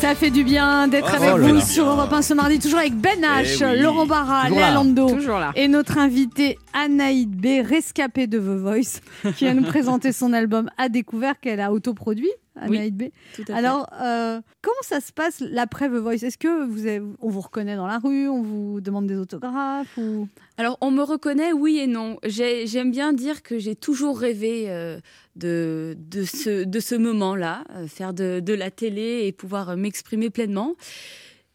Ça 0.02 0.16
fait 0.16 0.30
du 0.30 0.42
bien 0.42 0.88
d'être 0.88 1.06
Oh 1.12 1.14
avec 1.16 1.28
là 1.28 1.36
vous 1.36 1.54
là. 1.54 1.60
sur 1.60 1.86
Europe 1.88 2.12
1 2.12 2.22
ce 2.22 2.34
mardi, 2.34 2.58
toujours 2.58 2.80
avec 2.80 2.96
Ben 2.96 3.20
H, 3.20 3.58
Eh 3.62 3.64
oui. 3.76 3.80
Laurent 3.82 4.04
Barra, 4.04 4.50
Léa. 4.50 4.72
Lando 4.72 5.08
Toujours 5.08 5.38
là. 5.38 5.52
et 5.54 5.68
notre 5.68 5.96
invitée 5.96 6.58
Anaïd 6.72 7.30
B, 7.30 7.64
rescapée 7.64 8.26
de 8.26 8.40
The 8.40 8.42
Voice, 8.42 9.00
qui 9.36 9.44
va 9.44 9.54
nous 9.54 9.62
présenter 9.68 10.10
son 10.10 10.32
album 10.32 10.68
À 10.76 10.88
découvert 10.88 11.38
qu'elle 11.38 11.60
a 11.60 11.70
autoproduit. 11.72 12.30
Anaïd 12.56 12.96
B. 12.96 13.04
Tout 13.34 13.42
à 13.42 13.44
fait. 13.46 13.52
Alors, 13.54 13.86
euh, 14.00 14.40
comment 14.60 14.74
ça 14.82 15.00
se 15.00 15.12
passe 15.12 15.40
l'après 15.40 15.88
The 15.88 15.92
Voice? 15.94 16.22
Est-ce 16.22 16.36
que 16.38 16.66
vous 16.66 16.86
avez- 16.86 17.00
on 17.20 17.28
vous 17.30 17.40
reconnaît 17.40 17.76
dans 17.76 17.86
la 17.86 17.98
rue 17.98 18.28
On 18.28 18.42
vous 18.42 18.80
demande 18.80 19.06
des 19.06 19.16
autographes 19.16 19.96
ou... 19.96 20.28
Alors, 20.58 20.76
on 20.82 20.90
me 20.90 21.02
reconnaît, 21.02 21.52
oui 21.52 21.78
et 21.78 21.86
non. 21.86 22.18
J'ai- 22.24 22.66
J'aime 22.66 22.90
bien 22.90 23.12
dire 23.12 23.42
que 23.42 23.58
j'ai 23.58 23.74
toujours 23.74 24.18
rêvé 24.18 24.66
euh, 24.68 24.98
de, 25.36 25.96
de 25.98 26.24
ce, 26.24 26.64
de 26.64 26.80
ce 26.80 26.94
moment-là, 26.94 27.64
euh, 27.74 27.86
faire 27.86 28.12
de, 28.12 28.40
de 28.40 28.52
la 28.54 28.70
télé 28.70 29.22
et 29.26 29.32
pouvoir 29.32 29.76
m'exprimer 29.76 30.28
pleinement. 30.30 30.74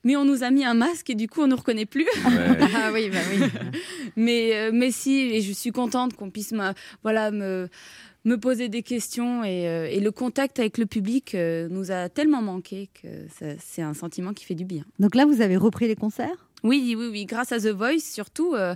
Mais 0.03 0.15
on 0.15 0.23
nous 0.25 0.43
a 0.43 0.51
mis 0.51 0.63
un 0.63 0.73
masque 0.73 1.09
et 1.09 1.15
du 1.15 1.27
coup, 1.27 1.41
on 1.41 1.45
ne 1.47 1.51
nous 1.51 1.57
reconnaît 1.57 1.85
plus. 1.85 2.03
ouais. 2.05 2.57
Ah 2.75 2.91
oui, 2.93 3.09
bah 3.09 3.17
oui. 3.31 3.45
mais, 4.15 4.71
mais 4.71 4.91
si, 4.91 5.19
et 5.19 5.41
je 5.41 5.51
suis 5.51 5.71
contente 5.71 6.15
qu'on 6.15 6.29
puisse 6.29 6.53
me, 6.53 6.71
voilà, 7.03 7.31
me, 7.31 7.67
me 8.27 8.37
poser 8.37 8.69
des 8.69 8.83
questions. 8.83 9.43
Et, 9.43 9.67
euh, 9.67 9.89
et 9.89 9.99
le 9.99 10.11
contact 10.11 10.59
avec 10.59 10.77
le 10.77 10.85
public 10.85 11.33
euh, 11.33 11.67
nous 11.69 11.91
a 11.91 12.09
tellement 12.09 12.41
manqué 12.41 12.89
que 13.01 13.07
c'est 13.59 13.81
un 13.81 13.93
sentiment 13.93 14.33
qui 14.33 14.45
fait 14.45 14.55
du 14.55 14.65
bien. 14.65 14.83
Donc 14.99 15.15
là, 15.15 15.25
vous 15.25 15.41
avez 15.41 15.57
repris 15.57 15.87
les 15.87 15.95
concerts? 15.95 16.47
Oui, 16.63 16.95
oui, 16.97 17.07
oui. 17.11 17.25
Grâce 17.25 17.51
à 17.51 17.59
The 17.59 17.67
Voice, 17.67 18.01
surtout, 18.01 18.53
euh, 18.53 18.75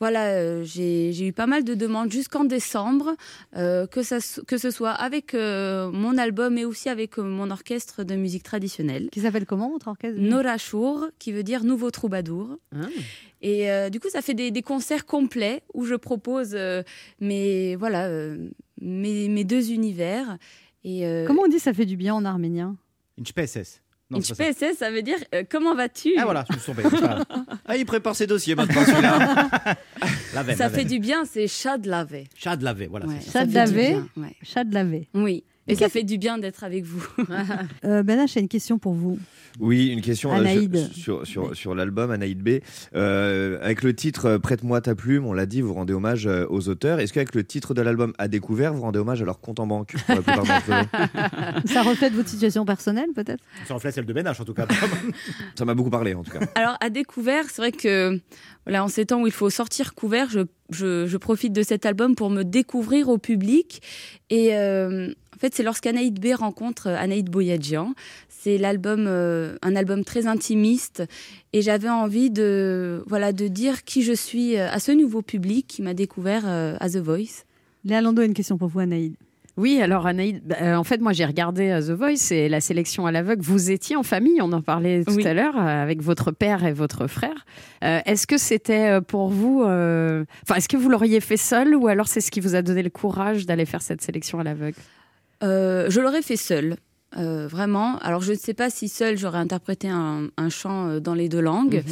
voilà, 0.00 0.62
j'ai 0.64 1.26
eu 1.26 1.32
pas 1.32 1.46
mal 1.46 1.62
de 1.62 1.74
demandes 1.74 2.10
jusqu'en 2.10 2.44
décembre, 2.44 3.14
que, 3.54 4.02
ça, 4.02 4.18
que 4.48 4.58
ce 4.58 4.72
soit 4.72 4.90
avec 4.90 5.32
mon 5.34 6.18
album 6.18 6.58
et 6.58 6.64
aussi 6.64 6.88
avec 6.88 7.18
mon 7.18 7.52
orchestre 7.52 8.02
de 8.02 8.16
musique 8.16 8.42
traditionnelle. 8.42 9.10
Qui 9.12 9.20
s'appelle 9.20 9.46
comment 9.46 9.70
votre 9.70 9.86
orchestre? 9.86 10.20
Nora 10.20 10.58
Shur, 10.58 11.08
qui 11.20 11.30
veut 11.30 11.44
dire 11.44 11.62
nouveau 11.62 11.92
troubadour. 11.92 12.58
Ah. 12.74 12.88
Et 13.42 13.90
du 13.90 14.00
coup, 14.00 14.08
ça 14.10 14.22
fait 14.22 14.34
des, 14.34 14.50
des 14.50 14.62
concerts 14.62 15.06
complets 15.06 15.62
où 15.72 15.84
je 15.84 15.94
propose 15.94 16.58
mes, 17.20 17.76
voilà, 17.76 18.10
mes, 18.82 19.28
mes 19.28 19.44
deux 19.44 19.70
univers. 19.70 20.38
Et, 20.84 21.06
euh, 21.06 21.26
Comment 21.26 21.42
on 21.42 21.48
dit 21.48 21.58
ça 21.58 21.72
fait 21.72 21.86
du 21.86 21.96
bien 21.96 22.14
en 22.14 22.24
arménien? 22.24 22.76
Une 23.18 23.26
spécesse. 23.26 23.82
Non, 24.10 24.18
une 24.18 24.24
ça. 24.24 24.34
PSS, 24.34 24.76
ça 24.76 24.90
veut 24.90 25.00
dire 25.00 25.16
euh, 25.34 25.42
comment 25.48 25.74
vas-tu? 25.74 26.12
Ah 26.18 26.24
voilà, 26.24 26.44
je 26.50 26.54
me 26.54 26.58
suis 26.60 26.72
grave. 26.98 27.24
Ah, 27.64 27.76
il 27.78 27.86
prépare 27.86 28.14
ses 28.14 28.26
dossiers 28.26 28.54
maintenant 28.54 28.84
celui-là. 28.84 29.76
Ça 30.32 30.42
la 30.42 30.70
fait 30.70 30.84
du 30.84 30.98
bien, 30.98 31.24
c'est 31.24 31.46
chat 31.46 31.78
de 31.78 31.88
laver. 31.88 32.26
Chat 32.36 32.56
de 32.56 32.64
laver, 32.64 32.86
voilà. 32.86 33.06
Ouais, 33.06 33.20
ça. 33.20 33.40
Chat 33.40 33.46
de 33.46 33.52
fait 33.52 33.64
du 33.66 33.72
laver. 33.74 33.88
bien, 33.92 34.08
ouais. 34.16 34.36
Chat 34.42 34.64
de 34.64 34.74
laver. 34.74 35.08
Oui. 35.14 35.44
Et 35.68 35.74
ça 35.76 35.88
fait 35.88 36.02
du 36.02 36.18
bien 36.18 36.38
d'être 36.38 36.64
avec 36.64 36.84
vous. 36.84 37.06
Euh, 37.84 38.02
ben 38.02 38.16
là, 38.16 38.26
j'ai 38.26 38.40
une 38.40 38.48
question 38.48 38.78
pour 38.78 38.94
vous. 38.94 39.18
Oui, 39.60 39.88
une 39.88 40.00
question 40.00 40.32
euh, 40.32 40.86
sur, 40.92 41.26
sur, 41.26 41.54
sur 41.56 41.74
l'album 41.74 42.10
Anaïd 42.10 42.40
B. 42.40 42.60
Euh, 42.94 43.58
avec 43.62 43.82
le 43.82 43.94
titre 43.94 44.26
euh, 44.26 44.38
Prête-moi 44.38 44.80
ta 44.80 44.94
plume, 44.94 45.26
on 45.26 45.32
l'a 45.32 45.46
dit, 45.46 45.60
vous 45.60 45.74
rendez 45.74 45.92
hommage 45.92 46.26
euh, 46.26 46.46
aux 46.48 46.68
auteurs. 46.68 47.00
Est-ce 47.00 47.12
qu'avec 47.12 47.34
le 47.34 47.44
titre 47.44 47.74
de 47.74 47.82
l'album 47.82 48.12
À 48.18 48.28
découvert, 48.28 48.72
vous 48.72 48.82
rendez 48.82 48.98
hommage 48.98 49.22
à 49.22 49.24
leur 49.24 49.40
compte 49.40 49.60
en 49.60 49.66
banque 49.66 49.94
pour 50.06 50.14
la 50.14 50.22
Ça 51.66 51.82
reflète 51.82 52.12
votre 52.12 52.28
situation 52.28 52.64
personnelle, 52.64 53.10
peut-être? 53.14 53.42
Ça 53.66 53.74
reflète 53.74 53.94
celle 53.94 54.06
de 54.06 54.12
Ben 54.12 54.26
H, 54.26 54.40
en 54.40 54.44
tout 54.44 54.54
cas. 54.54 54.66
Ça 55.56 55.64
m'a 55.64 55.74
beaucoup 55.74 55.90
parlé 55.90 56.14
en 56.14 56.22
tout 56.22 56.30
cas. 56.30 56.40
Alors, 56.54 56.76
à 56.80 56.90
découvert, 56.90 57.44
c'est 57.48 57.62
vrai 57.62 57.72
que 57.72 58.20
voilà, 58.66 58.84
en 58.84 58.88
ces 58.88 59.06
temps 59.06 59.22
où 59.22 59.26
il 59.26 59.32
faut 59.32 59.50
sortir 59.50 59.94
couvert, 59.94 60.28
je, 60.30 60.40
je, 60.70 61.06
je 61.06 61.16
profite 61.16 61.52
de 61.52 61.62
cet 61.62 61.84
album 61.84 62.14
pour 62.14 62.30
me 62.30 62.42
découvrir 62.42 63.08
au 63.08 63.18
public. 63.18 63.82
Et 64.30 64.56
euh, 64.56 65.12
fait, 65.42 65.54
c'est 65.54 65.62
lorsqu'Anaïd 65.62 66.18
B 66.18 66.34
rencontre 66.34 66.88
Anaïd 66.88 67.28
Boyadjian. 67.30 67.94
C'est 68.28 68.58
l'album, 68.58 69.04
euh, 69.06 69.56
un 69.62 69.76
album 69.76 70.04
très 70.04 70.26
intimiste. 70.26 71.02
Et 71.52 71.62
j'avais 71.62 71.88
envie 71.90 72.30
de, 72.30 73.04
voilà, 73.06 73.32
de 73.32 73.46
dire 73.48 73.84
qui 73.84 74.02
je 74.02 74.12
suis 74.12 74.56
euh, 74.56 74.68
à 74.70 74.78
ce 74.80 74.90
nouveau 74.92 75.22
public 75.22 75.66
qui 75.68 75.82
m'a 75.82 75.94
découvert 75.94 76.42
euh, 76.46 76.74
à 76.80 76.88
The 76.88 76.96
Voice. 76.96 77.44
Léa 77.84 78.00
Lando 78.00 78.22
a 78.22 78.24
une 78.24 78.34
question 78.34 78.56
pour 78.58 78.68
vous, 78.68 78.80
Anaïd. 78.80 79.14
Oui, 79.58 79.80
alors 79.82 80.06
Anaïd, 80.06 80.40
bah, 80.46 80.56
euh, 80.62 80.76
en 80.76 80.82
fait, 80.82 80.98
moi 81.02 81.12
j'ai 81.12 81.26
regardé 81.26 81.68
euh, 81.68 81.82
The 81.82 81.90
Voice 81.90 82.30
et 82.34 82.48
la 82.48 82.62
sélection 82.62 83.04
à 83.04 83.12
l'aveugle. 83.12 83.42
Vous 83.42 83.70
étiez 83.70 83.96
en 83.96 84.02
famille, 84.02 84.40
on 84.40 84.50
en 84.52 84.62
parlait 84.62 85.04
tout 85.04 85.12
Oui. 85.14 85.26
à 85.26 85.34
l'heure, 85.34 85.58
euh, 85.58 85.82
avec 85.82 86.00
votre 86.00 86.30
père 86.32 86.64
et 86.64 86.72
votre 86.72 87.06
frère. 87.06 87.44
Euh, 87.84 88.00
est-ce 88.06 88.26
que 88.26 88.38
c'était 88.38 88.88
euh, 88.88 89.00
pour 89.02 89.28
vous. 89.28 89.62
euh, 89.62 90.24
Enfin, 90.42 90.54
est-ce 90.54 90.68
que 90.70 90.78
vous 90.78 90.88
l'auriez 90.88 91.20
fait 91.20 91.36
seul 91.36 91.76
ou 91.76 91.86
alors 91.86 92.08
c'est 92.08 92.22
ce 92.22 92.30
qui 92.30 92.40
vous 92.40 92.54
a 92.54 92.62
donné 92.62 92.82
le 92.82 92.88
courage 92.88 93.44
d'aller 93.44 93.66
faire 93.66 93.82
cette 93.82 94.00
sélection 94.00 94.40
à 94.40 94.42
l'aveugle? 94.44 94.78
Euh, 95.42 95.90
je 95.90 96.00
l'aurais 96.00 96.22
fait 96.22 96.36
seul, 96.36 96.76
euh, 97.16 97.46
vraiment. 97.46 97.98
Alors, 97.98 98.22
je 98.22 98.32
ne 98.32 98.38
sais 98.38 98.54
pas 98.54 98.70
si 98.70 98.88
seul 98.88 99.18
j'aurais 99.18 99.38
interprété 99.38 99.88
un, 99.88 100.28
un 100.36 100.48
chant 100.48 100.88
euh, 100.88 101.00
dans 101.00 101.14
les 101.14 101.28
deux 101.28 101.40
langues. 101.40 101.82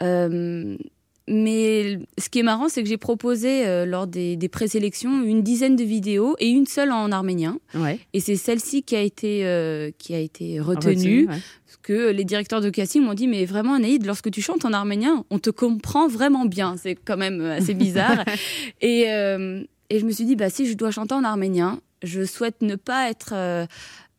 Mhm. 0.00 0.78
Mais 1.26 1.98
ce 2.18 2.28
qui 2.28 2.40
est 2.40 2.42
marrant, 2.42 2.68
c'est 2.68 2.82
que 2.82 2.88
j'ai 2.88 2.98
proposé 2.98 3.66
euh, 3.66 3.86
lors 3.86 4.06
des, 4.06 4.36
des 4.36 4.48
présélections 4.50 5.22
une 5.22 5.42
dizaine 5.42 5.74
de 5.74 5.84
vidéos 5.84 6.36
et 6.38 6.48
une 6.48 6.66
seule 6.66 6.92
en 6.92 7.10
arménien. 7.12 7.58
Ouais. 7.74 7.98
Et 8.12 8.20
c'est 8.20 8.36
celle-ci 8.36 8.82
qui 8.82 8.94
a 8.94 9.00
été 9.00 9.46
euh, 9.46 9.90
qui 9.96 10.14
a 10.14 10.18
été 10.18 10.60
retenue. 10.60 10.90
Retenu, 10.92 11.20
ouais. 11.28 11.40
Parce 11.66 11.78
que 11.82 12.10
les 12.10 12.24
directeurs 12.24 12.60
de 12.60 12.68
casting 12.68 13.02
m'ont 13.02 13.14
dit 13.14 13.26
mais 13.26 13.46
vraiment 13.46 13.74
Anaïd, 13.74 14.04
lorsque 14.04 14.30
tu 14.30 14.42
chantes 14.42 14.66
en 14.66 14.74
arménien, 14.74 15.24
on 15.30 15.38
te 15.38 15.48
comprend 15.48 16.08
vraiment 16.08 16.44
bien. 16.44 16.76
C'est 16.76 16.94
quand 16.94 17.16
même 17.16 17.40
assez 17.40 17.72
bizarre. 17.72 18.22
et, 18.82 19.06
euh, 19.08 19.62
et 19.88 20.00
je 20.00 20.04
me 20.04 20.10
suis 20.10 20.26
dit 20.26 20.36
bah 20.36 20.50
si 20.50 20.66
je 20.66 20.74
dois 20.74 20.90
chanter 20.90 21.14
en 21.14 21.24
arménien, 21.24 21.80
je 22.04 22.24
souhaite 22.24 22.62
ne 22.62 22.76
pas 22.76 23.08
être 23.10 23.32
euh, 23.32 23.66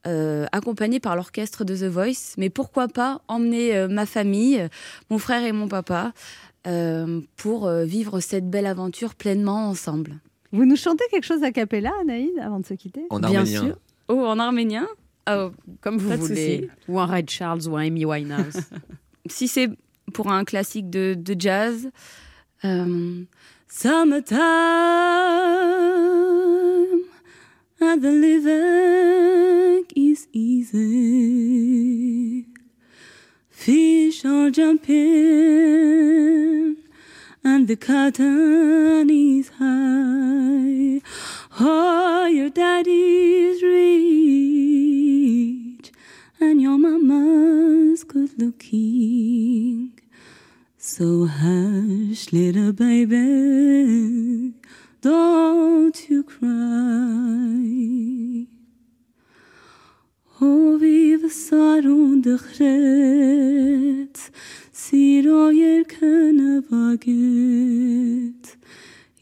euh, 0.07 0.45
accompagnée 0.51 0.99
par 0.99 1.15
l'orchestre 1.15 1.63
de 1.63 1.75
The 1.75 1.83
Voice, 1.89 2.33
mais 2.37 2.49
pourquoi 2.49 2.87
pas 2.87 3.21
emmener 3.27 3.75
euh, 3.75 3.87
ma 3.87 4.05
famille, 4.05 4.67
mon 5.09 5.17
frère 5.17 5.43
et 5.43 5.51
mon 5.51 5.67
papa, 5.67 6.11
euh, 6.67 7.21
pour 7.37 7.67
euh, 7.67 7.85
vivre 7.85 8.19
cette 8.19 8.49
belle 8.49 8.65
aventure 8.65 9.15
pleinement 9.15 9.69
ensemble. 9.69 10.15
Vous 10.51 10.65
nous 10.65 10.75
chantez 10.75 11.03
quelque 11.11 11.25
chose 11.25 11.43
a 11.43 11.51
cappella, 11.51 11.91
Anaïd, 12.01 12.37
avant 12.41 12.59
de 12.59 12.65
se 12.65 12.73
quitter? 12.75 13.05
En 13.09 13.19
Bien 13.19 13.39
arménien. 13.39 13.61
sûr. 13.65 13.77
Oh, 14.07 14.25
en 14.25 14.37
arménien? 14.39 14.87
Oh, 15.29 15.51
Comme 15.81 15.97
vous 15.97 16.09
voulez. 16.17 16.57
souci. 16.57 16.69
Ou 16.87 16.99
un 16.99 17.05
Red 17.07 17.29
Charles 17.29 17.67
ou 17.67 17.75
un 17.75 17.85
Amy 17.87 18.05
Winehouse. 18.05 18.59
si 19.27 19.47
c'est 19.47 19.69
pour 20.13 20.31
un 20.31 20.43
classique 20.43 20.89
de, 20.89 21.15
de 21.17 21.35
jazz, 21.39 21.89
euh, 22.63 23.23
Summertime 25.65 26.99
and 27.79 28.01
the 28.01 28.11
living 28.11 29.85
is 29.95 30.27
easy. 30.31 30.85
Fish 33.49 34.25
are 34.25 34.49
jumping 34.49 34.95
and 37.43 37.67
the 37.67 37.75
cotton 37.75 39.09
is 39.09 39.49
high. 39.59 41.01
Oh, 41.59 42.25
your 42.27 42.49
daddy's 42.49 43.61
rich 43.63 44.95
and 46.39 46.61
your 46.61 46.77
mama's 46.77 48.03
good 48.03 48.39
looking. 48.41 49.99
So 50.77 51.27
hush, 51.27 52.31
little 52.31 52.73
baby, 52.73 54.53
Don't 55.05 55.97
you 56.09 56.23
cry. 56.25 56.49
Հովիվ 60.39 61.21
սարուն 61.35 62.23
դխրեց 62.25 64.23
Սիրո 64.81 65.43
երկը 65.59 66.09
նվագեց 66.39 67.85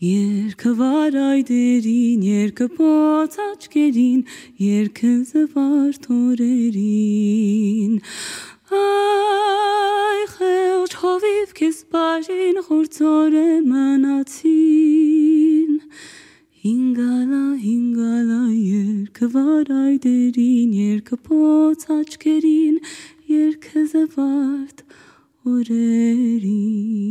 Երկը 0.04 0.72
վար 0.80 1.16
այդերին, 1.16 2.24
երկը 2.28 2.66
պոց 2.76 3.36
աչկերին, 3.40 4.24
երկը 4.60 5.12
զվար 5.30 5.94
թորերին, 6.08 7.94
Այ 8.72 10.22
խեղճ 10.32 10.94
հովիվ 11.02 11.50
քեզ 11.58 11.80
բաժին 11.92 12.60
խորձորը 12.64 13.48
մնացին 13.68 15.74
Հինգալա 16.64 17.42
հինգալա 17.64 18.44
երկվար 18.56 19.74
այդերին 19.80 20.72
երկփոց 20.80 21.84
աչքերին 21.98 22.78
երկզվարտ 23.34 24.86
օրերին 25.52 27.04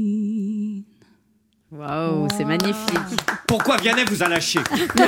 Waouh, 1.75 2.29
c'est 2.37 2.45
magnifique. 2.45 2.99
Pourquoi 3.47 3.77
Vianney 3.79 4.05
vous 4.11 4.23
a 4.23 4.29
lâché 4.29 4.61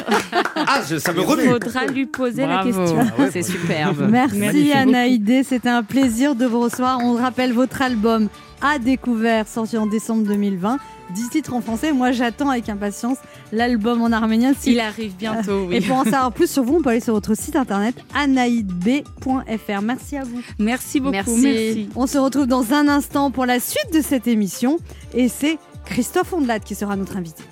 Ah, 0.56 0.80
je- 0.88 0.96
ça 0.98 1.12
me 1.12 1.20
remue. 1.20 1.46
Faudra 1.48 1.84
lui 1.86 2.06
poser 2.06 2.46
la 2.46 2.62
question. 2.64 2.98
Ah 3.18 3.24
c'est 3.30 3.42
superbe. 3.42 4.06
Merci 4.10 4.36
Merci 4.38 4.72
Anaïdé, 4.72 5.42
c'était 5.42 5.68
un 5.68 5.82
plaisir 5.82 6.34
de 6.34 6.46
vous 6.46 6.60
recevoir. 6.60 7.00
On 7.02 7.14
rappelle 7.16 7.52
votre 7.52 7.82
album 7.82 8.28
à 8.62 8.78
découvert, 8.78 9.46
sorti 9.46 9.76
en 9.76 9.86
décembre 9.86 10.22
2020. 10.26 10.78
10 11.14 11.28
titres 11.28 11.52
en 11.52 11.60
français. 11.60 11.92
Moi, 11.92 12.12
j'attends 12.12 12.48
avec 12.48 12.66
impatience 12.70 13.18
l'album 13.52 14.00
en 14.00 14.10
arménien. 14.10 14.54
Si- 14.58 14.72
Il 14.72 14.80
arrive 14.80 15.14
bientôt, 15.16 15.68
Et 15.70 15.82
pour 15.82 15.96
en 15.96 16.04
savoir 16.04 16.32
plus 16.32 16.50
sur 16.50 16.62
vous, 16.64 16.76
on 16.76 16.82
peut 16.82 16.88
aller 16.90 17.00
sur 17.00 17.12
votre 17.12 17.34
site 17.36 17.56
internet 17.56 17.94
anaïdb.fr. 18.14 19.82
Merci 19.82 20.16
à 20.16 20.24
vous. 20.24 20.40
Merci 20.58 21.00
beaucoup. 21.00 21.12
Merci. 21.12 21.42
Merci. 21.42 21.88
On 21.94 22.06
se 22.06 22.16
retrouve 22.16 22.46
dans 22.46 22.72
un 22.72 22.88
instant 22.88 23.30
pour 23.30 23.44
la 23.44 23.60
suite 23.60 23.92
de 23.92 24.00
cette 24.00 24.26
émission. 24.26 24.78
Et 25.12 25.28
c'est 25.28 25.58
Christophe 25.84 26.32
Ondelat 26.32 26.60
qui 26.60 26.74
sera 26.74 26.96
notre 26.96 27.16
invité. 27.16 27.44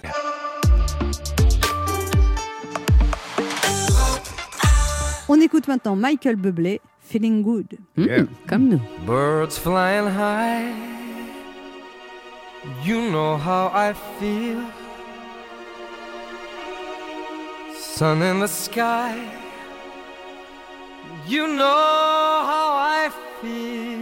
On 5.28 5.40
écoute 5.40 5.68
maintenant 5.68 5.96
Michael 5.96 6.36
Bublé, 6.36 6.80
Feeling 7.00 7.42
Good. 7.42 7.78
Mmh, 7.96 8.02
Yeah. 8.04 8.24
Comme 8.48 8.68
nous. 8.68 8.80
Birds 9.06 9.58
flying 9.58 10.06
high, 10.06 10.72
you 12.84 13.10
know 13.10 13.36
how 13.36 13.70
I 13.74 13.92
feel. 14.18 14.58
Sun 17.78 18.22
in 18.22 18.40
the 18.40 18.48
sky, 18.48 19.14
you 21.28 21.46
know 21.46 22.42
how 22.44 22.76
I 22.76 23.10
feel. 23.40 24.01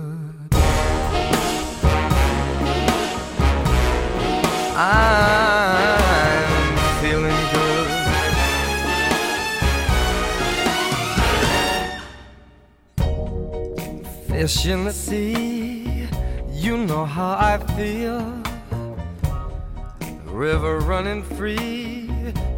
I'm 4.83 6.75
feeling 7.01 7.41
good. 7.53 7.89
Fish 14.27 14.65
in 14.65 14.85
the 14.85 14.91
sea, 14.91 16.07
you 16.51 16.77
know 16.77 17.05
how 17.05 17.33
I 17.33 17.59
feel. 17.77 18.25
River 20.25 20.79
running 20.79 21.21
free, 21.21 22.09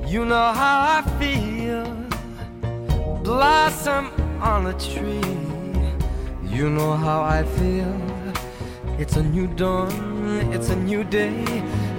you 0.07 0.23
know 0.23 0.53
how 0.53 0.79
I 0.97 1.03
feel. 1.19 1.85
Blossom 3.21 4.11
on 4.39 4.67
a 4.67 4.73
tree, 4.79 5.35
you 6.41 6.69
know 6.69 6.93
how 6.95 7.21
I 7.21 7.43
feel. 7.43 7.99
It's 8.97 9.17
a 9.17 9.23
new 9.23 9.47
dawn, 9.47 10.53
it's 10.53 10.69
a 10.69 10.75
new 10.77 11.03
day, 11.03 11.43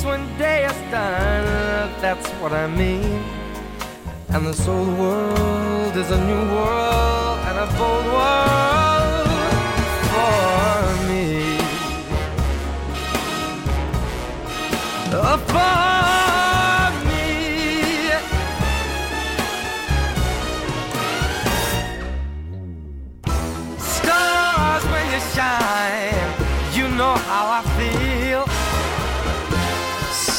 peace 0.00 0.06
when 0.06 0.38
day 0.38 0.64
is 0.64 0.90
done, 0.90 1.90
that's 2.00 2.28
what 2.40 2.52
I 2.52 2.66
mean. 2.66 3.22
And 4.28 4.46
this 4.46 4.66
old 4.68 4.98
world 4.98 5.96
is 5.96 6.10
a 6.10 6.24
new 6.24 6.54
world 6.54 7.38
and 7.48 7.58
a 7.58 7.66
bold 7.78 8.06
world 8.16 9.28
for 10.10 10.82
me. 11.08 11.58
Uh, 15.12 15.36
for 15.52 16.90
me. 17.08 17.26
Stars 23.78 24.84
when 24.92 25.06
you 25.12 25.20
shine, 25.34 26.30
you 26.76 26.88
know 26.96 27.14
how 27.14 27.44
I 27.50 27.62
feel. 27.62 27.69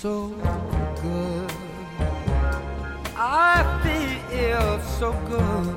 so 0.00 0.28
good. 1.02 1.52
I 3.16 3.62
feel 3.82 4.80
so 4.98 5.12
good. 5.28 5.76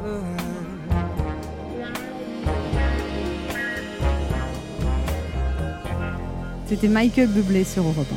C'était 6.67 6.88
Michael 6.88 7.28
Bublé 7.28 7.65
sur 7.65 7.84
Europe 7.84 8.07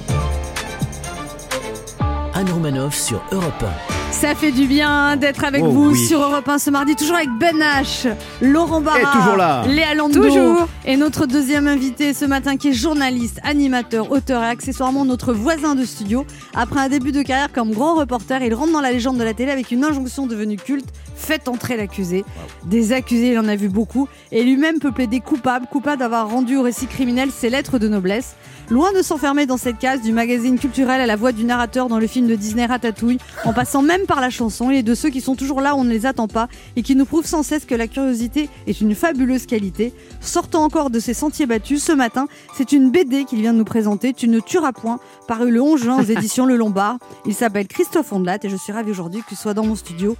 Anne 2.34 2.50
Romanoff 2.50 2.94
sur 2.94 3.20
Europe 3.32 3.62
1. 3.90 3.95
Ça 4.20 4.34
fait 4.34 4.50
du 4.50 4.66
bien 4.66 5.16
d'être 5.16 5.44
avec 5.44 5.62
Oh 5.64 5.68
vous 5.70 5.90
oui. 5.90 6.06
sur 6.06 6.20
Europe 6.22 6.48
1 6.48 6.58
ce 6.58 6.70
mardi, 6.70 6.96
toujours 6.96 7.16
avec 7.16 7.28
Ben 7.38 7.58
H, 7.58 8.08
Laurent 8.40 8.80
Barra, 8.80 8.98
Et 8.98 9.04
toujours 9.18 9.36
là. 9.36 9.62
Léa 9.68 9.94
Lando, 9.94 10.22
Toujours. 10.22 10.66
et 10.86 10.96
notre 10.96 11.26
deuxième 11.26 11.66
invité 11.68 12.14
ce 12.14 12.24
matin 12.24 12.56
qui 12.56 12.68
est 12.68 12.72
journaliste, 12.72 13.38
animateur, 13.44 14.10
auteur 14.10 14.42
et 14.42 14.46
accessoirement 14.46 15.04
notre 15.04 15.34
voisin 15.34 15.74
de 15.74 15.84
studio. 15.84 16.24
Après 16.54 16.80
un 16.80 16.88
début 16.88 17.12
de 17.12 17.22
carrière 17.22 17.52
comme 17.52 17.72
grand 17.72 17.94
reporter, 17.94 18.42
il 18.42 18.54
rentre 18.54 18.72
dans 18.72 18.80
la 18.80 18.90
légende 18.92 19.18
de 19.18 19.22
la 19.24 19.34
télé 19.34 19.50
avec 19.52 19.70
une 19.70 19.84
injonction 19.84 20.26
devenue 20.26 20.56
culte 20.56 20.88
faites 21.16 21.48
entrer 21.48 21.76
l'accusé. 21.76 22.24
Des 22.64 22.92
accusés, 22.92 23.32
il 23.32 23.38
en 23.38 23.48
a 23.48 23.56
vu 23.56 23.68
beaucoup, 23.68 24.08
et 24.30 24.44
lui-même 24.44 24.78
peut 24.78 24.92
plaider 24.92 25.20
coupable, 25.20 25.66
coupable 25.66 25.98
d'avoir 25.98 26.30
rendu 26.30 26.56
au 26.56 26.62
récit 26.62 26.86
criminel 26.86 27.30
ses 27.30 27.50
lettres 27.50 27.78
de 27.78 27.88
noblesse. 27.88 28.36
Loin 28.68 28.92
de 28.92 29.00
s'enfermer 29.00 29.46
dans 29.46 29.58
cette 29.58 29.78
case 29.78 30.02
du 30.02 30.12
magazine 30.12 30.58
culturel 30.58 31.00
à 31.00 31.06
la 31.06 31.14
voix 31.14 31.30
du 31.30 31.44
narrateur 31.44 31.88
dans 31.88 32.00
le 32.00 32.08
film 32.08 32.26
de 32.26 32.34
Disney 32.34 32.66
Ratatouille, 32.66 33.18
en 33.44 33.52
passant 33.52 33.80
même 33.80 34.06
par 34.06 34.20
la 34.20 34.28
chanson, 34.28 34.72
il 34.72 34.76
est 34.76 34.82
de 34.82 34.94
ceux 34.96 35.08
qui 35.08 35.20
sont 35.20 35.36
toujours 35.36 35.60
là 35.60 35.76
on 35.76 35.84
ne 35.84 35.90
les 35.90 36.04
attend 36.04 36.26
pas 36.26 36.48
et 36.74 36.82
qui 36.82 36.96
nous 36.96 37.04
prouvent 37.04 37.26
sans 37.26 37.44
cesse 37.44 37.64
que 37.64 37.76
la 37.76 37.86
curiosité 37.86 38.48
est 38.66 38.80
une 38.80 38.96
fabuleuse 38.96 39.46
qualité. 39.46 39.92
Sortant 40.20 40.64
encore 40.64 40.90
de 40.90 40.98
ses 40.98 41.14
sentiers 41.14 41.46
battus, 41.46 41.84
ce 41.84 41.92
matin, 41.92 42.26
c'est 42.56 42.72
une 42.72 42.90
BD 42.90 43.24
qu'il 43.24 43.40
vient 43.40 43.52
de 43.52 43.58
nous 43.58 43.64
présenter, 43.64 44.12
Tu 44.12 44.26
ne 44.26 44.40
tueras 44.40 44.72
point, 44.72 44.98
paru 45.28 45.52
le 45.52 45.62
11 45.62 45.80
juin 45.80 46.00
aux 46.00 46.04
éditions 46.04 46.44
Le 46.44 46.56
Lombard. 46.56 46.98
Il 47.24 47.34
s'appelle 47.34 47.68
Christophe 47.68 48.12
Ondelat 48.12 48.38
et 48.42 48.48
je 48.48 48.56
suis 48.56 48.72
ravie 48.72 48.90
aujourd'hui 48.90 49.22
qu'il 49.28 49.36
soit 49.36 49.54
dans 49.54 49.64
mon 49.64 49.76
studio. 49.76 50.16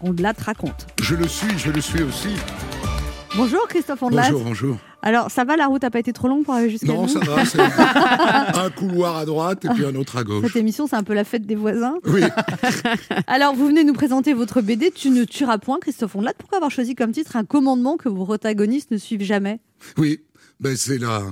Ondelat 0.00 0.34
raconte. 0.38 0.86
Je 1.02 1.14
le 1.14 1.26
suis, 1.26 1.58
je 1.58 1.70
le 1.70 1.80
suis 1.80 2.02
aussi. 2.02 2.28
Bonjour 3.36 3.66
Christophe 3.68 4.02
Ondelat. 4.02 4.30
Bonjour, 4.30 4.44
bonjour. 4.44 4.76
Alors, 5.02 5.30
ça 5.30 5.44
va, 5.44 5.56
la 5.56 5.66
route 5.66 5.82
n'a 5.82 5.90
pas 5.90 6.00
été 6.00 6.12
trop 6.12 6.26
longue 6.28 6.44
pour 6.44 6.54
arriver 6.54 6.70
jusqu'à 6.70 6.88
Non, 6.88 7.02
nous 7.02 7.08
ça 7.08 7.20
va, 7.20 7.44
c'est 7.44 7.60
un 8.58 8.70
couloir 8.70 9.16
à 9.16 9.24
droite 9.24 9.64
et 9.64 9.68
puis 9.68 9.84
un 9.84 9.94
autre 9.94 10.16
à 10.16 10.24
gauche. 10.24 10.44
Cette 10.44 10.56
émission, 10.56 10.86
c'est 10.88 10.96
un 10.96 11.04
peu 11.04 11.14
la 11.14 11.24
fête 11.24 11.46
des 11.46 11.54
voisins. 11.54 11.94
Oui, 12.06 12.22
Alors, 13.26 13.54
vous 13.54 13.66
venez 13.66 13.84
nous 13.84 13.92
présenter 13.92 14.34
votre 14.34 14.60
BD 14.60 14.90
Tu 14.90 15.10
ne 15.10 15.24
tueras 15.24 15.58
point, 15.58 15.78
Christophe 15.80 16.16
Ondelat. 16.16 16.34
Pourquoi 16.36 16.58
avoir 16.58 16.70
choisi 16.70 16.94
comme 16.96 17.12
titre 17.12 17.36
un 17.36 17.44
commandement 17.44 17.96
que 17.96 18.08
vos 18.08 18.24
protagonistes 18.24 18.90
ne 18.90 18.96
suivent 18.98 19.22
jamais? 19.22 19.60
Oui. 19.96 20.20
Ben, 20.60 20.76
c'est 20.76 20.98
la... 20.98 21.22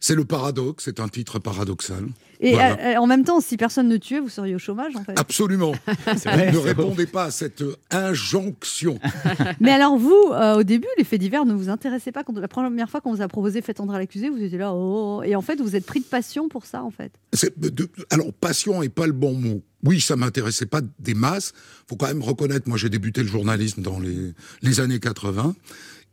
C'est 0.00 0.14
le 0.16 0.24
paradoxe, 0.24 0.84
c'est 0.84 1.00
un 1.00 1.08
titre 1.08 1.38
paradoxal. 1.38 2.04
Et 2.44 2.52
Voilà. 2.52 2.72
euh, 2.78 2.94
euh, 2.94 2.96
en 3.00 3.06
même 3.06 3.24
temps, 3.24 3.40
si 3.40 3.56
personne 3.56 3.88
ne 3.88 3.96
tuait, 3.96 4.20
vous 4.20 4.28
seriez 4.28 4.54
au 4.54 4.58
chômage, 4.58 4.94
en 4.96 5.02
fait. 5.02 5.18
Absolument. 5.18 5.72
vrai, 6.26 6.52
ne 6.52 6.58
répondez 6.58 7.06
pas 7.06 7.24
à 7.24 7.30
cette 7.30 7.64
injonction. 7.90 8.98
Mais 9.60 9.70
alors, 9.70 9.96
vous, 9.96 10.12
euh, 10.32 10.58
au 10.58 10.62
début, 10.62 10.86
les 10.98 11.04
faits 11.04 11.20
divers 11.20 11.46
ne 11.46 11.54
vous 11.54 11.70
intéressaient 11.70 12.12
pas. 12.12 12.22
Quand, 12.22 12.38
la 12.38 12.46
première 12.46 12.90
fois 12.90 13.00
qu'on 13.00 13.14
vous 13.14 13.22
a 13.22 13.28
proposé 13.28 13.62
Faites 13.62 13.80
entrer 13.80 13.96
l'accusé, 13.96 14.28
vous 14.28 14.42
étiez 14.42 14.58
là, 14.58 14.74
oh, 14.74 15.20
oh. 15.20 15.22
Et 15.22 15.34
en 15.36 15.40
fait, 15.40 15.58
vous 15.60 15.74
êtes 15.74 15.86
pris 15.86 16.00
de 16.00 16.04
passion 16.04 16.50
pour 16.50 16.66
ça, 16.66 16.82
en 16.84 16.90
fait. 16.90 17.12
De- 17.56 17.88
alors, 18.10 18.30
passion 18.34 18.82
n'est 18.82 18.90
pas 18.90 19.06
le 19.06 19.12
bon 19.14 19.32
mot. 19.32 19.62
Oui, 19.82 20.00
ça 20.00 20.16
m'intéressait 20.16 20.66
pas 20.66 20.80
des 20.98 21.14
masses. 21.14 21.52
faut 21.88 21.96
quand 21.96 22.08
même 22.08 22.22
reconnaître, 22.22 22.68
moi 22.68 22.78
j'ai 22.78 22.88
débuté 22.88 23.22
le 23.22 23.28
journalisme 23.28 23.82
dans 23.82 23.98
les, 24.00 24.32
les 24.62 24.80
années 24.80 24.98
80. 25.00 25.54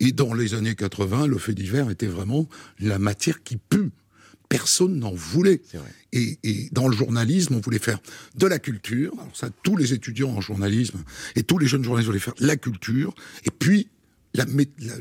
Et 0.02 0.12
dans 0.12 0.34
les 0.34 0.56
années 0.56 0.76
80, 0.76 1.28
le 1.28 1.38
fait 1.38 1.54
divers 1.54 1.90
était 1.90 2.08
vraiment 2.08 2.48
la 2.80 3.00
matière 3.00 3.44
qui 3.44 3.58
pue. 3.58 3.92
Personne 4.52 5.00
n'en 5.00 5.14
voulait. 5.14 5.62
Et, 6.12 6.38
et 6.44 6.68
dans 6.74 6.90
le 6.90 6.96
journalisme, 6.96 7.56
on 7.56 7.62
voulait 7.62 7.80
faire 7.80 8.00
de 8.36 8.46
la 8.48 8.60
culture. 8.60 9.14
Alors 9.18 9.34
ça, 9.36 9.50
tous 9.64 9.78
les 9.78 9.94
étudiants 9.94 10.32
en 10.32 10.42
journalisme 10.42 11.00
et 11.38 11.44
tous 11.44 11.58
les 11.58 11.68
jeunes 11.68 11.86
journalistes 11.86 12.08
voulaient 12.08 12.20
faire 12.20 12.34
de 12.36 12.46
la 12.46 12.58
culture. 12.58 13.16
Et 13.46 13.50
puis, 13.50 13.88
la, 14.34 14.46
mé- 14.46 14.68
la- 14.80 14.96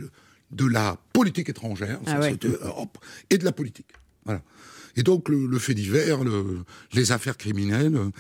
de 0.53 0.67
la 0.67 0.97
politique 1.13 1.49
étrangère. 1.49 1.99
Ah 2.07 2.21
ouais. 2.21 2.37
euh, 2.45 2.57
hop, 2.77 2.97
et 3.29 3.39
de 3.39 3.45
la 3.45 3.51
politique. 3.51 3.89
Voilà. 4.25 4.41
Et 4.95 5.03
donc 5.03 5.29
le, 5.29 5.47
le 5.47 5.59
fait 5.59 5.75
divers, 5.75 6.23
le- 6.23 6.61
les 6.93 7.11
affaires 7.11 7.37
criminelles, 7.37 7.97
euh, 7.97 8.11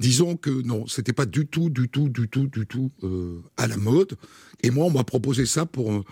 disons 0.00 0.36
que 0.36 0.50
non, 0.50 0.86
c'était 0.86 1.12
pas 1.12 1.26
du 1.26 1.46
tout, 1.46 1.68
du 1.68 1.88
tout, 1.90 2.08
du 2.08 2.28
tout, 2.28 2.46
du 2.46 2.66
tout 2.66 2.90
euh, 3.02 3.42
à 3.58 3.66
la 3.66 3.76
mode. 3.76 4.16
Et 4.62 4.70
moi, 4.70 4.86
on 4.86 4.90
m'a 4.90 5.04
proposé 5.04 5.44
ça 5.44 5.66
pour 5.66 5.92
euh, 5.92 6.02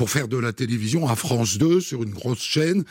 pour 0.00 0.08
faire 0.08 0.28
de 0.28 0.38
la 0.38 0.54
télévision 0.54 1.06
à 1.08 1.14
France 1.14 1.58
2 1.58 1.78
sur 1.78 2.02
une 2.02 2.08
grosse 2.08 2.40
chaîne. 2.40 2.84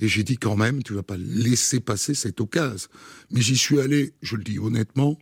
Et 0.00 0.08
j'ai 0.08 0.22
dit 0.24 0.38
quand 0.38 0.56
même, 0.56 0.82
tu 0.82 0.94
vas 0.94 1.02
pas 1.02 1.18
laisser 1.18 1.80
passer 1.80 2.14
cette 2.14 2.40
occasion. 2.40 2.88
Mais 3.30 3.42
j'y 3.42 3.58
suis 3.58 3.78
allé, 3.78 4.14
je 4.22 4.36
le 4.36 4.42
dis 4.42 4.58
honnêtement, 4.58 5.18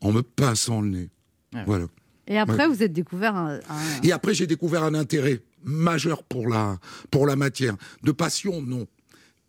en 0.00 0.12
me 0.12 0.22
pinçant 0.22 0.80
le 0.80 0.88
nez. 0.88 1.10
Ouais. 1.52 1.62
Voilà. 1.66 1.88
Et 2.26 2.38
après, 2.38 2.66
vous 2.66 2.82
êtes 2.82 2.94
découvert 2.94 3.36
un. 3.36 3.56
un- 3.68 4.02
Et 4.02 4.12
après, 4.12 4.32
j'ai 4.32 4.46
découvert 4.46 4.82
un 4.82 4.94
intérêt 4.94 5.42
majeur 5.62 6.22
pour 6.22 6.48
la, 6.48 6.78
pour 7.10 7.26
la 7.26 7.36
matière. 7.36 7.76
De 8.02 8.12
passion, 8.12 8.62
non. 8.62 8.86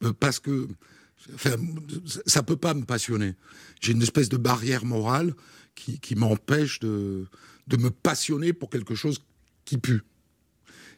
Euh, 0.03 0.11
parce 0.11 0.39
que 0.39 0.67
enfin, 1.35 1.55
ça 2.25 2.43
peut 2.43 2.57
pas 2.57 2.73
me 2.73 2.83
passionner. 2.83 3.35
J'ai 3.79 3.93
une 3.93 4.01
espèce 4.01 4.27
de 4.27 4.35
barrière 4.35 4.83
morale 4.83 5.33
qui, 5.73 5.99
qui 6.01 6.15
m'empêche 6.15 6.81
de, 6.81 7.27
de 7.67 7.77
me 7.77 7.91
passionner 7.91 8.51
pour 8.51 8.69
quelque 8.69 8.93
chose 8.95 9.19
qui 9.63 9.77
pue. 9.77 10.01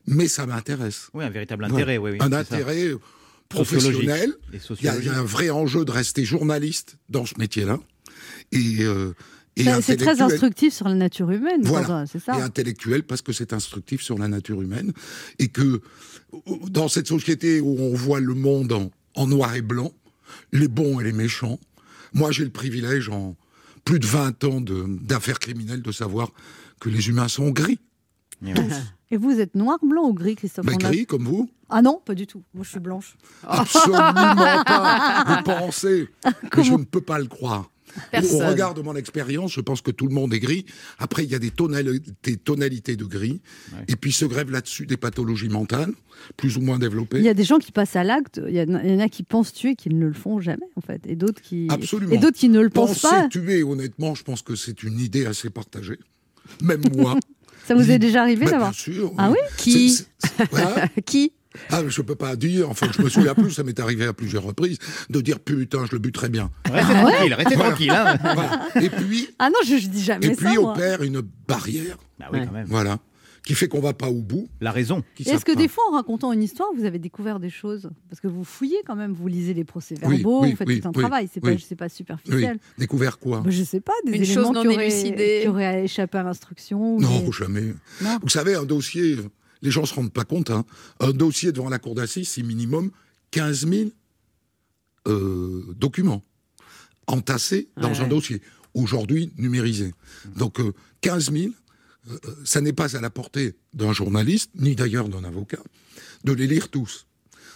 Mais 0.07 0.27
ça 0.27 0.45
m'intéresse. 0.45 1.09
Oui, 1.13 1.23
un 1.23 1.29
véritable 1.29 1.65
intérêt. 1.65 1.97
Oui, 1.97 2.11
oui, 2.11 2.17
un 2.19 2.29
ça. 2.29 2.39
intérêt 2.39 2.91
professionnel. 3.49 4.33
Et 4.53 4.57
Il 4.79 4.85
y, 4.85 4.87
a, 4.87 4.97
il 4.97 5.05
y 5.05 5.09
a 5.09 5.17
un 5.17 5.23
vrai 5.23 5.49
enjeu 5.49 5.85
de 5.85 5.91
rester 5.91 6.25
journaliste 6.25 6.97
dans 7.09 7.25
ce 7.25 7.33
métier-là. 7.37 7.79
Et, 8.51 8.77
euh, 8.81 9.13
et 9.55 9.65
C'est 9.81 9.97
très 9.97 10.21
instructif 10.21 10.73
sur 10.73 10.87
la 10.87 10.95
nature 10.95 11.29
humaine. 11.31 11.61
Voilà. 11.63 12.05
C'est 12.07 12.17
et 12.19 12.21
ça. 12.21 12.35
intellectuel 12.35 13.03
parce 13.03 13.21
que 13.21 13.33
c'est 13.33 13.53
instructif 13.53 14.01
sur 14.01 14.17
la 14.17 14.27
nature 14.27 14.61
humaine 14.61 14.93
et 15.39 15.49
que 15.49 15.81
dans 16.69 16.87
cette 16.87 17.07
société 17.07 17.59
où 17.59 17.77
on 17.79 17.93
voit 17.93 18.19
le 18.19 18.33
monde 18.33 18.71
en, 18.71 18.91
en 19.15 19.27
noir 19.27 19.55
et 19.55 19.61
blanc, 19.61 19.91
les 20.53 20.67
bons 20.67 20.99
et 20.99 21.03
les 21.03 21.11
méchants, 21.11 21.59
moi 22.13 22.31
j'ai 22.31 22.45
le 22.45 22.49
privilège 22.49 23.09
en 23.09 23.35
plus 23.83 23.99
de 23.99 24.05
20 24.05 24.43
ans 24.45 24.61
d'affaires 24.61 25.39
criminelles 25.39 25.81
de 25.81 25.91
savoir 25.91 26.31
que 26.79 26.89
les 26.89 27.09
humains 27.09 27.27
sont 27.27 27.49
gris. 27.49 27.79
Et 28.45 28.53
ouais. 28.53 28.67
Et 29.11 29.17
vous 29.17 29.39
êtes 29.39 29.55
noir, 29.55 29.77
blanc 29.83 30.07
ou 30.07 30.13
gris, 30.13 30.35
Christophe 30.35 30.65
Mais 30.65 30.75
gris 30.77 31.05
comme 31.05 31.25
vous 31.25 31.49
Ah 31.69 31.81
non, 31.81 32.01
pas 32.03 32.15
du 32.15 32.25
tout. 32.27 32.43
Moi, 32.53 32.63
je 32.63 32.69
suis 32.69 32.79
blanche. 32.79 33.15
Absolument 33.43 34.13
pas. 34.65 35.23
Vous 35.27 35.43
pensez. 35.43 36.07
Mais 36.55 36.63
je 36.63 36.73
ne 36.73 36.83
peux 36.85 37.01
pas 37.01 37.19
le 37.19 37.25
croire. 37.25 37.69
Personne. 38.09 38.41
Au 38.41 38.47
regard 38.47 38.73
de 38.73 38.81
mon 38.81 38.95
expérience, 38.95 39.51
je 39.51 39.59
pense 39.59 39.81
que 39.81 39.91
tout 39.91 40.07
le 40.07 40.13
monde 40.13 40.33
est 40.33 40.39
gris. 40.39 40.65
Après, 40.97 41.25
il 41.25 41.29
y 41.29 41.35
a 41.35 41.39
des, 41.39 41.49
tonali- 41.49 42.01
des 42.23 42.37
tonalités 42.37 42.95
de 42.95 43.03
gris. 43.03 43.41
Et 43.89 43.97
puis 43.97 44.13
se 44.13 44.23
grèvent 44.23 44.49
là-dessus 44.51 44.85
des 44.85 44.95
pathologies 44.95 45.49
mentales, 45.49 45.91
plus 46.37 46.55
ou 46.55 46.61
moins 46.61 46.79
développées. 46.79 47.17
Il 47.17 47.25
y 47.25 47.29
a 47.29 47.33
des 47.33 47.43
gens 47.43 47.59
qui 47.59 47.73
passent 47.73 47.97
à 47.97 48.05
l'acte, 48.05 48.39
il 48.47 48.55
y, 48.55 48.61
en 48.61 48.75
a- 48.75 48.83
il 48.83 48.91
y 48.91 48.95
en 48.95 48.99
a 48.99 49.09
qui 49.09 49.23
pensent 49.23 49.51
tuer 49.51 49.75
qui 49.75 49.89
ne 49.89 50.05
le 50.07 50.13
font 50.13 50.39
jamais, 50.39 50.69
en 50.77 50.81
fait, 50.81 51.01
et 51.05 51.17
d'autres 51.17 51.41
qui, 51.41 51.67
Absolument. 51.69 52.13
et 52.13 52.17
d'autres 52.17 52.37
qui 52.37 52.47
ne 52.47 52.61
le 52.61 52.69
pensent 52.69 53.01
Penser 53.01 53.13
pas. 53.13 53.27
tuer, 53.27 53.61
honnêtement, 53.61 54.15
je 54.15 54.23
pense 54.23 54.41
que 54.41 54.55
c'est 54.55 54.83
une 54.83 54.97
idée 54.97 55.25
assez 55.25 55.49
partagée. 55.49 55.99
Même 56.63 56.81
moi. 56.95 57.17
Ça 57.67 57.75
vous 57.75 57.91
est 57.91 57.99
déjà 57.99 58.21
arrivé 58.21 58.45
Bah, 58.45 58.51
d'avoir 58.51 58.71
Bien 58.71 58.79
sûr. 58.79 59.11
Ah 59.17 59.29
oui 59.31 59.37
Qui 59.57 59.89
C'est- 59.91 60.05
c'est- 60.19 61.01
Qui 61.05 61.31
Ah, 61.69 61.81
je 61.87 62.01
peux 62.01 62.15
pas 62.15 62.35
dire. 62.35 62.69
Enfin, 62.69 62.87
je 62.95 63.01
me 63.01 63.09
souviens 63.09 63.33
plus. 63.35 63.51
Ça 63.51 63.63
m'est 63.63 63.79
arrivé 63.79 64.05
à 64.05 64.13
plusieurs 64.13 64.43
reprises 64.43 64.77
de 65.09 65.21
dire 65.21 65.39
putain, 65.39 65.85
je 65.85 65.91
le 65.93 65.99
bute 65.99 66.15
très 66.15 66.29
bien. 66.29 66.49
Restez 66.71 66.93
Ah 66.93 67.01
tranquille, 67.03 67.33
restez 67.33 67.55
Voilà. 67.55 67.69
tranquille. 67.71 67.91
hein. 67.91 68.17
Voilà. 68.21 68.67
Et 68.81 68.89
puis, 68.89 69.27
Ah 69.39 69.49
non, 69.49 69.55
je, 69.65 69.77
je 69.77 69.87
dis 69.87 70.03
jamais 70.03 70.27
et 70.27 70.33
ça. 70.35 70.45
puis 70.49 70.57
moi. 70.57 70.71
opère 70.73 71.03
une 71.03 71.21
barrière. 71.47 71.97
Bah 72.19 72.27
oui, 72.31 72.39
quand 72.45 72.53
même. 72.53 72.67
Voilà. 72.67 72.97
Qui 73.43 73.55
fait 73.55 73.67
qu'on 73.67 73.79
va 73.81 73.93
pas 73.93 74.07
au 74.09 74.21
bout. 74.21 74.47
La 74.59 74.71
raison. 74.71 75.03
qui 75.15 75.23
Est-ce 75.23 75.43
que 75.43 75.51
des 75.55 75.67
fois, 75.67 75.83
en 75.89 75.93
racontant 75.95 76.31
une 76.31 76.43
histoire, 76.43 76.69
vous 76.77 76.85
avez 76.85 76.99
découvert 76.99 77.39
des 77.39 77.49
choses? 77.49 77.89
Parce 78.07 78.19
que 78.21 78.27
vous 78.27 78.43
fouillez 78.43 78.77
quand 78.85 78.95
même, 78.95 79.13
vous 79.13 79.27
lisez 79.27 79.55
les 79.55 79.61
Oui, 79.61 79.65
procès-verbaux, 79.65 80.43
oui, 80.43 80.51
vous 80.51 80.57
faites 80.57 80.67
oui, 80.67 80.79
tout 80.79 80.87
un 80.87 80.91
oui, 80.93 80.99
travail, 81.01 81.29
c'est 81.33 81.43
oui. 81.43 81.53
pas, 81.55 81.59
c'est 81.59 81.75
pas 81.75 81.85
Oui. 81.85 81.91
superficiel. 81.91 82.59
Découvert 82.77 83.17
quoi? 83.17 83.39
Bah, 83.41 83.49
je 83.49 83.63
sais 83.63 83.81
pas, 83.81 83.93
des 84.05 84.11
Une 84.15 84.21
éléments 84.23 84.43
chose 84.45 84.53
non 84.53 84.61
qui, 84.61 84.67
auraient, 84.67 84.87
élucidée. 84.91 85.39
qui 85.41 85.47
auraient 85.47 85.83
échappé 85.85 86.19
à 86.19 86.23
l'instruction. 86.23 86.99
Non, 86.99 87.19
des- 87.21 87.31
jamais. 87.31 87.73
Non. 88.01 88.19
Vous 88.21 88.29
savez, 88.29 88.53
un 88.53 88.65
dossier, 88.65 89.13
euh, 89.15 89.23
les 89.63 89.71
gens 89.71 89.85
se 89.85 89.95
rendent 89.95 90.13
pas 90.13 90.23
compte, 90.25 90.51
hein, 90.51 90.63
un 90.99 91.11
dossier 91.11 91.51
devant 91.51 91.69
la 91.69 91.79
cour 91.79 91.95
d'assises, 91.95 92.29
c'est 92.29 92.43
minimum 92.43 92.91
15 93.31 93.67
000 93.67 93.89
euh, 95.07 95.63
documents 95.77 96.23
entassés 97.07 97.69
dans 97.77 97.91
Ouais, 97.91 97.99
un 98.01 98.07
dossier, 98.07 98.41
aujourd'hui 98.75 99.31
numérisé. 99.37 99.93
Donc 100.37 100.59
euh, 100.59 100.73
15 101.01 101.31
000, 101.31 101.53
euh, 102.09 102.17
ça 102.45 102.61
n'est 102.61 102.73
pas 102.73 102.95
à 102.95 103.01
la 103.01 103.09
portée 103.09 103.55
d'un 103.73 103.93
journaliste, 103.93 104.51
ni 104.55 104.75
d'ailleurs 104.75 105.09
d'un 105.09 105.23
avocat, 105.23 105.61
de 106.23 106.33
les 106.33 106.47
lire 106.47 106.69
tous. 106.69 107.05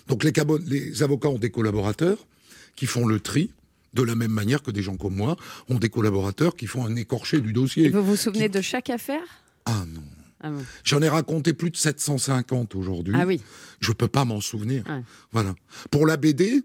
Donc 0.08 0.24
les, 0.24 1.04
avocats 1.04 1.30
ont 1.30 1.40
des 1.40 1.50
collaborateurs 1.50 2.28
qui 2.76 2.86
font 2.86 3.08
le 3.08 3.20
tri, 3.20 3.52
de 3.94 4.04
la 4.04 4.16
même 4.16 4.32
manière 4.32 4.62
que 4.62 4.72
des 4.72 4.84
gens 4.84 4.98
comme 4.98 5.16
moi 5.16 5.38
ont 5.70 5.80
des 5.80 5.90
collaborateurs 5.90 6.56
qui 6.56 6.68
font 6.68 6.86
un 6.86 6.96
écorché 6.96 7.40
du 7.40 7.54
dossier. 7.54 7.86
Et 7.86 7.90
vous 7.90 8.04
vous 8.04 8.18
souvenez 8.18 8.50
de 8.50 8.62
chaque 8.62 8.90
affaire? 8.90 9.24
Ah 9.66 9.86
non. 9.88 10.04
Ah 10.42 10.52
bon. 10.52 10.64
J'en 10.84 11.02
ai 11.02 11.10
raconté 11.10 11.54
plus 11.54 11.72
de 11.72 11.78
750 11.78 12.76
aujourd'hui. 12.76 13.16
Ah 13.18 13.26
oui. 13.26 13.42
Je 13.80 13.94
peux 13.94 14.10
pas 14.10 14.26
m'en 14.26 14.42
souvenir. 14.42 14.84
Ouais. 14.88 15.02
Voilà. 15.32 15.56
Pour 15.92 16.06
la 16.06 16.18
BD, 16.18 16.62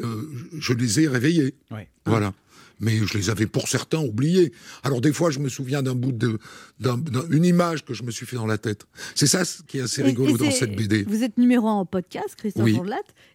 euh, 0.00 0.22
je 0.56 0.72
les 0.72 1.00
ai 1.00 1.08
réveillés. 1.08 1.54
Ouais. 1.70 1.88
Voilà. 2.06 2.32
Mais 2.80 2.96
je 2.98 3.16
les 3.18 3.30
avais 3.30 3.46
pour 3.46 3.68
certains 3.68 3.98
oubliés. 4.00 4.52
Alors 4.84 5.00
des 5.00 5.12
fois, 5.12 5.30
je 5.30 5.38
me 5.38 5.48
souviens 5.48 5.82
d'un 5.82 5.94
bout 5.94 6.12
de, 6.12 6.38
d'un- 6.80 6.98
d'un- 6.98 7.26
une 7.30 7.44
image 7.44 7.84
que 7.84 7.94
je 7.94 8.02
me 8.02 8.10
suis 8.10 8.26
fait 8.26 8.36
dans 8.36 8.46
la 8.46 8.58
tête. 8.58 8.86
C'est 9.14 9.26
ça 9.26 9.44
ce 9.44 9.62
qui 9.62 9.78
est 9.78 9.82
assez 9.82 10.02
rigolo 10.02 10.34
et 10.34 10.38
dans 10.38 10.50
cette 10.50 10.76
BD. 10.76 11.02
Vous 11.04 11.22
êtes 11.24 11.38
numéro 11.38 11.66
un 11.68 11.72
en 11.74 11.86
podcast, 11.86 12.34
Christophe 12.36 12.64
Oui. 12.64 12.78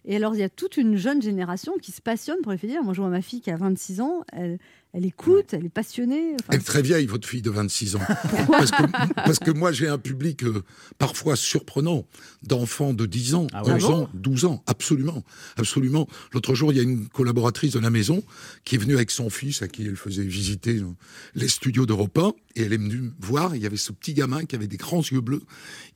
Et 0.06 0.16
alors, 0.16 0.34
il 0.34 0.40
y 0.40 0.42
a 0.44 0.48
toute 0.48 0.76
une 0.76 0.96
jeune 0.96 1.22
génération 1.22 1.74
qui 1.80 1.92
se 1.92 2.00
passionne 2.02 2.36
pour 2.42 2.52
les 2.52 2.58
faits 2.58 2.68
divers. 2.70 2.84
Moi, 2.84 2.94
je 2.94 3.00
vois 3.00 3.10
ma 3.10 3.22
fille 3.22 3.40
qui 3.40 3.50
a 3.50 3.56
26 3.56 4.00
ans. 4.00 4.22
Elle, 4.32 4.58
elle 4.96 5.06
écoute, 5.06 5.52
elle 5.54 5.64
est 5.64 5.68
passionnée. 5.70 6.34
Enfin, 6.34 6.44
Elle 6.50 6.60
est 6.60 6.64
très 6.64 6.80
vieille, 6.80 7.06
votre 7.06 7.26
fille 7.28 7.42
de 7.42 7.50
26 7.50 7.96
ans. 7.96 8.00
parce, 8.48 8.70
que, 8.70 9.12
parce 9.16 9.38
que 9.40 9.50
moi, 9.50 9.72
j'ai 9.72 9.88
un 9.88 9.98
public 9.98 10.44
euh, 10.44 10.62
parfois 10.98 11.34
surprenant 11.34 12.06
d'enfants 12.44 12.94
de 12.94 13.04
10 13.04 13.34
ans, 13.34 13.46
Ah 13.52 13.64
ouais. 13.64 13.72
11 13.72 13.84
Ah 13.84 13.88
bon 13.88 13.94
ans, 14.04 14.08
12 14.14 14.44
ans. 14.44 14.62
Absolument. 14.68 15.24
Absolument. 15.56 16.06
L'autre 16.32 16.54
jour, 16.54 16.72
il 16.72 16.76
y 16.76 16.80
a 16.80 16.84
une 16.84 17.08
collaboratrice 17.08 17.72
de 17.72 17.80
la 17.80 17.90
maison 17.90 18.22
qui 18.64 18.76
est 18.76 18.78
venue 18.78 18.94
avec 18.94 19.10
son 19.10 19.30
fils 19.30 19.62
à 19.62 19.68
qui 19.68 19.84
elle 19.84 19.96
faisait 19.96 20.22
visiter 20.22 20.76
euh, 20.76 20.86
les 21.34 21.48
studios 21.48 21.86
d'Europe 21.86 22.16
1. 22.16 22.32
Et 22.56 22.62
elle 22.62 22.72
est 22.72 22.76
venue 22.78 22.98
me 23.00 23.10
voir. 23.18 23.56
Il 23.56 23.62
y 23.62 23.66
avait 23.66 23.76
ce 23.76 23.90
petit 23.90 24.14
gamin 24.14 24.44
qui 24.44 24.54
avait 24.54 24.68
des 24.68 24.76
grands 24.76 25.02
yeux 25.02 25.20
bleus. 25.20 25.42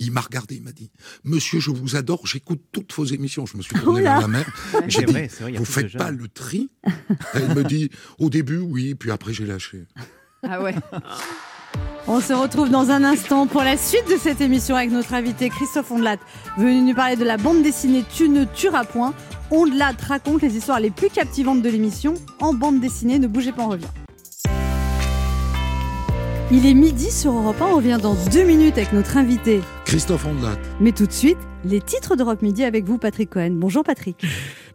Il 0.00 0.10
m'a 0.10 0.20
regardé, 0.20 0.56
il 0.56 0.62
m'a 0.64 0.72
dit 0.72 0.90
Monsieur, 1.22 1.60
je 1.60 1.70
vous 1.70 1.94
adore, 1.94 2.26
j'écoute 2.26 2.60
toutes 2.72 2.92
vos 2.94 3.04
émissions. 3.04 3.46
Je 3.46 3.56
me 3.56 3.62
suis 3.62 3.76
tourné 3.76 4.00
Oh 4.00 4.02
vers 4.02 4.20
la 4.22 4.26
mère. 4.26 4.50
J'ai 4.88 5.04
dit 5.04 5.14
Vous 5.56 5.64
faites 5.64 5.96
pas 5.96 6.10
le 6.10 6.26
tri? 6.26 6.68
Elle 7.34 7.54
me 7.54 7.62
dit 7.62 7.90
Au 8.18 8.28
début, 8.28 8.58
oui, 8.58 8.87
puis 8.94 9.10
après, 9.10 9.32
j'ai 9.32 9.46
lâché. 9.46 9.84
Ah 10.42 10.62
ouais. 10.62 10.74
On 12.06 12.20
se 12.20 12.32
retrouve 12.32 12.70
dans 12.70 12.90
un 12.90 13.04
instant 13.04 13.46
pour 13.46 13.62
la 13.62 13.76
suite 13.76 14.08
de 14.10 14.16
cette 14.16 14.40
émission 14.40 14.76
avec 14.76 14.90
notre 14.90 15.12
invité 15.12 15.50
Christophe 15.50 15.90
Ondelat, 15.90 16.16
venu 16.56 16.80
nous 16.80 16.94
parler 16.94 17.16
de 17.16 17.24
la 17.24 17.36
bande 17.36 17.62
dessinée 17.62 18.02
Tu 18.14 18.30
ne 18.30 18.44
tueras 18.44 18.84
point. 18.84 19.12
Ondelat 19.50 19.92
raconte 20.06 20.40
les 20.40 20.56
histoires 20.56 20.80
les 20.80 20.90
plus 20.90 21.10
captivantes 21.10 21.60
de 21.60 21.68
l'émission 21.68 22.14
en 22.40 22.54
bande 22.54 22.80
dessinée. 22.80 23.18
Ne 23.18 23.26
bougez 23.26 23.52
pas, 23.52 23.64
on 23.64 23.68
revient. 23.68 23.88
Il 26.50 26.64
est 26.64 26.72
midi 26.72 27.10
sur 27.10 27.32
Europe 27.32 27.60
1, 27.60 27.66
on 27.66 27.76
revient 27.76 27.98
dans 28.00 28.14
deux 28.32 28.44
minutes 28.44 28.78
avec 28.78 28.94
notre 28.94 29.18
invité. 29.18 29.60
Christophe 29.84 30.24
Ondelat. 30.24 30.56
Mais 30.80 30.92
tout 30.92 31.06
de 31.06 31.12
suite, 31.12 31.36
les 31.62 31.82
titres 31.82 32.16
d'Europe 32.16 32.40
Midi 32.40 32.64
avec 32.64 32.86
vous, 32.86 32.96
Patrick 32.96 33.28
Cohen. 33.28 33.50
Bonjour 33.52 33.84
Patrick. 33.84 34.24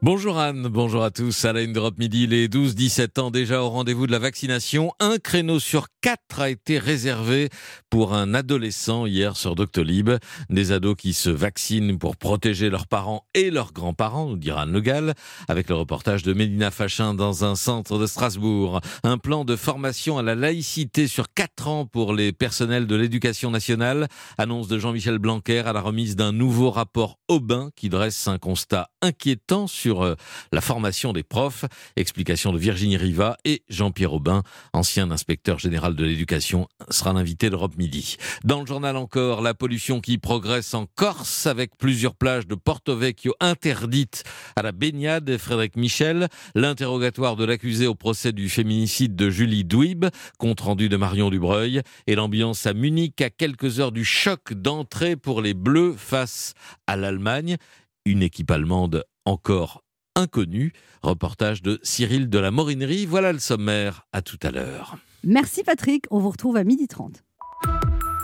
Bonjour 0.03 0.37
Anne, 0.37 0.67
bonjour 0.67 1.01
à 1.01 1.11
tous. 1.11 1.45
À 1.45 1.53
la 1.53 1.61
une 1.61 1.79
Midi, 1.97 2.27
les 2.27 2.49
12-17 2.49 3.21
ans 3.21 3.31
déjà 3.31 3.61
au 3.63 3.69
rendez-vous 3.69 4.05
de 4.05 4.11
la 4.11 4.19
vaccination. 4.19 4.91
Un 4.99 5.17
créneau 5.17 5.61
sur 5.61 5.87
quatre 6.01 6.41
a 6.41 6.49
été 6.49 6.77
réservé 6.77 7.47
pour 7.89 8.13
un 8.13 8.33
adolescent 8.33 9.05
hier 9.05 9.37
sur 9.37 9.55
Doctolib. 9.55 10.09
Des 10.49 10.73
ados 10.73 10.97
qui 10.97 11.13
se 11.13 11.29
vaccinent 11.29 11.97
pour 11.97 12.17
protéger 12.17 12.69
leurs 12.69 12.87
parents 12.87 13.25
et 13.33 13.49
leurs 13.49 13.71
grands-parents, 13.71 14.27
nous 14.27 14.35
dira 14.35 14.63
Anne 14.63 14.73
Le 14.73 14.81
Gall, 14.81 15.13
avec 15.47 15.69
le 15.69 15.75
reportage 15.75 16.23
de 16.23 16.33
Mélina 16.33 16.69
Fachin 16.69 17.13
dans 17.13 17.45
un 17.45 17.55
centre 17.55 17.97
de 17.97 18.05
Strasbourg. 18.05 18.81
Un 19.05 19.17
plan 19.17 19.45
de 19.45 19.55
formation 19.55 20.17
à 20.17 20.21
la 20.21 20.35
laïcité 20.35 21.07
sur 21.07 21.33
quatre 21.33 21.69
ans 21.69 21.85
pour 21.85 22.13
les 22.13 22.33
personnels 22.33 22.87
de 22.87 22.95
l'éducation 22.97 23.51
nationale. 23.51 24.09
Annonce 24.37 24.67
de 24.67 24.79
Jean-Michel 24.79 25.17
Blanquer 25.17 25.59
à 25.59 25.71
la 25.71 25.79
remise 25.79 26.17
d'un 26.17 26.33
nouveau 26.33 26.71
rapport 26.71 27.19
Aubin 27.29 27.69
qui 27.77 27.87
dresse 27.87 28.27
un 28.27 28.37
constat 28.37 28.89
inquiétant 29.01 29.67
sur 29.67 29.92
euh, 30.01 30.15
la 30.51 30.61
formation 30.61 31.13
des 31.13 31.23
profs. 31.23 31.65
Explication 31.95 32.51
de 32.51 32.57
Virginie 32.57 32.97
Riva 32.97 33.37
et 33.45 33.63
Jean-Pierre 33.69 34.13
Aubin, 34.13 34.43
ancien 34.73 35.11
inspecteur 35.11 35.59
général 35.59 35.95
de 35.95 36.03
l'éducation, 36.03 36.67
sera 36.89 37.13
l'invité 37.13 37.49
d'Europe 37.49 37.77
Midi. 37.77 38.17
Dans 38.43 38.61
le 38.61 38.65
journal 38.65 38.97
encore, 38.97 39.41
la 39.41 39.53
pollution 39.53 40.01
qui 40.01 40.17
progresse 40.17 40.73
en 40.73 40.85
Corse 40.95 41.45
avec 41.45 41.77
plusieurs 41.77 42.15
plages 42.15 42.47
de 42.47 42.55
Porto 42.55 42.95
Vecchio 42.95 43.33
interdites 43.39 44.23
à 44.55 44.61
la 44.61 44.71
baignade. 44.71 45.37
Frédéric 45.37 45.75
Michel, 45.75 46.27
l'interrogatoire 46.55 47.35
de 47.35 47.45
l'accusé 47.45 47.87
au 47.87 47.95
procès 47.95 48.31
du 48.31 48.49
féminicide 48.49 49.15
de 49.15 49.29
Julie 49.29 49.63
Douib, 49.63 50.05
compte 50.37 50.61
rendu 50.61 50.89
de 50.89 50.97
Marion 50.97 51.29
Dubreuil 51.29 51.81
et 52.07 52.15
l'ambiance 52.15 52.65
à 52.65 52.73
Munich 52.73 53.21
à 53.21 53.29
quelques 53.29 53.79
heures 53.79 53.91
du 53.91 54.05
choc 54.05 54.53
d'entrée 54.53 55.15
pour 55.15 55.41
les 55.41 55.53
Bleus 55.53 55.95
face 55.97 56.53
à 56.87 56.95
l'Allemagne. 56.95 57.57
Une 58.05 58.21
équipe 58.21 58.51
allemande 58.51 59.03
encore 59.25 59.82
inconnue. 60.15 60.73
Reportage 61.01 61.61
de 61.61 61.79
Cyril 61.83 62.29
de 62.29 62.39
la 62.39 62.51
Morinerie. 62.51 63.05
Voilà 63.05 63.33
le 63.33 63.39
sommaire. 63.39 64.07
À 64.13 64.21
tout 64.21 64.39
à 64.43 64.51
l'heure. 64.51 64.97
Merci 65.23 65.63
Patrick, 65.63 66.05
on 66.11 66.19
vous 66.19 66.29
retrouve 66.29 66.57
à 66.57 66.63
12h30. 66.63 67.23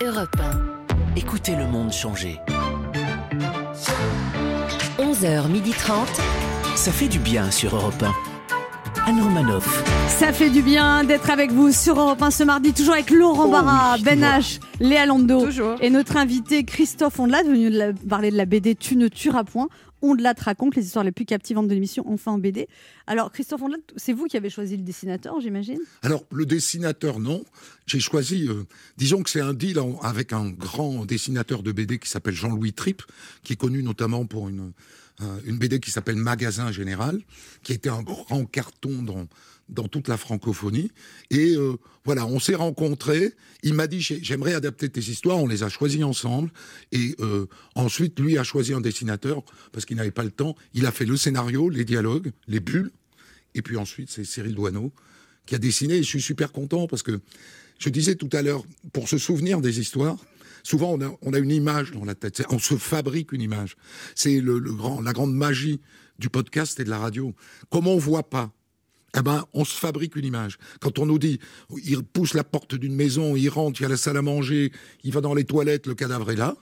Europe 0.01 0.35
1. 0.39 1.15
Écoutez 1.15 1.55
le 1.55 1.65
monde 1.65 1.91
changer. 1.91 2.37
11h30. 4.97 6.07
Ça 6.75 6.91
fait 6.91 7.07
du 7.07 7.19
bien 7.19 7.51
sur 7.51 7.75
Europe 7.75 8.03
1. 8.03 8.28
Anne 9.05 9.21
Romanoff. 9.21 9.83
Ça 10.19 10.31
fait 10.33 10.49
du 10.49 10.61
bien 10.61 11.03
d'être 11.03 11.29
avec 11.29 11.51
vous 11.51 11.71
sur 11.71 11.99
Europe 11.99 12.21
1 12.21 12.31
ce 12.31 12.43
mardi, 12.43 12.73
toujours 12.73 12.93
avec 12.93 13.09
Laurent 13.09 13.45
Oh 13.47 13.51
Barra, 13.51 13.95
oui, 13.97 14.03
Ben. 14.03 14.21
H, 14.21 14.59
Léa 14.79 15.05
Lando 15.05 15.45
Toujours. 15.45 15.77
et 15.81 15.89
notre 15.89 16.17
invité 16.17 16.63
Christophe 16.63 17.19
Ondelat, 17.19 17.43
venu 17.43 17.69
de 17.71 17.77
la- 17.77 17.93
parler 17.93 18.31
de 18.31 18.37
la 18.37 18.45
BD 18.45 18.75
Tu 18.75 18.95
ne 18.95 19.07
tueras 19.07 19.43
point. 19.43 19.67
Ondelat 20.01 20.33
raconte 20.39 20.75
les 20.75 20.85
histoires 20.85 21.03
les 21.03 21.11
plus 21.11 21.25
captivantes 21.25 21.67
de 21.67 21.73
l'émission, 21.73 22.05
enfin 22.07 22.31
en 22.31 22.37
BD. 22.37 22.67
Alors 23.07 23.31
Christophe 23.31 23.61
Ondelat, 23.61 23.77
c'est 23.97 24.13
vous 24.13 24.25
qui 24.25 24.37
avez 24.37 24.49
choisi 24.49 24.77
le 24.77 24.83
dessinateur, 24.83 25.39
j'imagine? 25.41 25.79
Alors, 26.03 26.23
le 26.31 26.45
dessinateur, 26.45 27.19
non. 27.19 27.43
J'ai 27.85 27.99
choisi, 27.99 28.47
euh, 28.47 28.63
disons 28.97 29.23
que 29.23 29.29
c'est 29.29 29.41
un 29.41 29.53
deal 29.53 29.79
avec 30.01 30.31
un 30.33 30.49
grand 30.49 31.05
dessinateur 31.05 31.63
de 31.63 31.71
BD 31.71 31.99
qui 31.99 32.09
s'appelle 32.09 32.35
Jean-Louis 32.35 32.73
Tripp, 32.73 33.01
qui 33.43 33.53
est 33.53 33.57
connu 33.57 33.83
notamment 33.83 34.25
pour 34.25 34.47
une, 34.47 34.71
une 35.45 35.57
BD 35.57 35.79
qui 35.79 35.91
s'appelle 35.91 36.15
Magasin 36.15 36.71
Général, 36.71 37.21
qui 37.63 37.73
était 37.73 37.89
un 37.89 38.01
grand 38.01 38.45
carton 38.45 39.03
dans, 39.03 39.27
dans 39.67 39.87
toute 39.87 40.07
la 40.07 40.17
francophonie. 40.17 40.91
Et 41.29 41.55
euh, 41.55 41.75
voilà, 42.05 42.25
on 42.25 42.39
s'est 42.39 42.55
rencontrés. 42.55 43.33
Il 43.63 43.73
m'a 43.73 43.87
dit, 43.87 43.99
J'ai- 44.01 44.23
j'aimerais 44.23 44.53
adapter 44.53 44.89
tes 44.89 45.01
histoires. 45.01 45.37
On 45.37 45.47
les 45.47 45.63
a 45.63 45.69
choisies 45.69 46.03
ensemble. 46.03 46.51
Et 46.91 47.15
euh, 47.19 47.45
ensuite, 47.75 48.19
lui 48.19 48.37
a 48.37 48.43
choisi 48.43 48.73
un 48.73 48.81
dessinateur, 48.81 49.43
parce 49.71 49.85
qu'il 49.85 49.97
n'avait 49.97 50.11
pas 50.11 50.23
le 50.23 50.31
temps. 50.31 50.55
Il 50.73 50.85
a 50.85 50.91
fait 50.91 51.05
le 51.05 51.17
scénario, 51.17 51.69
les 51.69 51.85
dialogues, 51.85 52.31
les 52.47 52.59
bulles. 52.59 52.91
Et 53.55 53.61
puis 53.61 53.77
ensuite, 53.77 54.09
c'est 54.09 54.23
Cyril 54.23 54.55
Douaneau 54.55 54.91
qui 55.45 55.55
a 55.55 55.57
dessiné. 55.57 55.95
Et 55.95 56.03
je 56.03 56.07
suis 56.07 56.21
super 56.21 56.51
content 56.51 56.87
parce 56.87 57.03
que 57.03 57.19
je 57.79 57.89
disais 57.89 58.15
tout 58.15 58.29
à 58.33 58.41
l'heure, 58.41 58.63
pour 58.93 59.09
se 59.09 59.17
souvenir 59.17 59.61
des 59.61 59.79
histoires, 59.79 60.17
souvent 60.63 60.93
on 60.93 61.01
a, 61.01 61.17
on 61.21 61.33
a 61.33 61.39
une 61.39 61.51
image 61.51 61.91
dans 61.91 62.05
la 62.05 62.15
tête. 62.15 62.43
On 62.49 62.59
se 62.59 62.75
fabrique 62.75 63.31
une 63.31 63.41
image. 63.41 63.75
C'est 64.15 64.39
le, 64.39 64.59
le 64.59 64.73
grand, 64.73 65.01
la 65.01 65.13
grande 65.13 65.33
magie 65.33 65.79
du 66.19 66.29
podcast 66.29 66.79
et 66.79 66.83
de 66.83 66.89
la 66.89 66.97
radio. 66.97 67.33
Comme 67.69 67.87
on 67.87 67.97
voit 67.97 68.29
pas, 68.29 68.51
eh 69.17 69.21
ben, 69.21 69.45
on 69.53 69.65
se 69.65 69.75
fabrique 69.75 70.15
une 70.15 70.25
image. 70.25 70.57
Quand 70.79 70.99
on 70.99 71.05
nous 71.05 71.19
dit, 71.19 71.39
il 71.83 72.03
pousse 72.03 72.33
la 72.33 72.43
porte 72.43 72.75
d'une 72.75 72.95
maison, 72.95 73.35
il 73.35 73.49
rentre, 73.49 73.79
il 73.81 73.83
y 73.83 73.85
a 73.85 73.89
la 73.89 73.97
salle 73.97 74.17
à 74.17 74.21
manger, 74.21 74.71
il 75.03 75.11
va 75.11 75.21
dans 75.21 75.33
les 75.33 75.45
toilettes, 75.45 75.87
le 75.87 75.95
cadavre 75.95 76.31
est 76.31 76.35
là, 76.35 76.55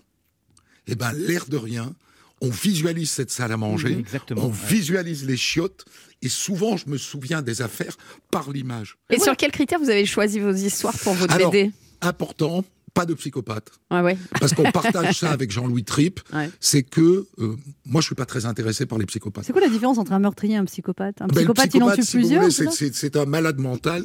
eh 0.88 0.95
ben, 0.95 1.12
l'air 1.12 1.45
de 1.48 1.58
rien, 1.58 1.93
on 2.39 2.50
visualise 2.50 3.10
cette 3.10 3.32
salle 3.32 3.52
à 3.52 3.58
manger, 3.58 3.98
exactement, 4.00 4.45
on 4.45 4.50
ouais. 4.50 4.68
visualise 4.70 5.26
les 5.26 5.36
chiottes, 5.36 5.86
et 6.22 6.30
souvent, 6.30 6.78
je 6.78 6.89
me 6.89 6.98
souviens 6.98 7.41
des 7.41 7.62
affaires 7.62 7.98
par 8.32 8.52
l'image. 8.52 8.98
Et 9.10 9.20
sur 9.20 9.36
quels 9.36 9.52
critères 9.52 9.80
vous 9.80 9.89
avez 9.89 10.06
choisi 10.06 10.39
vos 10.39 10.54
histoires 10.54 10.98
pour 10.98 11.14
votre 11.14 11.34
Alors, 11.34 11.52
BD 11.52 11.72
important, 12.02 12.64
pas 12.98 13.06
de 13.06 13.14
psychopathe. 13.14 13.70
Ah 13.89 14.04
ouais. 14.04 14.18
Parce 14.39 14.54
qu'on 14.54 14.70
partage 14.72 15.20
ça 15.20 15.32
avec 15.32 15.52
Jean-Louis 15.52 15.84
Tripp, 15.84 16.20
Ouais. 16.34 16.50
c'est 16.60 16.84
que 16.84 17.26
euh, 17.39 17.56
moi, 17.86 18.02
je 18.02 18.08
suis 18.08 18.16
pas 18.16 18.26
très 18.26 18.45
intéressé 18.45 18.86
par 18.86 18.98
les 18.98 19.06
psychopathes. 19.06 19.45
C'est 19.45 19.54
quoi 19.54 19.62
la 19.62 19.70
différence 19.70 19.98
entre 19.98 20.12
un 20.14 20.20
meurtrier 20.20 20.56
et 20.56 20.58
un 20.58 20.66
psychopathe? 20.66 21.22
Un 21.22 21.28
Ben, 21.28 21.36
le 21.36 21.54
psychopathe, 21.54 21.74
il 21.74 21.84
en 21.84 21.91
tue 21.95 22.04
si 22.04 22.18
vous 22.18 22.24
plusieurs 22.24 22.50
voulez, 22.50 22.91
c'est 22.93 23.16
un 23.16 23.26
malade 23.26 23.60
mental 23.60 24.04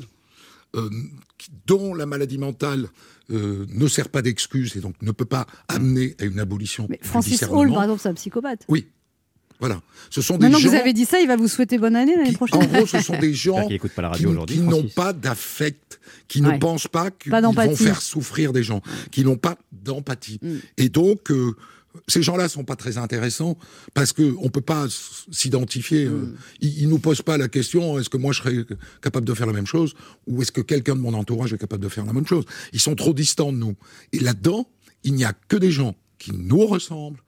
euh, 0.76 0.88
dont 1.66 1.94
la 1.94 2.06
maladie 2.06 2.38
mentale 2.38 2.88
euh, 3.30 3.66
ne 3.68 3.86
sert 3.88 4.08
pas 4.08 4.22
d'excuse 4.22 4.76
et 4.76 4.80
donc 4.80 4.94
ne 5.02 5.10
peut 5.12 5.24
pas 5.24 5.46
amener 5.68 6.16
à 6.20 6.24
une 6.24 6.38
abolition 6.40 6.86
Mais 6.88 6.98
Francis. 7.02 7.42
Hall, 7.44 7.72
par 7.72 7.82
exemple, 7.84 8.00
c'est 8.02 8.08
un 8.08 8.14
psychopathe. 8.14 8.64
Oui, 8.68 8.86
voilà. 9.62 9.80
Ce 10.10 10.20
sont 10.20 10.36
des 10.38 10.42
Maintenant 10.46 10.58
que 10.58 10.64
gens. 10.64 10.70
vous 10.70 10.74
avez 10.74 10.92
dit 10.92 11.04
ça, 11.04 11.20
il 11.20 11.28
va 11.28 11.36
vous 11.36 11.46
souhaiter 11.46 11.78
bonne 11.78 11.94
année 11.94 12.16
l'année 12.16 12.32
prochaine. 12.32 12.60
En 12.62 12.66
gros, 12.66 12.84
ce 12.86 13.00
sont 13.00 13.16
des 13.18 13.32
gens 13.46 13.68
écoute 13.68 13.92
pas 13.92 14.02
la 14.02 14.08
radio 14.08 14.28
qui, 14.28 14.32
aujourd'hui, 14.34 14.56
qui 14.56 14.62
n'ont 14.62 14.88
pas 14.88 15.12
d'affect, 15.12 16.00
qui 16.26 16.42
Ouais. 16.42 16.54
ne 16.54 16.58
pensent 16.58 16.88
pas 16.88 17.12
qu'ils 17.12 17.30
Pas 17.30 17.40
vont 17.40 17.76
faire 17.76 18.02
souffrir 18.02 18.52
des 18.52 18.64
gens, 18.64 18.82
qui 19.12 19.22
n'ont 19.24 19.36
pas 19.36 19.56
d'empathie. 19.70 20.40
Mm. 20.42 20.54
Et 20.78 20.88
donc, 20.88 21.30
euh, 21.30 21.54
ces 22.08 22.22
gens-là 22.22 22.48
sont 22.48 22.64
pas 22.64 22.74
très 22.74 22.98
intéressants 22.98 23.56
parce 23.94 24.12
que 24.12 24.34
on 24.40 24.48
peut 24.48 24.60
pas 24.62 24.86
s'identifier. 25.30 26.04
euh, 26.04 26.10
Mm. 26.10 26.34
ils, 26.60 26.78
ils 26.82 26.88
nous 26.88 26.98
posent 26.98 27.22
pas 27.22 27.38
la 27.38 27.48
question 27.48 27.98
est-ce 27.98 28.08
que 28.10 28.16
moi 28.16 28.32
je 28.32 28.38
serais 28.42 28.56
capable 29.02 29.26
de 29.26 29.34
faire 29.34 29.46
la 29.46 29.52
même 29.52 29.66
chose 29.66 29.94
ou 30.26 30.42
est-ce 30.42 30.52
que 30.52 30.60
quelqu'un 30.60 30.94
de 30.96 31.00
mon 31.00 31.14
entourage 31.14 31.52
est 31.52 31.58
capable 31.58 31.82
de 31.82 31.88
faire 31.88 32.04
la 32.04 32.12
même 32.12 32.26
chose? 32.26 32.44
Ils 32.72 32.80
sont 32.80 32.94
trop 32.94 33.12
distants 33.14 33.52
de 33.52 33.58
nous. 33.58 33.76
Et 34.12 34.18
là-dedans, 34.20 34.66
il 35.04 35.14
n'y 35.14 35.24
a 35.24 35.32
que 35.48 35.56
des 35.56 35.70
gens 35.70 35.94
qui 36.18 36.32
nous 36.32 36.66
ressemblent 36.66 37.22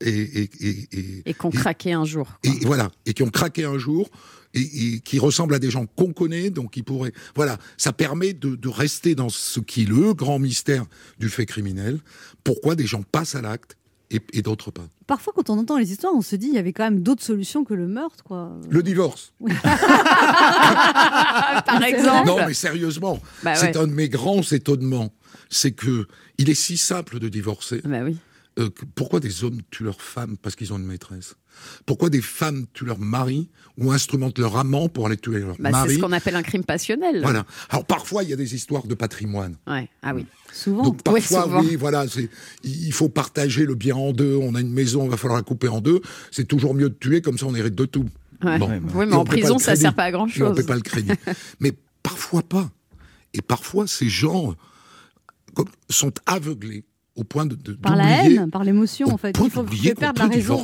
et, 0.00 0.08
et, 0.42 0.50
et, 0.60 0.88
et- 0.92 1.22
Et 1.30 1.34
qu'on 1.34 1.50
craquait 1.50 1.92
un 1.92 2.04
jour. 2.04 2.28
et 2.42 2.50
voilà, 2.64 2.90
et 3.06 3.12
qui 3.14 3.22
ont 3.22 3.30
craqué 3.30 3.64
un 3.64 3.78
jour, 3.78 4.08
et, 4.54 4.60
et 4.94 5.00
qui 5.00 5.18
ressemblent 5.18 5.54
à 5.54 5.58
des 5.58 5.70
gens 5.70 5.86
qu'on 5.86 6.12
connaît, 6.12 6.50
donc 6.50 6.72
qui 6.72 6.82
pourraient. 6.82 7.12
Voilà, 7.36 7.58
ça 7.76 7.92
permet 7.92 8.32
de, 8.32 8.56
de 8.56 8.68
rester 8.68 9.14
dans 9.14 9.28
ce 9.28 9.60
qui 9.60 9.82
est 9.82 9.86
le 9.88 10.12
grand 10.14 10.38
mystère 10.38 10.86
du 11.18 11.28
fait 11.28 11.46
criminel. 11.46 12.00
Pourquoi 12.44 12.74
des 12.74 12.86
gens 12.86 13.02
passent 13.02 13.34
à 13.34 13.42
l'acte 13.42 13.76
et, 14.12 14.20
et 14.32 14.42
d'autres 14.42 14.72
pas. 14.72 14.88
Parfois, 15.06 15.32
quand 15.36 15.50
on 15.50 15.58
entend 15.58 15.78
les 15.78 15.92
histoires, 15.92 16.12
on 16.16 16.20
se 16.20 16.34
dit 16.34 16.48
il 16.48 16.54
y 16.54 16.58
avait 16.58 16.72
quand 16.72 16.82
même 16.82 17.00
d'autres 17.00 17.22
solutions 17.22 17.62
que 17.64 17.74
le 17.74 17.86
meurtre, 17.86 18.24
quoi. 18.24 18.58
Le 18.68 18.82
divorce. 18.82 19.32
Par 20.60 21.82
exemple. 21.84 22.26
Non, 22.26 22.38
mais 22.46 22.54
sérieusement, 22.54 23.20
Bah 23.42 23.54
c'est 23.54 23.76
ouais. 23.76 23.82
un 23.82 23.86
de 23.86 23.92
mes 23.92 24.08
grands 24.08 24.42
étonnements. 24.42 25.12
C'est 25.48 25.72
que 25.72 26.06
il 26.38 26.48
est 26.50 26.54
si 26.54 26.76
simple 26.76 27.18
de 27.18 27.28
divorcer. 27.28 27.80
Bah 27.84 28.00
oui. 28.04 28.16
Euh, 28.58 28.68
pourquoi 28.96 29.20
des 29.20 29.44
hommes 29.44 29.60
tuent 29.70 29.84
leurs 29.84 30.02
femmes 30.02 30.36
parce 30.36 30.56
qu'ils 30.56 30.72
ont 30.72 30.76
une 30.78 30.84
maîtresse? 30.84 31.36
Pourquoi 31.86 32.10
des 32.10 32.20
femmes 32.20 32.66
tuent 32.74 32.84
leur 32.84 32.98
mari 32.98 33.48
ou 33.78 33.92
instrumentent 33.92 34.38
leur 34.40 34.56
amant 34.56 34.88
pour 34.88 35.06
aller 35.06 35.16
tuer 35.16 35.38
leur 35.38 35.56
Bah, 35.58 35.70
mari? 35.70 35.90
c'est 35.90 35.94
ce 35.96 36.00
qu'on 36.00 36.10
appelle 36.12 36.34
un 36.34 36.42
crime 36.42 36.64
passionnel. 36.64 37.20
Voilà. 37.22 37.46
Alors 37.68 37.84
parfois, 37.86 38.24
il 38.24 38.30
y 38.30 38.32
a 38.32 38.36
des 38.36 38.54
histoires 38.56 38.86
de 38.88 38.94
patrimoine. 38.94 39.56
Ouais. 39.68 39.88
Ah 40.02 40.14
oui. 40.14 40.26
Souvent. 40.52 40.82
Donc 40.82 40.94
Oui, 41.06 41.20
parfois, 41.20 41.42
souvent. 41.44 41.60
oui, 41.62 41.76
voilà, 41.76 42.06
il 42.64 42.92
faut 42.92 43.08
partager 43.08 43.64
le 43.66 43.76
bien 43.76 43.94
en 43.94 44.12
deux. 44.12 44.34
On 44.36 44.54
a 44.56 44.60
une 44.60 44.72
maison, 44.72 45.04
il 45.04 45.10
va 45.10 45.16
falloir 45.16 45.38
la 45.38 45.44
couper 45.44 45.68
en 45.68 45.80
deux. 45.80 46.00
C'est 46.32 46.46
toujours 46.48 46.74
mieux 46.74 46.90
de 46.90 46.94
tuer, 46.94 47.22
comme 47.22 47.38
ça 47.38 47.46
on 47.46 47.54
hérite 47.54 47.76
de 47.76 47.84
tout. 47.84 48.06
Ouais. 48.42 48.58
Bon. 48.58 48.68
Oui, 48.94 49.06
mais 49.06 49.12
Et 49.12 49.14
en 49.14 49.24
prison, 49.24 49.58
ça 49.58 49.72
crédit. 49.72 49.82
sert 49.82 49.94
pas 49.94 50.04
à 50.04 50.10
Et 50.10 50.14
on 50.14 50.18
grand-chose. 50.18 50.56
paie 50.56 50.64
pas 50.64 50.74
le 50.74 50.80
crédit. 50.80 51.12
mais 51.60 51.72
parfois 52.02 52.42
pas. 52.42 52.68
Et 53.32 53.42
parfois, 53.42 53.86
ces 53.86 54.08
gens 54.08 54.56
sont 55.88 56.12
aveuglés 56.26 56.84
au 57.16 57.24
point 57.24 57.46
de, 57.46 57.54
de- 57.54 57.72
Par 57.72 57.96
la 57.96 58.24
haine, 58.24 58.50
par 58.50 58.64
l'émotion, 58.64 59.08
en 59.12 59.16
fait. 59.18 59.32
point 59.32 59.46
Il 59.46 59.50
faut 59.50 59.62
perdre 59.94 60.22
la 60.22 60.28
raison. 60.28 60.62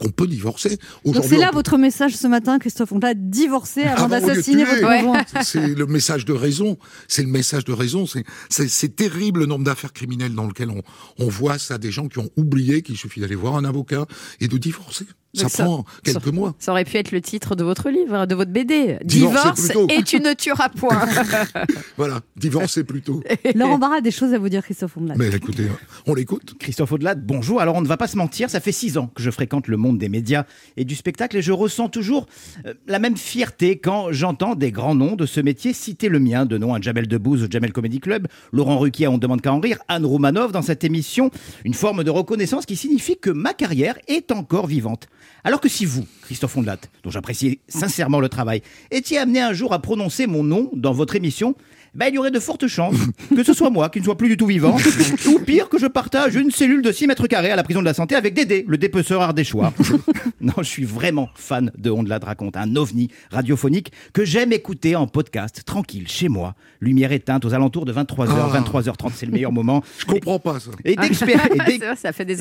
Qu'on 0.00 0.08
peut 0.08 0.26
divorcer. 0.26 0.78
Donc 1.04 1.22
c'est 1.24 1.36
là 1.36 1.48
peut- 1.50 1.56
votre 1.56 1.76
message 1.76 2.16
ce 2.16 2.26
matin, 2.26 2.58
Christophe. 2.58 2.90
On 2.92 2.98
l'a 2.98 3.14
divorcé 3.14 3.82
avant 3.82 4.04
Avant 4.06 4.20
de 4.20 4.26
d'assassiner 4.26 4.64
votre 4.64 4.80
conjoint. 4.80 5.22
C'est 5.42 5.68
le 5.74 5.86
message 5.86 6.24
de 6.24 6.32
raison. 6.32 6.78
C'est 7.06 7.22
le 7.22 7.28
message 7.28 7.64
de 7.64 7.72
raison. 7.72 8.04
C'est 8.48 8.96
terrible 8.96 9.40
le 9.40 9.46
nombre 9.46 9.64
d'affaires 9.64 9.92
criminelles 9.92 10.34
dans 10.34 10.46
lesquelles 10.46 10.70
on, 10.70 10.82
on 11.18 11.28
voit 11.28 11.58
ça, 11.58 11.78
des 11.78 11.90
gens 11.92 12.08
qui 12.08 12.18
ont 12.18 12.30
oublié 12.36 12.82
qu'il 12.82 12.96
suffit 12.96 13.20
d'aller 13.20 13.34
voir 13.36 13.56
un 13.56 13.64
avocat 13.64 14.06
et 14.40 14.48
de 14.48 14.56
divorcer. 14.58 15.06
Ça 15.34 15.48
ça- 15.48 15.64
prend 15.64 15.84
quelques 16.02 16.24
ça- 16.24 16.32
mois. 16.32 16.54
Ça 16.58 16.72
aurait 16.72 16.84
pu 16.84 16.96
être 16.96 17.12
le 17.12 17.20
titre 17.20 17.54
de 17.56 17.64
votre 17.64 17.90
livre, 17.90 18.26
de 18.26 18.34
votre 18.34 18.50
BD. 18.52 18.98
Divorce 19.04 19.70
et 19.90 20.02
tu 20.02 20.20
ne 20.20 20.32
tueras 20.32 20.68
point. 20.68 20.98
Voilà, 21.96 22.20
divorcer 22.36 22.84
plutôt. 22.84 23.22
Laurent 23.54 23.78
Barra 23.78 23.96
a 23.96 24.00
des 24.00 24.10
choses 24.10 24.32
à 24.32 24.38
vous 24.38 24.48
dire, 24.48 24.62
Christophe 24.62 24.96
Ondelat. 24.96 25.14
Mais 25.16 25.28
écoutez, 25.28 25.66
on 26.06 26.14
l'écoute. 26.14 26.54
Christophe 26.58 26.92
Audelat, 26.92 27.14
bonjour. 27.14 27.60
Alors 27.60 27.76
on 27.76 27.82
ne 27.82 27.86
va 27.86 27.96
pas 27.96 28.06
se 28.08 28.16
mentir, 28.16 28.50
ça 28.50 28.60
fait 28.60 28.72
six 28.72 28.98
ans 28.98 29.08
que 29.14 29.22
je 29.22 29.30
fréquente 29.30 29.68
le 29.68 29.76
monde 29.76 29.98
des 29.98 30.08
médias 30.08 30.44
et 30.76 30.84
du 30.84 30.94
spectacle 30.94 31.36
et 31.36 31.42
je 31.42 31.52
ressens 31.52 31.88
toujours 31.88 32.26
euh, 32.66 32.74
la 32.86 32.98
même 32.98 33.16
fierté 33.16 33.78
quand 33.78 34.12
j'entends 34.12 34.54
des 34.54 34.72
grands 34.72 34.94
noms 34.94 35.16
de 35.16 35.26
ce 35.26 35.40
métier 35.40 35.72
citer 35.72 36.08
le 36.08 36.18
mien, 36.18 36.46
de 36.46 36.58
nom 36.58 36.74
à 36.74 36.80
Jamel 36.80 37.06
Debbouze 37.06 37.44
au 37.44 37.46
Jamel 37.50 37.72
Comedy 37.72 38.00
Club, 38.00 38.26
Laurent 38.52 38.78
Ruquier 38.78 39.06
à 39.06 39.10
On 39.10 39.14
ne 39.14 39.18
demande 39.18 39.40
qu'à 39.40 39.52
en 39.52 39.60
rire, 39.60 39.78
Anne 39.88 40.04
Roumanoff 40.04 40.52
dans 40.52 40.62
cette 40.62 40.84
émission, 40.84 41.30
une 41.64 41.74
forme 41.74 42.04
de 42.04 42.10
reconnaissance 42.10 42.66
qui 42.66 42.76
signifie 42.76 43.16
que 43.18 43.30
ma 43.30 43.54
carrière 43.54 43.96
est 44.08 44.32
encore 44.32 44.66
vivante. 44.66 45.08
Alors 45.44 45.60
que 45.60 45.68
si 45.68 45.84
vous, 45.84 46.06
Christophe 46.22 46.56
Ondelat, 46.56 46.78
dont 47.02 47.10
j'apprécie 47.10 47.60
sincèrement 47.68 48.20
le 48.20 48.28
travail, 48.28 48.62
étiez 48.90 49.18
amené 49.18 49.40
un 49.40 49.52
jour 49.52 49.72
à 49.72 49.80
prononcer 49.80 50.26
mon 50.26 50.42
nom 50.42 50.70
dans 50.72 50.92
votre 50.92 51.16
émission, 51.16 51.54
ben, 51.94 52.06
il 52.08 52.14
y 52.14 52.18
aurait 52.18 52.30
de 52.30 52.40
fortes 52.40 52.66
chances 52.66 52.96
que 53.34 53.42
ce 53.42 53.52
soit 53.52 53.70
moi 53.70 53.88
qui 53.88 54.00
ne 54.00 54.04
soit 54.04 54.16
plus 54.16 54.28
du 54.28 54.36
tout 54.36 54.46
vivant, 54.46 54.76
ou 55.28 55.38
pire 55.40 55.68
que 55.68 55.78
je 55.78 55.86
partage 55.86 56.34
une 56.34 56.50
cellule 56.50 56.82
de 56.82 56.92
6 56.92 57.06
mètres 57.06 57.26
carrés 57.26 57.50
à 57.50 57.56
la 57.56 57.62
prison 57.62 57.80
de 57.80 57.84
la 57.84 57.94
santé 57.94 58.14
avec 58.14 58.34
Dédé, 58.34 58.64
le 58.68 58.78
dépeceur 58.78 59.22
ardéchois. 59.22 59.72
non, 60.40 60.52
je 60.58 60.62
suis 60.64 60.84
vraiment 60.84 61.28
fan 61.34 61.70
de 61.78 61.90
On 61.90 62.02
de 62.02 62.08
la 62.08 62.18
raconte, 62.18 62.56
un 62.56 62.74
ovni 62.76 63.10
radiophonique 63.30 63.92
que 64.12 64.24
j'aime 64.24 64.52
écouter 64.52 64.96
en 64.96 65.06
podcast, 65.06 65.62
tranquille, 65.64 66.08
chez 66.08 66.28
moi, 66.28 66.54
lumière 66.80 67.12
éteinte 67.12 67.44
aux 67.44 67.54
alentours 67.54 67.84
de 67.84 67.92
23h, 67.92 68.28
Ah. 68.30 68.60
23h30, 68.60 69.12
c'est 69.14 69.26
le 69.26 69.32
meilleur 69.32 69.52
moment. 69.52 69.82
Je 69.98 70.04
comprends 70.06 70.38
pas 70.38 70.60
ça. 70.60 70.70
Et 70.84 70.96
d'expéri- 70.96 71.40
et 71.54 71.58
d'ex- 71.58 71.78
C'est 71.80 71.86
vrai, 71.86 71.96
ça 71.96 72.12
fait 72.12 72.24
des. 72.24 72.36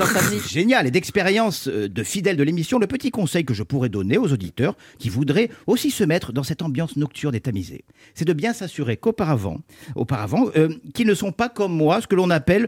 Génial. 0.47 0.87
Et 0.87 0.91
d'expérience 0.91 1.67
euh, 1.67 1.87
de 1.89 2.03
fidèles 2.03 2.37
de 2.37 2.43
l'émission, 2.43 2.79
le 2.79 2.87
petit 2.87 3.11
conseil 3.11 3.45
que 3.45 3.53
je 3.53 3.63
pourrais 3.63 3.89
donner 3.89 4.17
aux 4.17 4.31
auditeurs 4.31 4.75
qui 4.99 5.09
voudraient 5.09 5.49
aussi 5.67 5.91
se 5.91 6.03
mettre 6.03 6.31
dans 6.33 6.43
cette 6.43 6.61
ambiance 6.61 6.95
nocturne 6.95 7.35
et 7.35 7.39
tamisée, 7.39 7.83
c'est 8.15 8.25
de 8.25 8.33
bien 8.33 8.53
s'assurer 8.53 8.97
qu'auparavant, 8.97 9.42
auparavant, 9.95 10.47
euh, 10.55 10.69
qu'ils 10.93 11.07
ne 11.07 11.13
sont 11.13 11.31
pas 11.31 11.49
comme 11.49 11.75
moi, 11.75 12.01
ce 12.01 12.07
que 12.07 12.15
l'on 12.15 12.29
appelle 12.29 12.67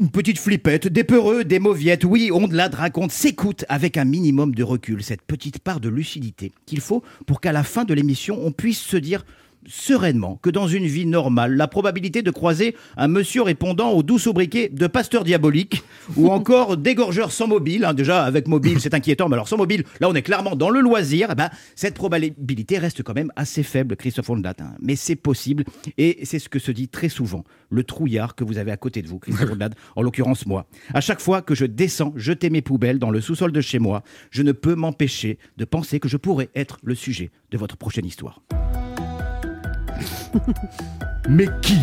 une 0.00 0.10
petite 0.10 0.38
flippette, 0.38 0.88
des 0.88 1.04
peureux, 1.04 1.44
des 1.44 1.58
mauviettes. 1.58 2.04
Oui, 2.04 2.30
on 2.32 2.48
de 2.48 2.56
la 2.56 2.68
raconte, 2.68 3.12
s'écoute 3.12 3.64
avec 3.68 3.96
un 3.96 4.04
minimum 4.04 4.54
de 4.54 4.64
recul, 4.64 5.02
cette 5.02 5.22
petite 5.22 5.60
part 5.60 5.80
de 5.80 5.88
lucidité 5.88 6.52
qu'il 6.66 6.80
faut 6.80 7.02
pour 7.26 7.40
qu'à 7.40 7.52
la 7.52 7.62
fin 7.62 7.84
de 7.84 7.94
l'émission, 7.94 8.40
on 8.44 8.50
puisse 8.50 8.80
se 8.80 8.96
dire 8.96 9.24
sereinement 9.66 10.38
que 10.42 10.50
dans 10.50 10.66
une 10.66 10.86
vie 10.86 11.06
normale, 11.06 11.54
la 11.56 11.68
probabilité 11.68 12.22
de 12.22 12.30
croiser 12.30 12.76
un 12.96 13.08
monsieur 13.08 13.42
répondant 13.42 13.90
au 13.90 14.02
doux 14.02 14.18
sobriquet 14.18 14.68
de 14.68 14.86
pasteur 14.86 15.24
diabolique 15.24 15.82
ou 16.16 16.30
encore 16.30 16.76
d'égorgeur 16.76 17.32
sans 17.32 17.46
mobile, 17.46 17.84
hein, 17.84 17.94
déjà 17.94 18.24
avec 18.24 18.48
mobile 18.48 18.80
c'est 18.80 18.94
inquiétant, 18.94 19.28
mais 19.28 19.34
alors 19.34 19.48
sans 19.48 19.56
mobile, 19.56 19.84
là 20.00 20.08
on 20.08 20.14
est 20.14 20.22
clairement 20.22 20.56
dans 20.56 20.70
le 20.70 20.80
loisir, 20.80 21.28
eh 21.32 21.34
ben, 21.34 21.50
cette 21.74 21.94
probabilité 21.94 22.78
reste 22.78 23.02
quand 23.02 23.14
même 23.14 23.32
assez 23.36 23.62
faible, 23.62 23.96
Christophe 23.96 24.30
Ondelat. 24.30 24.54
hein. 24.60 24.74
Mais 24.80 24.96
c'est 24.96 25.16
possible 25.16 25.64
et 25.98 26.20
c'est 26.24 26.38
ce 26.38 26.48
que 26.48 26.58
se 26.58 26.70
dit 26.72 26.88
très 26.88 27.08
souvent 27.08 27.44
le 27.70 27.84
trouillard 27.84 28.34
que 28.34 28.44
vous 28.44 28.58
avez 28.58 28.70
à 28.70 28.76
côté 28.76 29.02
de 29.02 29.08
vous, 29.08 29.18
Christophe 29.18 29.50
Ondelat, 29.52 29.70
en 29.96 30.02
l'occurrence 30.02 30.46
moi. 30.46 30.66
À 30.94 31.00
chaque 31.00 31.20
fois 31.20 31.42
que 31.42 31.54
je 31.54 31.64
descends 31.64 32.12
jeter 32.16 32.50
mes 32.50 32.62
poubelles 32.62 32.98
dans 32.98 33.10
le 33.10 33.20
sous-sol 33.20 33.52
de 33.52 33.60
chez 33.60 33.78
moi, 33.78 34.02
je 34.30 34.42
ne 34.42 34.52
peux 34.52 34.74
m'empêcher 34.74 35.38
de 35.56 35.64
penser 35.64 36.00
que 36.00 36.08
je 36.08 36.16
pourrais 36.16 36.50
être 36.54 36.78
le 36.82 36.94
sujet 36.94 37.30
de 37.50 37.58
votre 37.58 37.76
prochaine 37.76 38.06
histoire. 38.06 38.42
Mais 41.28 41.46
qui 41.60 41.78